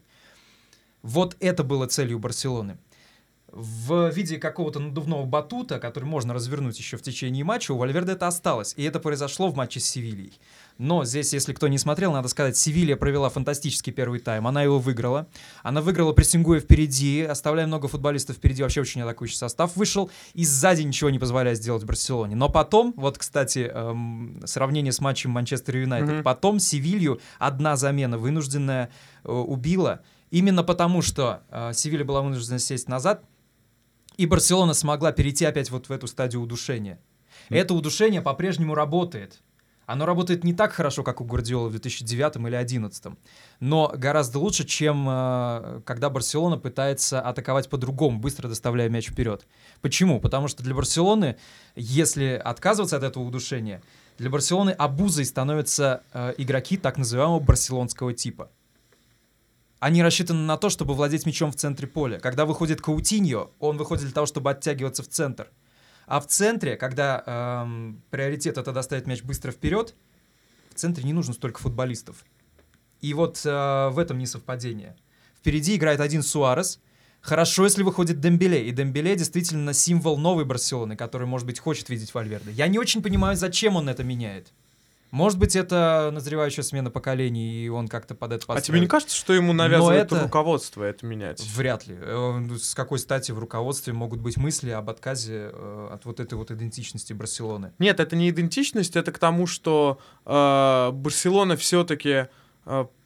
Вот 1.03 1.37
это 1.41 1.65
было 1.65 1.87
целью 1.87 2.19
Барселоны. 2.19 2.79
В 3.59 4.11
виде 4.11 4.37
какого-то 4.37 4.81
надувного 4.81 5.25
батута, 5.25 5.79
который 5.79 6.05
можно 6.05 6.35
развернуть 6.35 6.79
еще 6.79 6.99
в 6.99 7.03
течение 7.03 7.43
матча, 7.43 7.73
у 7.73 7.79
Вальверде 7.79 8.13
это 8.13 8.27
осталось. 8.27 8.75
И 8.77 8.83
это 8.83 9.01
произошло 9.01 9.49
в 9.49 9.57
матче 9.57 9.81
с 9.81 9.87
Севильей. 9.87 10.39
Но 10.77 11.07
здесь, 11.07 11.33
если 11.33 11.55
кто 11.55 11.67
не 11.67 11.79
смотрел, 11.79 12.13
надо 12.13 12.29
сказать, 12.29 12.59
Севилья 12.59 12.99
провела 12.99 13.31
фантастический 13.31 13.95
первый 13.95 14.21
тайм. 14.21 14.47
Она 14.47 14.63
его 14.63 14.79
выиграла. 14.79 15.27
Она 15.63 15.81
выиграла, 15.81 16.13
прессингуя 16.13 16.61
впереди, 16.61 17.23
оставляя 17.23 17.67
много 17.67 17.89
футболистов 17.89 18.37
впереди. 18.37 18.63
Вообще 18.63 18.83
очень 18.83 19.01
атакующий 19.01 19.39
состав 19.39 19.75
вышел. 19.75 20.11
И 20.35 20.45
сзади 20.45 20.83
ничего 20.83 21.09
не 21.09 21.19
позволяет 21.19 21.57
сделать 21.57 21.85
Барселоне. 21.85 22.37
Но 22.37 22.51
потом, 22.51 22.93
вот, 22.99 23.17
кстати, 23.17 23.71
эм, 23.73 24.43
сравнение 24.45 24.93
с 24.93 25.01
матчем 25.01 25.31
Манчестер 25.31 25.79
Юнайтед. 25.79 26.17
Мгм. 26.17 26.23
Потом 26.25 26.59
Севилью 26.59 27.21
одна 27.39 27.77
замена 27.77 28.19
вынужденная 28.19 28.91
э, 29.25 29.33
убила. 29.33 30.03
Именно 30.31 30.63
потому, 30.63 31.01
что 31.01 31.41
э, 31.49 31.73
Севилья 31.73 32.05
была 32.05 32.21
вынуждена 32.21 32.59
сесть 32.59 32.87
назад, 32.87 33.25
и 34.17 34.27
Барселона 34.27 34.75
смогла 34.75 35.13
перейти 35.13 35.45
опять 35.45 35.71
вот 35.71 35.89
в 35.89 35.93
эту 35.93 36.07
стадию 36.07 36.43
удушения. 36.43 36.99
Это 37.49 37.75
удушение 37.75 38.23
по-прежнему 38.23 38.75
работает. 38.75 39.43
Оно 39.87 40.05
работает 40.05 40.43
не 40.43 40.53
так 40.53 40.73
хорошо, 40.73 41.05
как 41.05 41.21
у 41.21 41.25
Гвардиолы 41.25 41.69
в 41.69 41.71
2009 41.71 42.37
или 42.37 42.43
2011, 42.43 43.05
но 43.61 43.93
гораздо 43.97 44.41
лучше, 44.41 44.65
чем 44.65 45.07
э, 45.09 45.81
когда 45.85 46.11
Барселона 46.11 46.59
пытается 46.59 47.21
атаковать 47.21 47.71
по-другому, 47.71 48.19
быстро 48.19 48.49
доставляя 48.49 48.89
мяч 48.89 49.11
вперед. 49.11 49.47
Почему? 49.83 50.21
Потому 50.21 50.49
что 50.49 50.65
для 50.65 50.75
Барселоны, 50.75 51.37
если 51.77 52.41
отказываться 52.45 52.97
от 52.97 53.05
этого 53.05 53.23
удушения, 53.23 53.81
для 54.19 54.29
Барселоны 54.29 54.71
обузой 54.71 55.25
становятся 55.25 56.03
э, 56.13 56.35
игроки 56.37 56.77
так 56.77 56.99
называемого 56.99 57.39
барселонского 57.39 58.13
типа. 58.13 58.51
Они 59.79 60.03
рассчитаны 60.03 60.41
на 60.41 60.57
то, 60.57 60.71
чтобы 60.71 60.95
владеть 60.95 61.27
мячом 61.27 61.53
в 61.53 61.57
центре 61.57 61.87
поля. 61.87 62.19
Когда 62.19 62.47
выходит 62.47 62.81
Каутиньо, 62.81 63.51
он 63.59 63.77
выходит 63.77 64.05
для 64.05 64.13
того, 64.13 64.27
чтобы 64.27 64.51
оттягиваться 64.51 65.03
в 65.03 65.09
центр. 65.09 65.51
А 66.07 66.21
в 66.21 66.27
центре, 66.27 66.77
когда 66.77 67.23
эм, 67.27 68.03
приоритет 68.11 68.59
это 68.59 68.73
доставить 68.73 69.07
мяч 69.07 69.23
быстро 69.23 69.51
вперед, 69.51 69.95
в 70.71 70.75
центре 70.75 71.05
не 71.05 71.13
нужно 71.13 71.35
столько 71.35 71.61
футболистов. 71.61 72.25
И 73.01 73.13
вот 73.13 73.43
э, 73.45 73.89
в 73.91 73.99
этом 73.99 74.19
несовпадение. 74.19 74.97
Впереди 75.37 75.77
играет 75.77 76.01
один 76.01 76.23
Суарес. 76.23 76.81
Хорошо, 77.21 77.65
если 77.65 77.83
выходит 77.83 78.21
Дембеле. 78.21 78.67
И 78.69 78.71
Дембеле 78.71 79.17
действительно 79.17 79.73
символ 79.73 80.17
новой 80.17 80.45
Барселоны, 80.45 80.97
который, 80.97 81.27
может 81.27 81.47
быть, 81.47 81.59
хочет 81.59 81.89
видеть 81.91 82.15
Вальверде. 82.15 82.53
Я 82.53 82.69
не 82.69 82.79
очень 82.79 83.03
понимаю, 83.03 83.37
зачем 83.37 83.77
он 83.77 83.89
это 83.89 84.05
меняет. 84.05 84.53
Может 85.17 85.39
быть, 85.39 85.57
это 85.57 86.11
назревающая 86.13 86.63
смена 86.63 86.91
поколений, 86.91 87.65
и 87.65 87.69
он 87.71 87.89
как-то 87.89 88.15
под 88.15 88.33
это 88.33 88.45
А 88.53 88.61
тебе 88.61 88.81
не 88.81 88.87
кажется, 88.87 89.17
что 89.17 89.33
ему 89.33 89.55
навязывает 89.55 90.13
это- 90.13 90.21
руководство 90.25 90.85
это 90.85 91.07
менять? 91.07 91.41
Вряд 91.57 91.87
ли. 91.87 91.97
Э, 91.99 92.47
С 92.61 92.75
какой 92.75 92.99
стати 92.99 93.33
в 93.33 93.39
руководстве 93.39 93.95
могут 93.95 94.21
быть 94.21 94.37
мысли 94.37 94.69
об 94.69 94.91
отказе 94.91 95.51
э, 95.55 95.89
от 95.95 96.05
вот 96.05 96.21
этой 96.21 96.35
вот 96.35 96.51
идентичности 96.51 97.15
Барселоны? 97.15 97.73
Нет, 97.79 97.99
это 97.99 98.15
не 98.15 98.29
идентичность, 98.29 98.95
это 98.95 99.11
к 99.11 99.19
тому, 99.19 99.47
что 99.47 99.99
э, 100.27 100.91
Барселона 100.93 101.57
все-таки, 101.57 102.27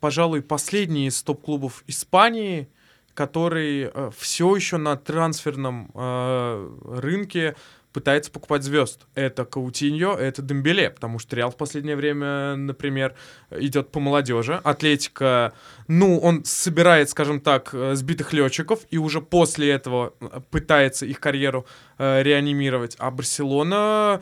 пожалуй, 0.00 0.42
последний 0.42 1.06
из 1.06 1.22
топ-клубов 1.22 1.84
Испании, 1.86 2.68
который 3.14 3.92
все 4.18 4.56
еще 4.56 4.78
на 4.78 4.96
трансферном 4.96 5.92
э, 5.94 6.70
рынке 6.96 7.54
пытается 7.92 8.30
покупать 8.30 8.62
звезд. 8.62 9.06
Это 9.14 9.44
Каутиньо, 9.44 10.14
это 10.14 10.42
Дембеле, 10.42 10.90
потому 10.90 11.18
что 11.18 11.36
Реал 11.36 11.50
в 11.50 11.56
последнее 11.56 11.96
время, 11.96 12.56
например, 12.56 13.14
идет 13.50 13.90
по 13.90 14.00
молодежи. 14.00 14.60
Атлетика, 14.62 15.52
ну, 15.88 16.18
он 16.18 16.44
собирает, 16.44 17.10
скажем 17.10 17.40
так, 17.40 17.70
э, 17.72 17.94
сбитых 17.94 18.32
летчиков 18.32 18.80
и 18.90 18.98
уже 18.98 19.20
после 19.20 19.70
этого 19.70 20.14
э, 20.20 20.40
пытается 20.50 21.06
их 21.06 21.20
карьеру 21.20 21.66
э, 21.98 22.22
реанимировать. 22.22 22.96
А 22.98 23.10
Барселона, 23.10 24.20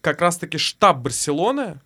как 0.00 0.20
раз-таки 0.20 0.58
штаб 0.58 0.98
Барселоны, 0.98 1.80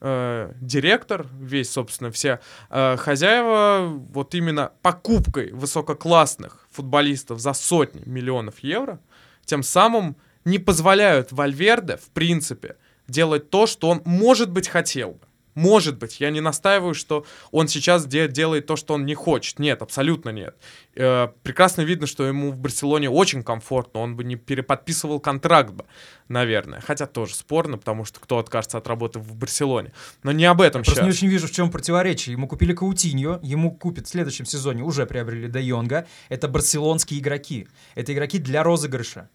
э, 0.00 0.52
директор, 0.60 1.26
весь, 1.38 1.70
собственно, 1.70 2.10
все 2.10 2.40
э, 2.70 2.96
хозяева, 2.96 3.86
вот 4.12 4.34
именно 4.34 4.72
покупкой 4.82 5.52
высококлассных 5.52 6.66
футболистов 6.70 7.38
за 7.38 7.52
сотни 7.52 8.02
миллионов 8.06 8.60
евро, 8.60 9.00
тем 9.44 9.62
самым 9.62 10.16
не 10.44 10.58
позволяют 10.58 11.32
Вальверде, 11.32 11.96
в 11.96 12.10
принципе, 12.10 12.76
делать 13.08 13.50
то, 13.50 13.66
что 13.66 13.88
он, 13.88 14.02
может 14.04 14.50
быть, 14.50 14.68
хотел 14.68 15.12
бы. 15.12 15.20
Может 15.56 15.98
быть, 15.98 16.20
я 16.20 16.30
не 16.30 16.40
настаиваю, 16.40 16.94
что 16.94 17.26
он 17.50 17.66
сейчас 17.66 18.06
де- 18.06 18.28
делает 18.28 18.66
то, 18.66 18.76
что 18.76 18.94
он 18.94 19.04
не 19.04 19.14
хочет. 19.14 19.58
Нет, 19.58 19.82
абсолютно 19.82 20.30
нет. 20.30 20.54
Э, 20.94 21.28
прекрасно 21.42 21.82
видно, 21.82 22.06
что 22.06 22.24
ему 22.24 22.52
в 22.52 22.56
Барселоне 22.56 23.10
очень 23.10 23.42
комфортно, 23.42 24.00
он 24.00 24.14
бы 24.16 24.22
не 24.22 24.36
переподписывал 24.36 25.18
контракт 25.18 25.72
бы, 25.72 25.84
наверное. 26.28 26.80
Хотя 26.80 27.06
тоже 27.06 27.34
спорно, 27.34 27.78
потому 27.78 28.04
что 28.04 28.20
кто 28.20 28.38
откажется 28.38 28.78
от 28.78 28.86
работы 28.86 29.18
в 29.18 29.34
Барселоне. 29.34 29.92
Но 30.22 30.30
не 30.30 30.44
об 30.44 30.60
этом 30.60 30.82
Просто 30.82 31.00
сейчас. 31.00 31.04
не 31.04 31.10
очень 31.10 31.28
вижу, 31.28 31.48
в 31.48 31.52
чем 31.52 31.70
противоречие. 31.70 32.32
Ему 32.32 32.46
купили 32.46 32.72
Каутиньо, 32.72 33.40
ему 33.42 33.72
купят 33.72 34.06
в 34.06 34.08
следующем 34.08 34.44
сезоне, 34.46 34.84
уже 34.84 35.04
приобрели 35.04 35.48
Де 35.48 35.62
Йонга. 35.62 36.06
Это 36.28 36.46
барселонские 36.46 37.18
игроки. 37.18 37.66
Это 37.96 38.12
игроки 38.12 38.38
для 38.38 38.62
розыгрыша. 38.62 39.28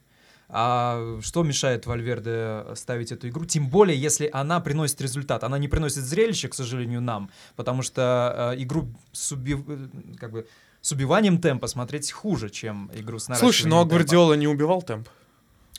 А 0.48 1.20
что 1.22 1.44
мешает 1.44 1.86
Вальверде 1.86 2.76
ставить 2.76 3.12
эту 3.12 3.30
игру? 3.30 3.46
Тем 3.46 3.70
более, 3.70 4.00
если 4.00 4.30
она 4.32 4.60
приносит 4.60 5.02
результат. 5.02 5.44
Она 5.44 5.58
не 5.58 5.68
приносит 5.68 6.04
зрелище, 6.04 6.48
к 6.48 6.54
сожалению, 6.54 7.02
нам, 7.02 7.30
потому 7.56 7.82
что 7.82 8.54
э, 8.56 8.62
игру 8.64 8.88
с, 9.12 9.32
убив... 9.32 9.68
э, 9.68 9.88
как 10.18 10.32
бы, 10.32 10.48
с 10.82 10.92
убиванием 10.92 11.40
темпа 11.40 11.68
смотреть 11.68 12.12
хуже, 12.12 12.50
чем 12.50 12.92
игру 12.94 13.18
с 13.18 13.28
наращиванием 13.28 13.54
Слушай, 13.54 13.68
ну 13.70 13.80
а. 13.82 13.86
Гвардиола 13.86 14.34
не 14.34 14.48
убивал 14.48 14.82
темп? 14.82 15.10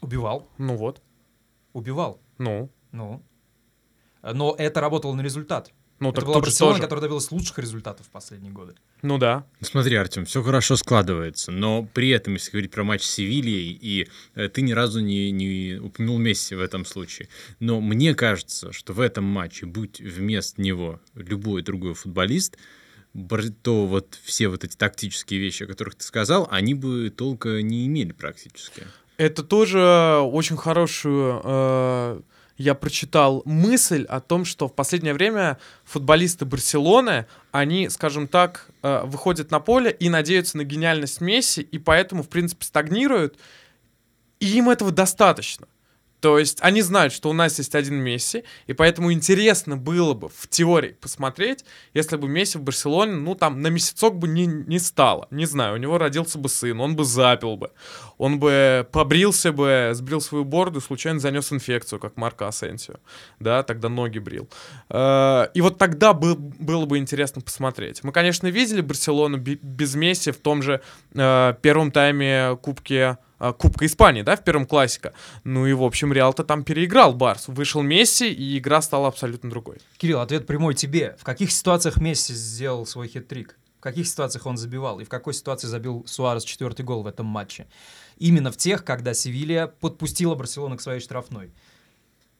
Убивал, 0.00 0.46
Ну 0.58 0.76
вот, 0.76 1.00
убивал. 1.72 2.20
ну. 2.38 2.70
Ну. 2.92 3.22
Но 4.22 4.54
это 4.58 4.80
работало 4.80 5.14
на 5.14 5.20
результат. 5.20 5.70
Ну 5.98 6.10
это 6.10 6.16
так 6.16 6.26
была 6.26 6.40
Барселона, 6.40 6.74
тоже. 6.74 6.82
которая 6.82 7.02
добилась 7.02 7.30
лучших 7.30 7.58
результатов 7.58 8.06
в 8.06 8.10
последние 8.10 8.52
годы. 8.52 8.74
Ну 9.02 9.16
да. 9.18 9.46
Смотри, 9.62 9.96
Артем, 9.96 10.26
все 10.26 10.42
хорошо 10.42 10.76
складывается, 10.76 11.52
но 11.52 11.84
при 11.84 12.10
этом, 12.10 12.34
если 12.34 12.50
говорить 12.50 12.70
про 12.70 12.84
матч 12.84 13.02
с 13.02 13.10
Севильей, 13.10 13.78
и 13.80 14.08
э, 14.34 14.48
ты 14.48 14.60
ни 14.60 14.72
разу 14.72 15.00
не, 15.00 15.30
не 15.30 15.78
упомянул 15.80 16.18
Месси 16.18 16.54
в 16.54 16.60
этом 16.60 16.84
случае, 16.84 17.28
но 17.60 17.80
мне 17.80 18.14
кажется, 18.14 18.72
что 18.72 18.92
в 18.92 19.00
этом 19.00 19.24
матче, 19.24 19.64
будь 19.64 20.00
вместо 20.00 20.60
него 20.60 21.00
любой 21.14 21.62
другой 21.62 21.94
футболист, 21.94 22.58
то 23.62 23.86
вот 23.86 24.18
все 24.22 24.48
вот 24.48 24.64
эти 24.64 24.76
тактические 24.76 25.40
вещи, 25.40 25.62
о 25.62 25.66
которых 25.66 25.94
ты 25.94 26.04
сказал, 26.04 26.46
они 26.50 26.74
бы 26.74 27.08
толка 27.08 27.62
не 27.62 27.86
имели 27.86 28.12
практически. 28.12 28.82
Это 29.16 29.42
тоже 29.42 30.18
очень 30.22 30.58
хорошую, 30.58 31.40
э, 31.42 32.20
я 32.56 32.74
прочитал 32.74 33.42
мысль 33.44 34.04
о 34.04 34.20
том, 34.20 34.44
что 34.44 34.68
в 34.68 34.74
последнее 34.74 35.14
время 35.14 35.58
футболисты 35.84 36.44
Барселоны, 36.44 37.26
они, 37.52 37.88
скажем 37.88 38.28
так, 38.28 38.68
э, 38.82 39.02
выходят 39.04 39.50
на 39.50 39.60
поле 39.60 39.90
и 39.90 40.08
надеются 40.08 40.56
на 40.56 40.64
гениальность 40.64 41.20
Месси, 41.20 41.60
и 41.62 41.78
поэтому, 41.78 42.22
в 42.22 42.28
принципе, 42.28 42.64
стагнируют, 42.64 43.36
и 44.40 44.46
им 44.58 44.70
этого 44.70 44.90
достаточно. 44.90 45.66
То 46.20 46.38
есть 46.38 46.58
они 46.60 46.82
знают, 46.82 47.12
что 47.12 47.30
у 47.30 47.32
нас 47.32 47.58
есть 47.58 47.74
один 47.74 47.96
Месси, 47.96 48.44
и 48.66 48.72
поэтому 48.72 49.12
интересно 49.12 49.76
было 49.76 50.14
бы 50.14 50.28
в 50.28 50.48
теории 50.48 50.96
посмотреть, 51.00 51.64
если 51.94 52.16
бы 52.16 52.28
Месси 52.28 52.58
в 52.58 52.62
Барселоне, 52.62 53.12
ну 53.12 53.34
там 53.34 53.60
на 53.60 53.68
месяцок 53.68 54.16
бы 54.16 54.26
не, 54.26 54.46
не 54.46 54.78
стало. 54.78 55.28
Не 55.30 55.46
знаю, 55.46 55.74
у 55.74 55.76
него 55.76 55.98
родился 55.98 56.38
бы 56.38 56.48
сын, 56.48 56.80
он 56.80 56.96
бы 56.96 57.04
запил 57.04 57.56
бы, 57.56 57.70
он 58.18 58.38
бы 58.38 58.88
побрился 58.92 59.52
бы, 59.52 59.90
сбрил 59.92 60.20
свою 60.20 60.44
бороду, 60.44 60.80
случайно 60.80 61.20
занес 61.20 61.52
инфекцию, 61.52 62.00
как 62.00 62.16
Марко 62.16 62.48
Асенсио, 62.48 62.94
да, 63.38 63.62
тогда 63.62 63.88
ноги 63.88 64.18
брил. 64.18 64.48
Э, 64.88 65.48
И 65.54 65.60
вот 65.60 65.78
тогда 65.78 66.12
бы, 66.12 66.34
было 66.34 66.86
бы 66.86 66.98
интересно 66.98 67.42
посмотреть. 67.42 68.02
Мы, 68.04 68.12
конечно, 68.12 68.46
видели 68.46 68.80
Барселону 68.80 69.38
без 69.38 69.94
Месси 69.94 70.30
в 70.30 70.38
том 70.38 70.62
же 70.62 70.80
э, 71.14 71.54
первом 71.60 71.90
тайме 71.90 72.56
Кубки 72.62 73.16
Кубка 73.38 73.86
Испании, 73.86 74.22
да, 74.22 74.36
в 74.36 74.44
первом 74.44 74.66
классика. 74.66 75.12
Ну 75.44 75.66
и, 75.66 75.72
в 75.72 75.82
общем, 75.82 76.12
Реал-то 76.12 76.44
там 76.44 76.64
переиграл 76.64 77.12
Барс. 77.12 77.48
Вышел 77.48 77.82
Месси, 77.82 78.32
и 78.32 78.58
игра 78.58 78.80
стала 78.80 79.08
абсолютно 79.08 79.50
другой. 79.50 79.78
Кирилл, 79.98 80.20
ответ 80.20 80.46
прямой 80.46 80.74
тебе. 80.74 81.16
В 81.18 81.24
каких 81.24 81.50
ситуациях 81.52 81.98
Месси 81.98 82.32
сделал 82.32 82.86
свой 82.86 83.08
хит-трик? 83.08 83.56
В 83.78 83.80
каких 83.80 84.06
ситуациях 84.06 84.46
он 84.46 84.56
забивал? 84.56 85.00
И 85.00 85.04
в 85.04 85.08
какой 85.08 85.34
ситуации 85.34 85.66
забил 85.66 86.04
Суарес 86.06 86.44
четвертый 86.44 86.84
гол 86.84 87.02
в 87.02 87.06
этом 87.06 87.26
матче? 87.26 87.66
Именно 88.18 88.50
в 88.50 88.56
тех, 88.56 88.84
когда 88.84 89.12
Севилья 89.12 89.66
подпустила 89.66 90.34
Барселону 90.34 90.76
к 90.76 90.80
своей 90.80 91.00
штрафной. 91.00 91.50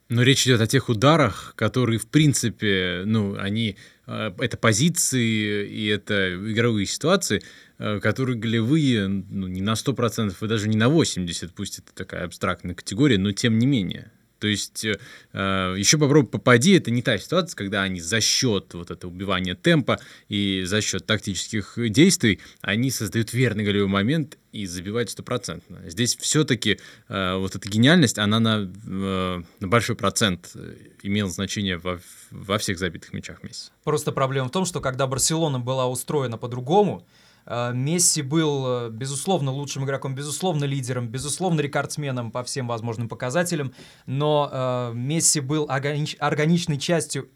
Но 0.08 0.22
речь 0.22 0.46
идет 0.46 0.60
о 0.60 0.66
тех 0.66 0.88
ударах, 0.88 1.52
которые, 1.56 1.98
в 1.98 2.06
принципе, 2.06 3.02
ну, 3.04 3.36
они, 3.38 3.76
э, 4.06 4.32
это 4.38 4.56
позиции 4.56 5.66
и 5.66 5.86
это 5.86 6.34
игровые 6.34 6.86
ситуации, 6.86 7.42
которые 7.78 8.38
голевые, 8.38 9.08
ну, 9.08 9.46
не 9.46 9.60
на 9.60 9.74
100% 9.74 10.34
и 10.40 10.48
даже 10.48 10.68
не 10.68 10.76
на 10.76 10.88
80%, 10.88 11.50
пусть 11.54 11.78
это 11.78 11.92
такая 11.94 12.24
абстрактная 12.24 12.74
категория, 12.74 13.18
но 13.18 13.32
тем 13.32 13.58
не 13.58 13.66
менее. 13.66 14.10
То 14.38 14.48
есть 14.48 14.84
э, 14.84 14.94
еще 15.32 15.98
попробуй 15.98 16.28
попади, 16.28 16.76
это 16.76 16.90
не 16.90 17.02
та 17.02 17.16
ситуация, 17.18 17.56
когда 17.56 17.82
они 17.82 18.00
за 18.00 18.20
счет 18.20 18.74
вот 18.74 18.90
этого 18.90 19.10
убивания 19.10 19.54
темпа 19.54 19.98
и 20.28 20.62
за 20.66 20.82
счет 20.82 21.06
тактических 21.06 21.74
действий, 21.90 22.40
они 22.60 22.90
создают 22.90 23.32
верный 23.32 23.64
голевой 23.64 23.88
момент 23.88 24.36
и 24.52 24.66
забивают 24.66 25.10
стопроцентно. 25.10 25.80
Здесь 25.86 26.16
все-таки 26.16 26.78
э, 27.08 27.36
вот 27.36 27.56
эта 27.56 27.68
гениальность, 27.68 28.18
она 28.18 28.38
на, 28.38 28.70
э, 28.86 29.42
на 29.60 29.68
большой 29.68 29.96
процент 29.96 30.50
э, 30.54 30.76
имела 31.02 31.30
значение 31.30 31.78
во, 31.78 31.98
во 32.30 32.58
всех 32.58 32.78
забитых 32.78 33.14
мячах 33.14 33.42
Месси. 33.42 33.70
Просто 33.84 34.12
проблема 34.12 34.48
в 34.48 34.52
том, 34.52 34.66
что 34.66 34.80
когда 34.80 35.06
Барселона 35.06 35.58
была 35.58 35.86
устроена 35.86 36.36
по-другому, 36.36 37.06
э, 37.06 37.25
Месси 37.72 38.22
был, 38.22 38.66
э, 38.66 38.90
безусловно, 38.90 39.52
лучшим 39.52 39.84
игроком, 39.84 40.14
безусловно, 40.14 40.64
лидером, 40.64 41.08
безусловно, 41.08 41.60
рекордсменом 41.60 42.30
по 42.30 42.42
всем 42.42 42.66
возможным 42.66 43.08
показателям, 43.08 43.72
но 44.06 44.50
э, 44.52 44.92
Месси 44.94 45.40
был 45.40 45.66
органич- 45.66 46.16
органичной 46.18 46.78
частью 46.78 47.30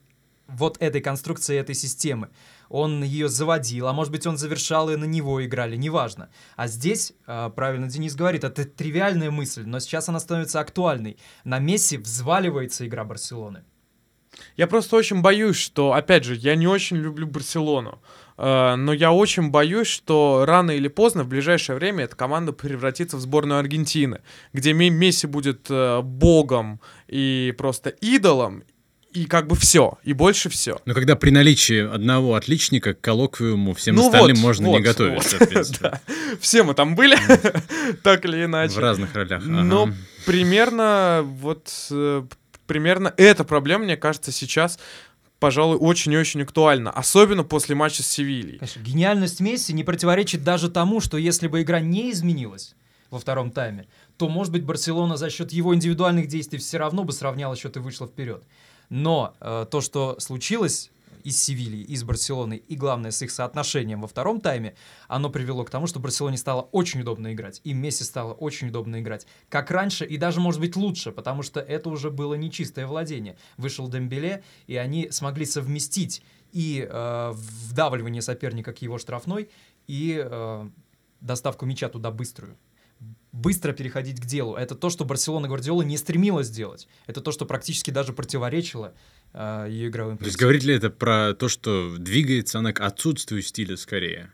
вот 0.48 0.76
этой 0.80 1.00
конструкции, 1.00 1.56
этой 1.56 1.74
системы. 1.74 2.30
Он 2.68 3.02
ее 3.02 3.28
заводил, 3.28 3.86
а 3.86 3.92
может 3.92 4.12
быть, 4.12 4.26
он 4.26 4.36
завершал, 4.36 4.90
и 4.90 4.96
на 4.96 5.04
него 5.04 5.44
играли, 5.44 5.76
неважно. 5.76 6.28
А 6.56 6.66
здесь, 6.66 7.12
э, 7.26 7.50
правильно 7.54 7.88
Денис 7.88 8.14
говорит, 8.14 8.44
это 8.44 8.64
тривиальная 8.64 9.30
мысль, 9.30 9.64
но 9.64 9.80
сейчас 9.80 10.08
она 10.08 10.20
становится 10.20 10.60
актуальной. 10.60 11.18
На 11.44 11.58
Месси 11.58 11.96
взваливается 11.98 12.86
игра 12.86 13.04
Барселоны. 13.04 13.64
Я 14.56 14.66
просто 14.66 14.96
очень 14.96 15.22
боюсь, 15.22 15.56
что, 15.56 15.92
опять 15.92 16.24
же, 16.24 16.34
я 16.34 16.54
не 16.54 16.66
очень 16.66 16.96
люблю 16.96 17.26
Барселону, 17.26 17.90
э, 17.90 18.29
но 18.76 18.92
я 18.92 19.12
очень 19.12 19.50
боюсь, 19.50 19.86
что 19.88 20.44
рано 20.46 20.70
или 20.70 20.88
поздно, 20.88 21.24
в 21.24 21.28
ближайшее 21.28 21.76
время, 21.76 22.04
эта 22.04 22.16
команда 22.16 22.52
превратится 22.52 23.16
в 23.16 23.20
сборную 23.20 23.58
Аргентины, 23.60 24.20
где 24.52 24.72
Ме- 24.72 24.90
Месси 24.90 25.26
будет 25.26 25.66
э, 25.68 26.00
богом 26.02 26.80
и 27.08 27.54
просто 27.58 27.90
идолом, 27.90 28.62
и 29.12 29.24
как 29.24 29.48
бы 29.48 29.56
все, 29.56 29.98
и 30.04 30.12
больше 30.12 30.48
все. 30.48 30.80
Но 30.84 30.94
когда 30.94 31.16
при 31.16 31.30
наличии 31.30 31.84
одного 31.84 32.36
отличника 32.36 32.94
к 32.94 33.00
коллоквиуму 33.00 33.74
всем 33.74 33.96
Ну 33.96 34.06
остальным 34.06 34.36
вот, 34.36 34.42
можно 34.42 34.68
вот, 34.68 34.78
не 34.78 34.82
готовиться, 34.84 35.36
вот, 35.40 35.70
да. 35.80 36.00
Все 36.40 36.62
мы 36.62 36.74
там 36.74 36.94
были, 36.94 37.16
так 38.02 38.24
или 38.24 38.44
иначе. 38.44 38.74
в 38.74 38.78
разных 38.78 39.14
ролях. 39.14 39.42
Но 39.44 39.82
Ага. 39.84 39.94
примерно 40.26 41.22
вот 41.24 41.68
э, 41.90 42.22
примерно 42.66 43.12
эта 43.16 43.42
проблема, 43.42 43.84
мне 43.84 43.96
кажется, 43.96 44.30
сейчас 44.30 44.78
пожалуй, 45.40 45.78
очень 45.78 46.12
и 46.12 46.18
очень 46.18 46.42
актуально. 46.42 46.90
Особенно 46.90 47.42
после 47.42 47.74
матча 47.74 48.02
с 48.02 48.06
Севильей. 48.06 48.58
Конечно, 48.58 48.80
гениальность 48.80 49.40
Месси 49.40 49.72
не 49.72 49.82
противоречит 49.82 50.44
даже 50.44 50.70
тому, 50.70 51.00
что 51.00 51.16
если 51.16 51.48
бы 51.48 51.62
игра 51.62 51.80
не 51.80 52.12
изменилась 52.12 52.76
во 53.10 53.18
втором 53.18 53.50
тайме, 53.50 53.86
то, 54.16 54.28
может 54.28 54.52
быть, 54.52 54.64
Барселона 54.64 55.16
за 55.16 55.30
счет 55.30 55.52
его 55.52 55.74
индивидуальных 55.74 56.28
действий 56.28 56.58
все 56.58 56.78
равно 56.78 57.02
бы 57.04 57.12
сравняла 57.12 57.56
счет 57.56 57.76
и 57.76 57.80
вышла 57.80 58.06
вперед. 58.06 58.44
Но 58.90 59.34
э, 59.40 59.66
то, 59.70 59.80
что 59.80 60.16
случилось 60.20 60.90
из 61.20 61.42
Севильи, 61.42 61.82
из 61.82 62.04
Барселоны 62.04 62.56
и, 62.56 62.76
главное, 62.76 63.10
с 63.10 63.22
их 63.22 63.30
соотношением 63.30 64.00
во 64.02 64.08
втором 64.08 64.40
тайме, 64.40 64.74
оно 65.08 65.30
привело 65.30 65.64
к 65.64 65.70
тому, 65.70 65.86
что 65.86 66.00
Барселоне 66.00 66.36
стало 66.36 66.62
очень 66.62 67.00
удобно 67.00 67.32
играть, 67.32 67.60
и 67.64 67.72
Месси 67.72 68.04
стало 68.04 68.32
очень 68.32 68.68
удобно 68.68 69.00
играть. 69.00 69.26
Как 69.48 69.70
раньше, 69.70 70.04
и 70.04 70.16
даже, 70.16 70.40
может 70.40 70.60
быть, 70.60 70.76
лучше, 70.76 71.12
потому 71.12 71.42
что 71.42 71.60
это 71.60 71.88
уже 71.88 72.10
было 72.10 72.34
нечистое 72.34 72.86
владение. 72.86 73.36
Вышел 73.56 73.88
Дембеле, 73.88 74.42
и 74.66 74.76
они 74.76 75.10
смогли 75.10 75.46
совместить 75.46 76.22
и 76.52 76.86
э, 76.88 77.32
вдавливание 77.32 78.22
соперника 78.22 78.72
к 78.72 78.82
его 78.82 78.98
штрафной, 78.98 79.50
и 79.86 80.20
э, 80.24 80.68
доставку 81.20 81.66
мяча 81.66 81.88
туда 81.88 82.10
быструю 82.10 82.56
быстро 83.32 83.72
переходить 83.72 84.20
к 84.20 84.26
делу. 84.26 84.54
Это 84.54 84.74
то, 84.74 84.90
что 84.90 85.04
Барселона 85.04 85.48
Гвардиола 85.48 85.82
не 85.82 85.96
стремилась 85.96 86.48
сделать. 86.48 86.88
Это 87.06 87.20
то, 87.20 87.32
что 87.32 87.46
практически 87.46 87.90
даже 87.90 88.12
противоречило 88.12 88.94
ее 89.34 89.88
игровым 89.88 90.18
То 90.18 90.24
есть 90.24 90.38
говорит 90.38 90.64
ли 90.64 90.74
это 90.74 90.90
про 90.90 91.34
то, 91.34 91.48
что 91.48 91.96
двигается 91.96 92.58
она 92.58 92.72
к 92.72 92.80
отсутствию 92.80 93.42
стиля 93.42 93.76
скорее? 93.76 94.30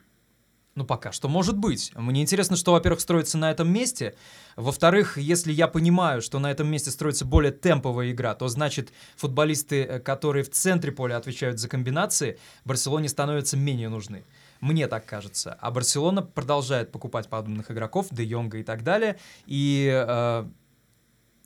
Ну, 0.77 0.85
пока 0.85 1.11
что 1.11 1.29
может 1.29 1.57
быть. 1.57 1.91
Мне 1.95 2.21
интересно, 2.21 2.55
что, 2.55 2.73
во-первых, 2.73 3.01
строится 3.01 3.39
на 3.39 3.51
этом 3.51 3.73
месте. 3.73 4.15
Во-вторых, 4.57 5.17
если 5.17 5.51
я 5.51 5.69
понимаю, 5.69 6.21
что 6.21 6.39
на 6.39 6.51
этом 6.51 6.69
месте 6.69 6.91
строится 6.91 7.25
более 7.25 7.51
темповая 7.51 8.11
игра, 8.11 8.35
то 8.35 8.47
значит 8.49 8.93
футболисты, 9.17 9.85
э, 9.85 10.01
которые 10.01 10.45
в 10.45 10.51
центре 10.51 10.93
поля 10.93 11.17
отвечают 11.17 11.59
за 11.59 11.71
комбинации, 11.71 12.39
Барселоне 12.67 13.09
становятся 13.09 13.57
менее 13.57 13.89
нужны. 13.89 14.25
Мне 14.61 14.87
так 14.87 15.07
кажется. 15.07 15.57
А 15.61 15.71
Барселона 15.71 16.21
продолжает 16.21 16.93
покупать 16.93 17.29
подобных 17.29 17.71
игроков, 17.71 18.09
Де 18.11 18.25
Йонга 18.25 18.59
и 18.59 18.63
так 18.63 18.85
далее. 18.85 19.17
И 19.47 19.91
э, 19.91 20.45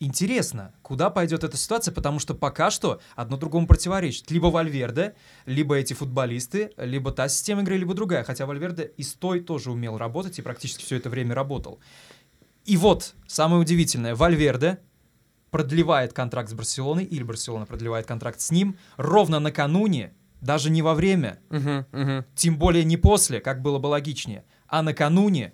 интересно, 0.00 0.74
куда 0.82 1.10
пойдет 1.10 1.44
эта 1.44 1.56
ситуация, 1.56 1.92
потому 1.92 2.18
что 2.18 2.34
пока 2.34 2.70
что 2.70 3.00
одно 3.14 3.36
другому 3.36 3.66
противоречит. 3.66 4.30
Либо 4.30 4.46
Вальверде, 4.46 5.14
либо 5.46 5.76
эти 5.76 5.94
футболисты, 5.94 6.72
либо 6.76 7.12
та 7.12 7.28
система 7.28 7.62
игры, 7.62 7.76
либо 7.76 7.94
другая. 7.94 8.24
Хотя 8.24 8.46
Вальверде 8.46 8.92
и 8.96 9.02
с 9.02 9.14
той 9.14 9.40
тоже 9.40 9.70
умел 9.70 9.98
работать 9.98 10.38
и 10.38 10.42
практически 10.42 10.84
все 10.84 10.96
это 10.96 11.10
время 11.10 11.34
работал. 11.34 11.78
И 12.64 12.76
вот, 12.76 13.14
самое 13.26 13.60
удивительное, 13.60 14.14
Вальверде 14.14 14.78
продлевает 15.50 16.12
контракт 16.12 16.50
с 16.50 16.54
Барселоной, 16.54 17.04
или 17.04 17.22
Барселона 17.22 17.66
продлевает 17.66 18.06
контракт 18.06 18.40
с 18.40 18.50
ним, 18.50 18.76
ровно 18.96 19.40
накануне 19.40 20.14
даже 20.40 20.70
не 20.70 20.80
во 20.80 20.94
время, 20.94 21.38
Мгм, 21.50 21.86
мгм. 21.92 22.24
тем 22.34 22.56
более 22.56 22.84
не 22.84 22.96
после, 22.96 23.40
как 23.40 23.60
было 23.60 23.78
бы 23.78 23.88
логичнее, 23.88 24.44
а 24.68 24.82
накануне 24.82 25.52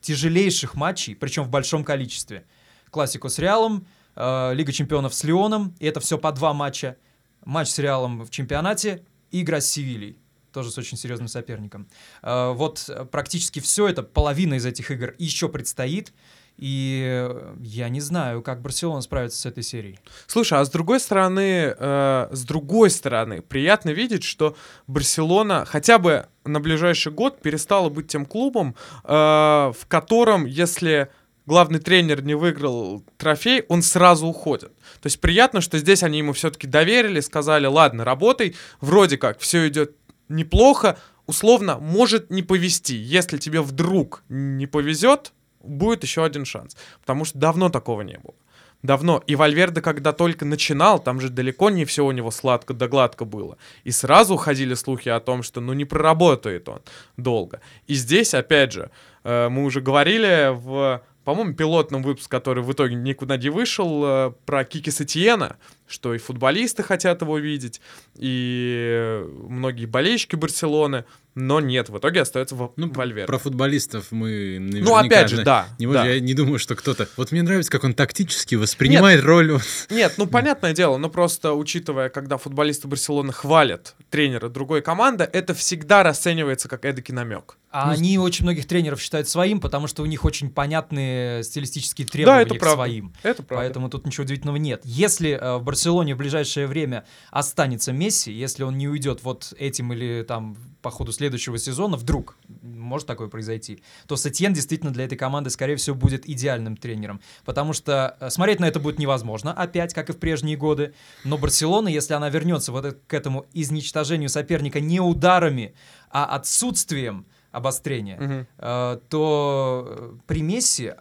тяжелейших 0.00 0.74
матчей, 0.74 1.16
причем 1.16 1.44
в 1.44 1.48
большом 1.48 1.84
количестве. 1.84 2.44
Классику 2.90 3.28
с 3.28 3.38
Реалом, 3.38 3.86
э, 4.14 4.54
Лига 4.54 4.72
чемпионов 4.72 5.14
с 5.14 5.24
Лионом, 5.24 5.74
и 5.78 5.86
это 5.86 6.00
все 6.00 6.18
по 6.18 6.32
два 6.32 6.52
матча. 6.52 6.96
Матч 7.44 7.68
с 7.68 7.78
Реалом 7.78 8.24
в 8.24 8.30
чемпионате 8.30 9.04
и 9.30 9.42
игра 9.42 9.60
с 9.60 9.66
Севильей, 9.70 10.18
тоже 10.52 10.70
с 10.70 10.78
очень 10.78 10.96
серьезным 10.96 11.28
соперником. 11.28 11.88
Э, 12.22 12.52
вот 12.52 12.84
э, 12.88 13.04
практически 13.04 13.60
все 13.60 13.88
это, 13.88 14.02
половина 14.02 14.54
из 14.54 14.66
этих 14.66 14.90
игр 14.90 15.14
еще 15.18 15.48
предстоит, 15.48 16.12
и 16.56 17.04
э, 17.06 17.54
я 17.60 17.88
не 17.88 18.00
знаю, 18.00 18.42
как 18.42 18.62
Барселона 18.62 19.02
справится 19.02 19.38
с 19.38 19.46
этой 19.46 19.62
серией. 19.62 19.98
Слушай, 20.26 20.58
а 20.58 20.64
с 20.64 20.70
другой 20.70 21.00
стороны, 21.00 21.74
э, 21.78 22.28
с 22.30 22.44
другой 22.44 22.90
стороны, 22.90 23.42
приятно 23.42 23.90
видеть, 23.90 24.24
что 24.24 24.56
Барселона 24.86 25.64
хотя 25.66 25.98
бы 25.98 26.26
на 26.44 26.60
ближайший 26.60 27.12
год 27.12 27.42
перестала 27.42 27.90
быть 27.90 28.08
тем 28.08 28.24
клубом, 28.24 28.74
э, 29.04 29.08
в 29.08 29.86
котором, 29.86 30.46
если 30.46 31.10
главный 31.46 31.78
тренер 31.78 32.22
не 32.22 32.34
выиграл 32.34 33.02
трофей, 33.16 33.64
он 33.68 33.82
сразу 33.82 34.26
уходит. 34.26 34.76
То 35.00 35.06
есть 35.06 35.20
приятно, 35.20 35.60
что 35.60 35.78
здесь 35.78 36.02
они 36.02 36.18
ему 36.18 36.32
все-таки 36.32 36.66
доверили, 36.66 37.20
сказали, 37.20 37.66
ладно, 37.66 38.04
работай, 38.04 38.54
вроде 38.80 39.16
как 39.16 39.38
все 39.38 39.68
идет 39.68 39.96
неплохо, 40.28 40.98
условно, 41.26 41.78
может 41.78 42.30
не 42.30 42.42
повезти. 42.42 42.96
Если 42.96 43.38
тебе 43.38 43.60
вдруг 43.60 44.22
не 44.28 44.66
повезет, 44.66 45.32
будет 45.60 46.02
еще 46.02 46.24
один 46.24 46.44
шанс. 46.44 46.76
Потому 47.00 47.24
что 47.24 47.38
давно 47.38 47.68
такого 47.68 48.02
не 48.02 48.18
было. 48.18 48.34
Давно. 48.82 49.22
И 49.26 49.34
Вальверде, 49.34 49.80
когда 49.80 50.12
только 50.12 50.44
начинал, 50.44 51.00
там 51.00 51.20
же 51.20 51.28
далеко 51.28 51.70
не 51.70 51.84
все 51.84 52.04
у 52.04 52.12
него 52.12 52.30
сладко 52.30 52.74
да 52.74 52.88
гладко 52.88 53.24
было. 53.24 53.56
И 53.84 53.90
сразу 53.90 54.36
ходили 54.36 54.74
слухи 54.74 55.08
о 55.08 55.18
том, 55.18 55.42
что 55.42 55.60
ну 55.60 55.72
не 55.72 55.84
проработает 55.84 56.68
он 56.68 56.82
долго. 57.16 57.60
И 57.86 57.94
здесь, 57.94 58.34
опять 58.34 58.72
же, 58.72 58.90
э, 59.24 59.48
мы 59.48 59.64
уже 59.64 59.80
говорили 59.80 60.50
в, 60.52 61.02
по-моему, 61.26 61.54
пилотном 61.54 62.04
выпуске, 62.04 62.30
который 62.30 62.62
в 62.62 62.72
итоге 62.72 62.94
никуда 62.94 63.36
не 63.36 63.48
вышел, 63.48 64.04
э, 64.04 64.32
про 64.46 64.64
Кики 64.64 64.92
Сатиена, 64.92 65.56
что 65.88 66.14
и 66.14 66.18
футболисты 66.18 66.84
хотят 66.84 67.20
его 67.20 67.36
видеть, 67.38 67.80
и 68.14 69.24
многие 69.48 69.86
болельщики 69.86 70.36
Барселоны, 70.36 71.04
но 71.36 71.60
нет, 71.60 71.90
в 71.90 71.98
итоге 71.98 72.22
остается 72.22 72.54
в 72.56 72.72
Ну, 72.76 72.90
Вальверде. 72.92 73.26
про 73.26 73.38
футболистов 73.38 74.06
мы 74.10 74.58
наверняка... 74.58 74.84
Ну, 74.90 74.96
опять 74.96 75.28
же, 75.30 75.44
да. 75.44 75.68
Не 75.78 75.86
да. 75.86 76.04
Я 76.06 76.18
не 76.18 76.32
думаю, 76.32 76.58
что 76.58 76.74
кто-то... 76.74 77.08
Вот 77.16 77.30
мне 77.30 77.42
нравится, 77.42 77.70
как 77.70 77.84
он 77.84 77.92
тактически 77.94 78.54
воспринимает 78.54 79.22
роль... 79.22 79.52
вот. 79.52 79.62
Нет, 79.90 80.14
ну 80.16 80.26
понятное 80.26 80.72
дело, 80.72 80.96
но 80.96 81.10
просто 81.10 81.52
учитывая, 81.52 82.08
когда 82.08 82.38
футболисты 82.38 82.88
Барселоны 82.88 83.34
хвалят 83.34 83.94
тренера 84.10 84.48
другой 84.48 84.80
команды, 84.80 85.28
это 85.30 85.52
всегда 85.54 86.02
расценивается 86.02 86.68
как 86.68 86.86
эдакий 86.86 87.12
намек. 87.14 87.58
А 87.70 87.90
они 87.90 88.18
очень 88.18 88.44
многих 88.46 88.66
тренеров 88.66 89.02
считают 89.02 89.28
своим, 89.28 89.60
потому 89.60 89.86
что 89.86 90.02
у 90.02 90.06
них 90.06 90.24
очень 90.24 90.48
понятные 90.48 91.42
стилистические 91.42 92.06
Да, 92.06 92.12
требования 92.12 92.42
это 92.42 92.54
к 92.54 92.58
правда. 92.58 92.76
своим. 92.76 93.12
Это 93.22 93.42
правда. 93.42 93.64
Поэтому 93.64 93.90
тут 93.90 94.06
ничего 94.06 94.24
удивительного 94.24 94.56
нет. 94.56 94.80
Если 94.84 95.32
э, 95.32 95.56
в 95.58 95.62
Барселоне 95.64 96.14
в 96.14 96.18
ближайшее 96.18 96.66
время 96.66 97.04
останется 97.30 97.92
Месси, 97.92 98.32
если 98.32 98.62
он 98.62 98.78
не 98.78 98.88
уйдет 98.88 99.22
вот 99.22 99.52
этим 99.58 99.92
или 99.92 100.24
там 100.26 100.56
по 100.86 100.90
ходу 100.92 101.10
следующего 101.10 101.58
сезона, 101.58 101.96
вдруг 101.96 102.36
может 102.62 103.08
такое 103.08 103.26
произойти, 103.26 103.82
то 104.06 104.14
Сетьен 104.14 104.52
действительно 104.52 104.92
для 104.92 105.04
этой 105.04 105.18
команды, 105.18 105.50
скорее 105.50 105.74
всего, 105.74 105.96
будет 105.96 106.28
идеальным 106.28 106.76
тренером. 106.76 107.20
Потому 107.44 107.72
что 107.72 108.16
э, 108.20 108.30
смотреть 108.30 108.60
на 108.60 108.66
это 108.66 108.78
будет 108.78 109.00
невозможно, 109.00 109.52
опять, 109.52 109.92
как 109.94 110.10
и 110.10 110.12
в 110.12 110.18
прежние 110.18 110.56
годы. 110.56 110.94
Но 111.24 111.38
Барселона, 111.38 111.88
если 111.88 112.14
она 112.14 112.28
вернется 112.30 112.70
вот 112.70 112.98
к 113.08 113.14
этому 113.14 113.46
изничтожению 113.52 114.28
соперника 114.28 114.78
не 114.78 115.00
ударами, 115.00 115.74
а 116.08 116.24
отсутствием 116.26 117.26
обострения, 117.50 118.16
Мгм. 118.20 118.46
э, 118.58 118.98
то 119.08 119.86
э, 119.88 120.12
при 120.28 120.42
Месси 120.42 120.92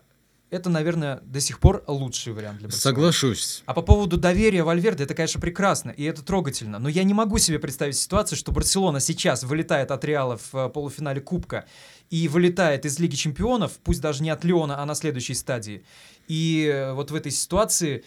это, 0.51 0.69
наверное, 0.69 1.19
до 1.23 1.39
сих 1.39 1.59
пор 1.59 1.83
лучший 1.87 2.33
вариант 2.33 2.59
для 2.59 2.67
Барселоны. 2.67 2.95
Соглашусь. 2.95 3.63
А 3.65 3.73
по 3.73 3.81
поводу 3.81 4.17
доверия 4.17 4.63
Вальверде, 4.63 5.03
это, 5.03 5.13
конечно, 5.13 5.41
прекрасно, 5.41 5.89
и 5.89 6.03
это 6.03 6.23
трогательно. 6.23 6.79
Но 6.79 6.87
я 6.87 7.03
не 7.03 7.13
могу 7.13 7.37
себе 7.39 7.59
представить 7.59 7.97
ситуацию, 7.97 8.37
что 8.37 8.51
Барселона 8.51 8.99
сейчас 8.99 9.43
вылетает 9.43 9.91
от 9.91 10.05
Реала 10.05 10.37
в 10.37 10.55
э, 10.55 10.69
полуфинале 10.69 11.19
Кубка 11.19 11.65
и 12.09 12.27
вылетает 12.27 12.85
из 12.85 12.99
Лиги 12.99 13.15
Чемпионов, 13.15 13.73
пусть 13.83 14.01
даже 14.01 14.21
не 14.21 14.29
от 14.29 14.43
Леона, 14.43 14.81
а 14.81 14.85
на 14.85 14.95
следующей 14.95 15.33
стадии. 15.33 15.83
И 16.27 16.69
э, 16.71 16.93
вот 16.93 17.11
в 17.11 17.15
этой 17.15 17.31
ситуации 17.31 18.03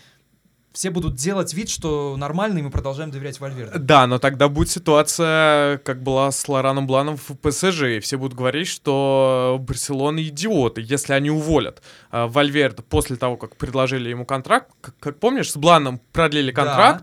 все 0.72 0.90
будут 0.90 1.14
делать 1.14 1.54
вид, 1.54 1.68
что 1.68 2.16
нормально, 2.16 2.58
и 2.58 2.62
мы 2.62 2.70
продолжаем 2.70 3.10
доверять 3.10 3.40
Вальверде. 3.40 3.78
Да, 3.78 4.06
но 4.06 4.18
тогда 4.18 4.48
будет 4.48 4.70
ситуация, 4.70 5.78
как 5.78 6.02
была 6.02 6.30
с 6.30 6.48
Лораном 6.48 6.86
Бланом 6.86 7.16
в 7.16 7.34
ПСЖ, 7.36 7.82
и 7.82 8.00
все 8.00 8.16
будут 8.16 8.36
говорить, 8.36 8.68
что 8.68 9.58
Барселона 9.60 10.22
идиоты, 10.22 10.82
если 10.84 11.12
они 11.14 11.30
уволят 11.30 11.82
э, 12.12 12.26
Вальверде 12.26 12.82
после 12.82 13.16
того, 13.16 13.36
как 13.36 13.56
предложили 13.56 14.08
ему 14.08 14.24
контракт. 14.24 14.70
Как, 14.80 14.94
как 15.00 15.18
помнишь, 15.18 15.52
с 15.52 15.56
Бланом 15.56 16.00
продлили 16.12 16.52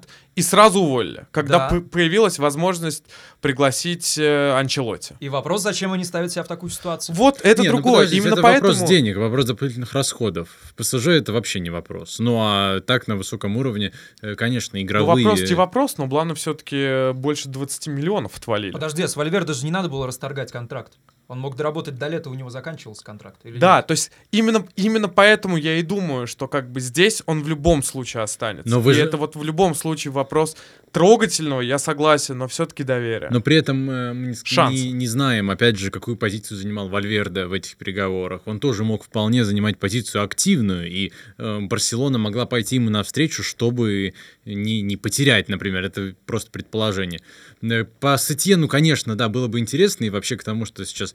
Да. 0.07 0.15
И 0.35 0.41
сразу 0.41 0.81
уволили, 0.81 1.25
когда 1.31 1.69
Да. 1.69 1.81
появилась 1.81 2.39
возможность 2.39 3.05
пригласить 3.41 4.17
э, 4.17 4.51
Анчелотти. 4.57 5.15
И 5.19 5.29
вопрос, 5.29 5.61
зачем 5.61 5.93
они 5.93 6.03
ставят 6.03 6.31
себя 6.31 6.43
в 6.43 6.47
такую 6.47 6.69
ситуацию? 6.69 7.15
Вот 7.15 7.39
это 7.41 7.61
Не, 7.61 7.69
ну 7.69 7.75
другое. 7.75 7.93
подождите, 7.95 8.17
Именно 8.21 8.33
это 8.33 8.41
поэтому... 8.41 8.73
вопрос 8.73 8.89
денег, 8.89 9.17
вопрос 9.17 9.45
дополнительных 9.45 9.93
расходов. 9.93 10.49
В 10.63 10.73
ПСЖ 10.75 11.07
это 11.07 11.31
вообще 11.31 11.59
не 11.59 11.69
вопрос. 11.69 12.19
Ну 12.19 12.37
а 12.39 12.81
так 12.81 13.07
на 13.07 13.15
высоком 13.15 13.55
уровне, 13.57 13.93
э, 14.21 14.35
конечно, 14.35 14.77
Ну, 14.77 14.83
игровые... 14.85 15.25
вопрос 15.25 15.49
не 15.49 15.55
вопрос, 15.55 15.97
но 15.97 16.07
Блану 16.07 16.35
все-таки 16.35 17.13
больше 17.13 17.47
20 17.49 17.87
миллионов 17.87 18.37
отвалили. 18.37 18.71
Подожди, 18.71 19.03
а 19.03 19.07
с 19.07 19.15
Вальверде 19.15 19.53
же 19.53 19.63
не 19.65 19.71
надо 19.71 19.87
было 19.89 20.05
расторгать 20.05 20.51
контракт. 20.51 20.93
Он 21.27 21.39
мог 21.39 21.55
доработать 21.55 21.95
до 21.97 22.07
лета, 22.07 22.29
у 22.29 22.35
него 22.35 22.49
заканчивался 22.51 23.03
контракт. 23.03 23.39
Или 23.45 23.57
Да, 23.57 23.77
нет? 23.77 23.87
то 23.87 23.91
есть 23.93 24.11
именно, 24.31 24.67
именно 24.75 25.09
поэтому 25.09 25.57
я 25.57 25.77
и 25.77 25.81
думаю, 25.81 26.27
что 26.27 26.47
как 26.47 26.69
бы 26.71 26.79
здесь 26.79 27.23
он 27.25 27.41
в 27.41 27.47
любом 27.47 27.81
случае 27.81 28.21
останется. 28.21 28.69
Но 28.69 28.79
вы 28.79 28.91
и 28.91 28.95
же- 28.95 29.01
это 29.01 29.17
вот 29.17 29.35
в 29.35 29.43
любом 29.43 29.73
случае 29.73 30.11
вопрос 30.11 30.55
трогательного, 30.91 31.61
я 31.61 31.77
согласен, 31.79 32.37
но 32.37 32.47
все-таки 32.47 32.83
доверие. 32.83 33.29
Но 33.31 33.41
при 33.41 33.57
этом 33.57 33.89
э, 33.89 34.13
мы 34.13 34.27
не, 34.27 34.35
Шанс. 34.43 34.75
не- 34.75 34.91
не 34.91 35.07
знаем, 35.07 35.49
опять 35.49 35.77
же, 35.77 35.89
какую 35.91 36.15
позицию 36.15 36.57
занимал 36.57 36.89
Вальверде 36.89 37.45
в 37.45 37.53
этих 37.53 37.75
переговорах. 37.77 38.41
Он 38.45 38.59
тоже 38.59 38.83
мог 38.83 39.03
вполне 39.03 39.43
занимать 39.43 39.77
позицию 39.79 40.23
активную, 40.23 40.87
и 40.89 41.11
э, 41.37 41.59
Барселона 41.61 42.17
могла 42.19 42.45
пойти 42.45 42.75
ему 42.75 42.89
навстречу, 42.91 43.41
чтобы 43.43 44.13
не, 44.45 44.81
не 44.83 44.95
потерять, 44.95 45.49
например. 45.49 45.83
Это 45.83 46.13
просто 46.27 46.51
предположение. 46.51 47.19
Э, 47.63 47.83
По 47.83 48.17
Сетьену, 48.17 48.67
конечно, 48.67 49.15
да, 49.15 49.27
было 49.27 49.47
бы 49.47 49.59
интересно, 49.59 50.05
и 50.05 50.09
вообще 50.09 50.37
к 50.37 50.43
тому, 50.43 50.65
что 50.65 50.85
сейчас 50.85 51.14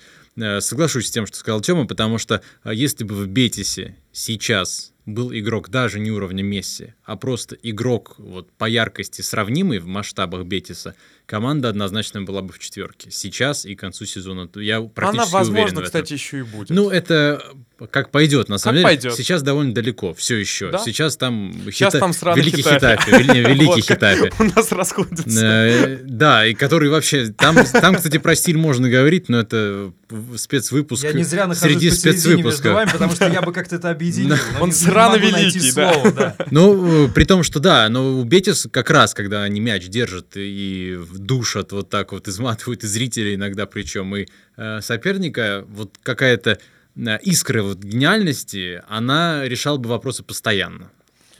соглашусь 0.60 1.08
с 1.08 1.10
тем, 1.10 1.26
что 1.26 1.36
сказал 1.36 1.60
Тёма, 1.60 1.86
потому 1.86 2.18
что 2.18 2.42
э, 2.64 2.70
если 2.74 3.04
бы 3.04 3.14
в 3.14 3.26
Бетисе 3.26 3.96
сейчас 4.12 4.92
был 5.06 5.32
игрок 5.32 5.70
даже 5.70 5.98
не 5.98 6.10
уровня 6.10 6.42
Месси, 6.42 6.94
а 7.04 7.16
просто 7.16 7.56
игрок 7.62 8.14
вот 8.18 8.50
по 8.52 8.66
яркости 8.66 9.22
сравнимый 9.22 9.78
в 9.78 9.86
масштабах 9.86 10.44
Бетиса, 10.44 10.94
команда 11.26 11.68
однозначно 11.68 12.22
была 12.22 12.42
бы 12.42 12.52
в 12.52 12.58
четверке. 12.58 13.10
Сейчас 13.10 13.66
и 13.66 13.74
к 13.74 13.80
концу 13.80 14.04
сезона. 14.06 14.48
Я 14.54 14.78
Она, 14.78 14.88
практически 14.88 15.26
уверен 15.26 15.32
возможно, 15.32 15.66
в 15.66 15.72
этом. 15.72 15.84
кстати, 15.84 16.12
еще 16.12 16.38
и 16.40 16.42
будет. 16.42 16.70
Ну, 16.70 16.90
это 16.90 17.42
как 17.90 18.10
пойдет, 18.10 18.48
на 18.48 18.58
самом 18.58 18.76
деле. 18.76 18.84
пойдет. 18.84 19.14
Сейчас 19.14 19.42
довольно 19.42 19.72
далеко, 19.74 20.12
все 20.14 20.36
еще. 20.36 20.70
Да? 20.70 20.78
Сейчас 20.78 21.16
там, 21.16 21.52
Сейчас 21.66 21.94
Хита- 21.94 21.98
там 22.00 22.34
великий 22.34 22.62
Хетафе. 22.62 22.98
Хитафе, 22.98 23.40
великий 23.42 23.64
Вот 23.66 23.86
как 23.86 23.96
Хитафе. 23.96 24.30
У 24.38 24.44
нас 24.44 24.72
расходятся. 24.72 25.46
Э, 25.46 25.98
Да, 26.04 26.46
и 26.46 26.54
который 26.54 26.90
вообще... 26.90 27.28
Там, 27.32 27.56
там, 27.72 27.94
кстати, 27.96 28.18
про 28.18 28.34
стиль 28.34 28.56
можно 28.56 28.88
говорить, 28.88 29.28
но 29.28 29.40
это 29.40 29.92
спецвыпуск 30.36 31.04
Я 31.04 31.12
не 31.12 31.22
зря 31.22 31.46
нахожусь 31.46 31.60
среди 31.60 31.86
между 31.86 32.00
спецвыпусков. 32.00 32.74
вами, 32.74 32.90
потому 32.90 33.12
что 33.12 33.28
я 33.28 33.42
бы 33.42 33.52
как-то 33.52 33.76
это 33.76 33.90
объединил. 33.90 34.36
Он 34.60 34.72
срано 34.72 35.16
великий, 35.16 35.72
да. 35.72 35.92
слово, 35.92 36.12
да. 36.12 36.36
Ну, 36.50 37.08
при 37.08 37.24
том, 37.24 37.42
что 37.42 37.60
да, 37.60 37.88
но 37.88 38.18
у 38.18 38.24
Бетис 38.24 38.66
как 38.70 38.90
раз, 38.90 39.14
когда 39.14 39.42
они 39.42 39.60
мяч 39.60 39.86
держат 39.88 40.32
и 40.36 40.98
душат 41.14 41.72
вот 41.72 41.90
так 41.90 42.12
вот, 42.12 42.26
изматывают 42.28 42.84
и 42.84 42.86
зрителей 42.86 43.34
иногда 43.36 43.66
причем, 43.66 44.14
и 44.16 44.26
э, 44.56 44.80
соперника, 44.82 45.64
вот 45.68 45.94
какая-то 46.02 46.58
э, 46.96 47.18
искра 47.22 47.62
вот 47.62 47.78
гениальности, 47.78 48.82
она 48.88 49.44
решала 49.44 49.76
бы 49.78 49.88
вопросы 49.88 50.22
постоянно. 50.22 50.90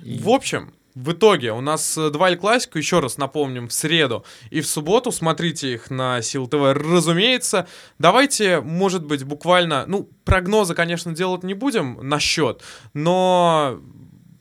И- 0.03 0.19
В 0.19 0.29
общем, 0.31 0.73
в 0.95 1.13
итоге 1.13 1.53
у 1.53 1.61
нас 1.61 1.97
э, 1.97 2.11
два 2.11 2.31
Эль 2.31 2.37
Классико, 2.37 2.79
еще 2.79 2.99
раз 3.01 3.17
напомним, 3.19 3.69
в 3.69 3.73
среду 3.73 4.25
и 4.51 4.61
в 4.61 4.67
субботу. 4.67 5.13
Смотрите 5.13 5.73
их 5.75 5.91
на 5.91 6.21
Сил 6.23 6.47
ТВ, 6.49 6.57
разумеется. 6.75 7.67
Давайте, 7.99 8.61
может 8.61 9.05
быть, 9.05 9.23
буквально, 9.25 9.85
ну, 9.87 10.09
прогнозы, 10.25 10.75
конечно, 10.75 11.13
делать 11.13 11.43
не 11.45 11.55
будем 11.55 11.99
на 12.03 12.19
счет, 12.19 12.63
но 12.95 13.81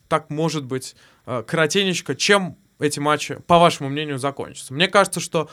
так, 0.08 0.30
может 0.32 0.66
быть, 0.66 0.96
э, 1.28 1.44
коротенечко, 1.46 2.16
чем 2.16 2.58
эти 2.80 3.00
матчи, 3.00 3.36
по 3.46 3.60
вашему 3.60 3.90
мнению, 3.90 4.18
закончатся. 4.18 4.74
Мне 4.74 4.88
кажется, 4.88 5.20
что 5.20 5.50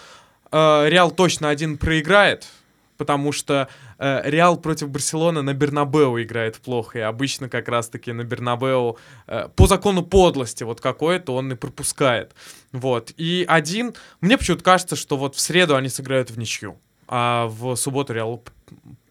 э, 0.50 0.88
Реал 0.88 1.10
точно 1.10 1.50
один 1.50 1.76
проиграет, 1.76 2.46
потому 2.96 3.32
что 3.32 3.68
э, 3.98 4.22
Реал 4.30 4.56
против 4.56 4.88
Барселоны 4.88 5.42
на 5.42 5.54
Бернабеу 5.54 6.20
играет 6.22 6.56
плохо, 6.56 6.98
и 6.98 7.02
обычно 7.02 7.48
как 7.48 7.68
раз-таки 7.68 8.12
на 8.12 8.24
Бернабеу 8.24 8.98
э, 9.26 9.48
по 9.54 9.66
закону 9.66 10.02
подлости 10.02 10.64
вот 10.64 10.80
какой-то 10.80 11.34
он 11.34 11.52
и 11.52 11.54
пропускает. 11.54 12.34
Вот. 12.72 13.12
И 13.16 13.44
один... 13.48 13.94
Мне 14.20 14.38
почему-то 14.38 14.64
кажется, 14.64 14.96
что 14.96 15.16
вот 15.16 15.34
в 15.34 15.40
среду 15.40 15.76
они 15.76 15.88
сыграют 15.88 16.30
в 16.30 16.38
ничью, 16.38 16.78
а 17.08 17.46
в 17.46 17.76
субботу 17.76 18.12
Реал 18.12 18.42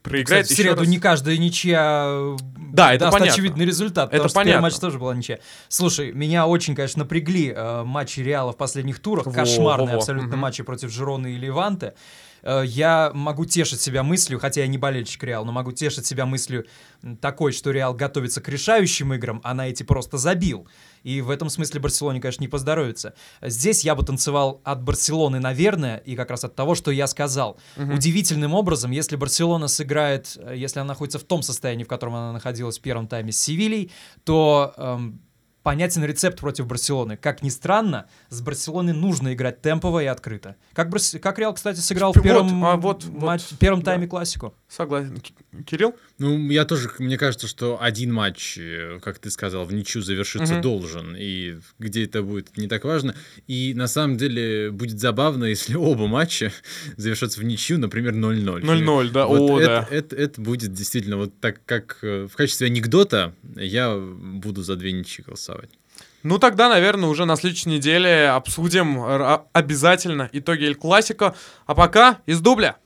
проиграет. 0.05 0.43
Кстати, 0.45 0.59
в 0.59 0.61
среду 0.61 0.81
раз. 0.81 0.88
не 0.88 0.99
каждая 0.99 1.38
ничья 1.38 2.36
Да, 2.71 2.93
это 2.93 3.05
даст 3.05 3.13
понятно. 3.17 3.33
очевидный 3.33 3.65
результат. 3.65 4.13
Это 4.13 4.29
понятно. 4.29 4.61
матч 4.61 4.75
тоже 4.75 4.99
была 4.99 5.15
ничья. 5.15 5.39
Слушай, 5.67 6.11
меня 6.11 6.45
очень, 6.45 6.75
конечно, 6.75 6.99
напрягли 6.99 7.51
э, 7.55 7.83
матчи 7.83 8.19
Реала 8.19 8.53
в 8.53 8.57
последних 8.57 8.99
турах. 8.99 9.25
Во, 9.25 9.31
Кошмарные 9.31 9.93
во, 9.93 9.95
абсолютно 9.95 10.29
Мгм. 10.29 10.39
матчи 10.39 10.61
против 10.63 10.91
Жироны 10.91 11.33
и 11.33 11.38
Леванте. 11.38 11.95
Э, 12.45 12.63
я 12.65 13.11
могу 13.13 13.45
тешить 13.45 13.81
себя 13.81 14.03
мыслью, 14.03 14.39
хотя 14.39 14.61
я 14.61 14.67
не 14.67 14.77
болельщик 14.77 15.23
Реала, 15.23 15.43
но 15.43 15.51
могу 15.51 15.71
тешить 15.71 16.05
себя 16.05 16.25
мыслью 16.25 16.65
такой, 17.19 17.51
что 17.51 17.71
Реал 17.71 17.93
готовится 17.93 18.39
к 18.39 18.47
решающим 18.47 19.13
играм, 19.13 19.41
а 19.43 19.53
на 19.53 19.67
эти 19.67 19.83
просто 19.83 20.17
забил. 20.17 20.67
И 21.03 21.21
в 21.21 21.29
этом 21.29 21.49
смысле 21.49 21.79
Барселоне, 21.79 22.21
конечно, 22.21 22.41
не 22.41 22.47
поздоровится. 22.47 23.13
Здесь 23.41 23.83
я 23.83 23.95
бы 23.95 24.03
танцевал 24.03 24.61
от 24.63 24.83
Барселоны, 24.83 25.39
наверное, 25.39 25.97
и 25.97 26.15
как 26.15 26.29
раз 26.29 26.43
от 26.43 26.55
того, 26.55 26.75
что 26.75 26.91
я 26.91 27.07
сказал. 27.07 27.59
Мгм. 27.75 27.95
Удивительным 27.95 28.53
образом, 28.53 28.91
если 28.91 29.15
Барселона 29.15 29.67
сыграет, 29.67 30.37
э, 30.37 30.53
если 30.55 30.79
она 30.79 30.89
находится 30.89 31.19
в 31.19 31.23
том 31.23 31.41
состоянии, 31.41 31.83
в 31.83 31.87
котором 31.87 32.15
она 32.15 32.31
находилась 32.31 32.77
в 32.77 32.81
первом 32.81 33.07
тайме 33.07 33.31
с 33.31 33.37
Севильей, 33.37 33.91
то 34.23 34.73
эм, 34.77 35.19
понятен 35.66 36.05
рецепт 36.05 36.39
против 36.39 36.68
Барселоны. 36.68 37.18
Как 37.18 37.41
ни 37.41 37.49
странно, 37.49 38.05
с 38.30 38.39
Барселоной 38.39 38.93
нужно 38.93 39.34
играть 39.34 39.63
темпово 39.63 40.03
и 40.03 40.05
открыто. 40.05 40.57
Как, 40.74 40.89
Барс- 40.93 41.18
как 41.18 41.39
Реал, 41.39 41.55
кстати, 41.55 41.80
сыграл 41.80 42.13
в 42.13 42.18
Вот, 42.18 42.24
первом, 42.24 42.63
а 42.63 42.76
вот- 42.78 43.05
матч- 43.07 43.49
вот, 43.49 43.59
первом 43.59 43.80
да. 43.82 43.86
тайме 43.93 44.05
классику. 44.05 44.53
Согласен. 44.70 45.20
Кирилл? 45.66 45.95
Ну, 46.18 46.49
я 46.49 46.63
тоже, 46.63 46.89
мне 46.99 47.18
кажется, 47.18 47.45
что 47.45 47.78
один 47.82 48.13
матч, 48.13 48.57
э, 48.57 48.99
как 49.03 49.20
ты 49.20 49.30
сказал, 49.30 49.66
в 49.66 49.74
ничью 49.74 50.01
завершиться 50.01 50.53
Мгм. 50.53 50.61
должен, 50.61 51.16
и 51.18 51.57
где 51.78 52.05
это 52.05 52.24
будет, 52.24 52.55
не 52.57 52.68
так 52.70 52.86
важно. 52.86 53.16
И 53.47 53.74
на 53.76 53.88
самом 53.88 54.16
деле 54.16 54.72
будет 54.72 54.97
забавно, 54.99 55.43
если 55.45 55.76
оба 55.76 56.07
матча 56.07 56.53
завершатся 56.97 57.41
в 57.41 57.43
ничью, 57.43 57.80
например, 57.80 58.13
0-0. 58.13 58.61
0-0, 58.61 59.09
да? 59.11 59.26
Вот 59.26 59.41
О, 59.41 59.59
это, 59.59 59.68
да. 59.68 59.95
Это, 59.95 60.16
это 60.16 60.39
будет 60.39 60.74
действительно 60.74 61.18
вот 61.18 61.38
так, 61.41 61.59
как 61.66 61.97
э, 62.01 62.28
в 62.32 62.36
качестве 62.38 62.68
анекдота 62.68 63.34
я 63.55 63.97
буду 63.97 64.63
за 64.63 64.78
две 64.78 64.93
ничьи 64.93 65.24
голосовать. 65.26 65.70
Ну 66.24 66.39
тогда, 66.39 66.70
наверное, 66.70 67.09
уже 67.09 67.26
на 67.26 67.36
следующей 67.36 67.70
неделе 67.70 68.30
обсудим 68.30 68.99
обязательно 69.53 70.30
итоги 70.32 70.63
Эль 70.63 70.76
Классико. 70.76 71.36
А 71.68 71.76
пока 71.76 72.20
из 72.26 72.41
дубля. 72.41 72.78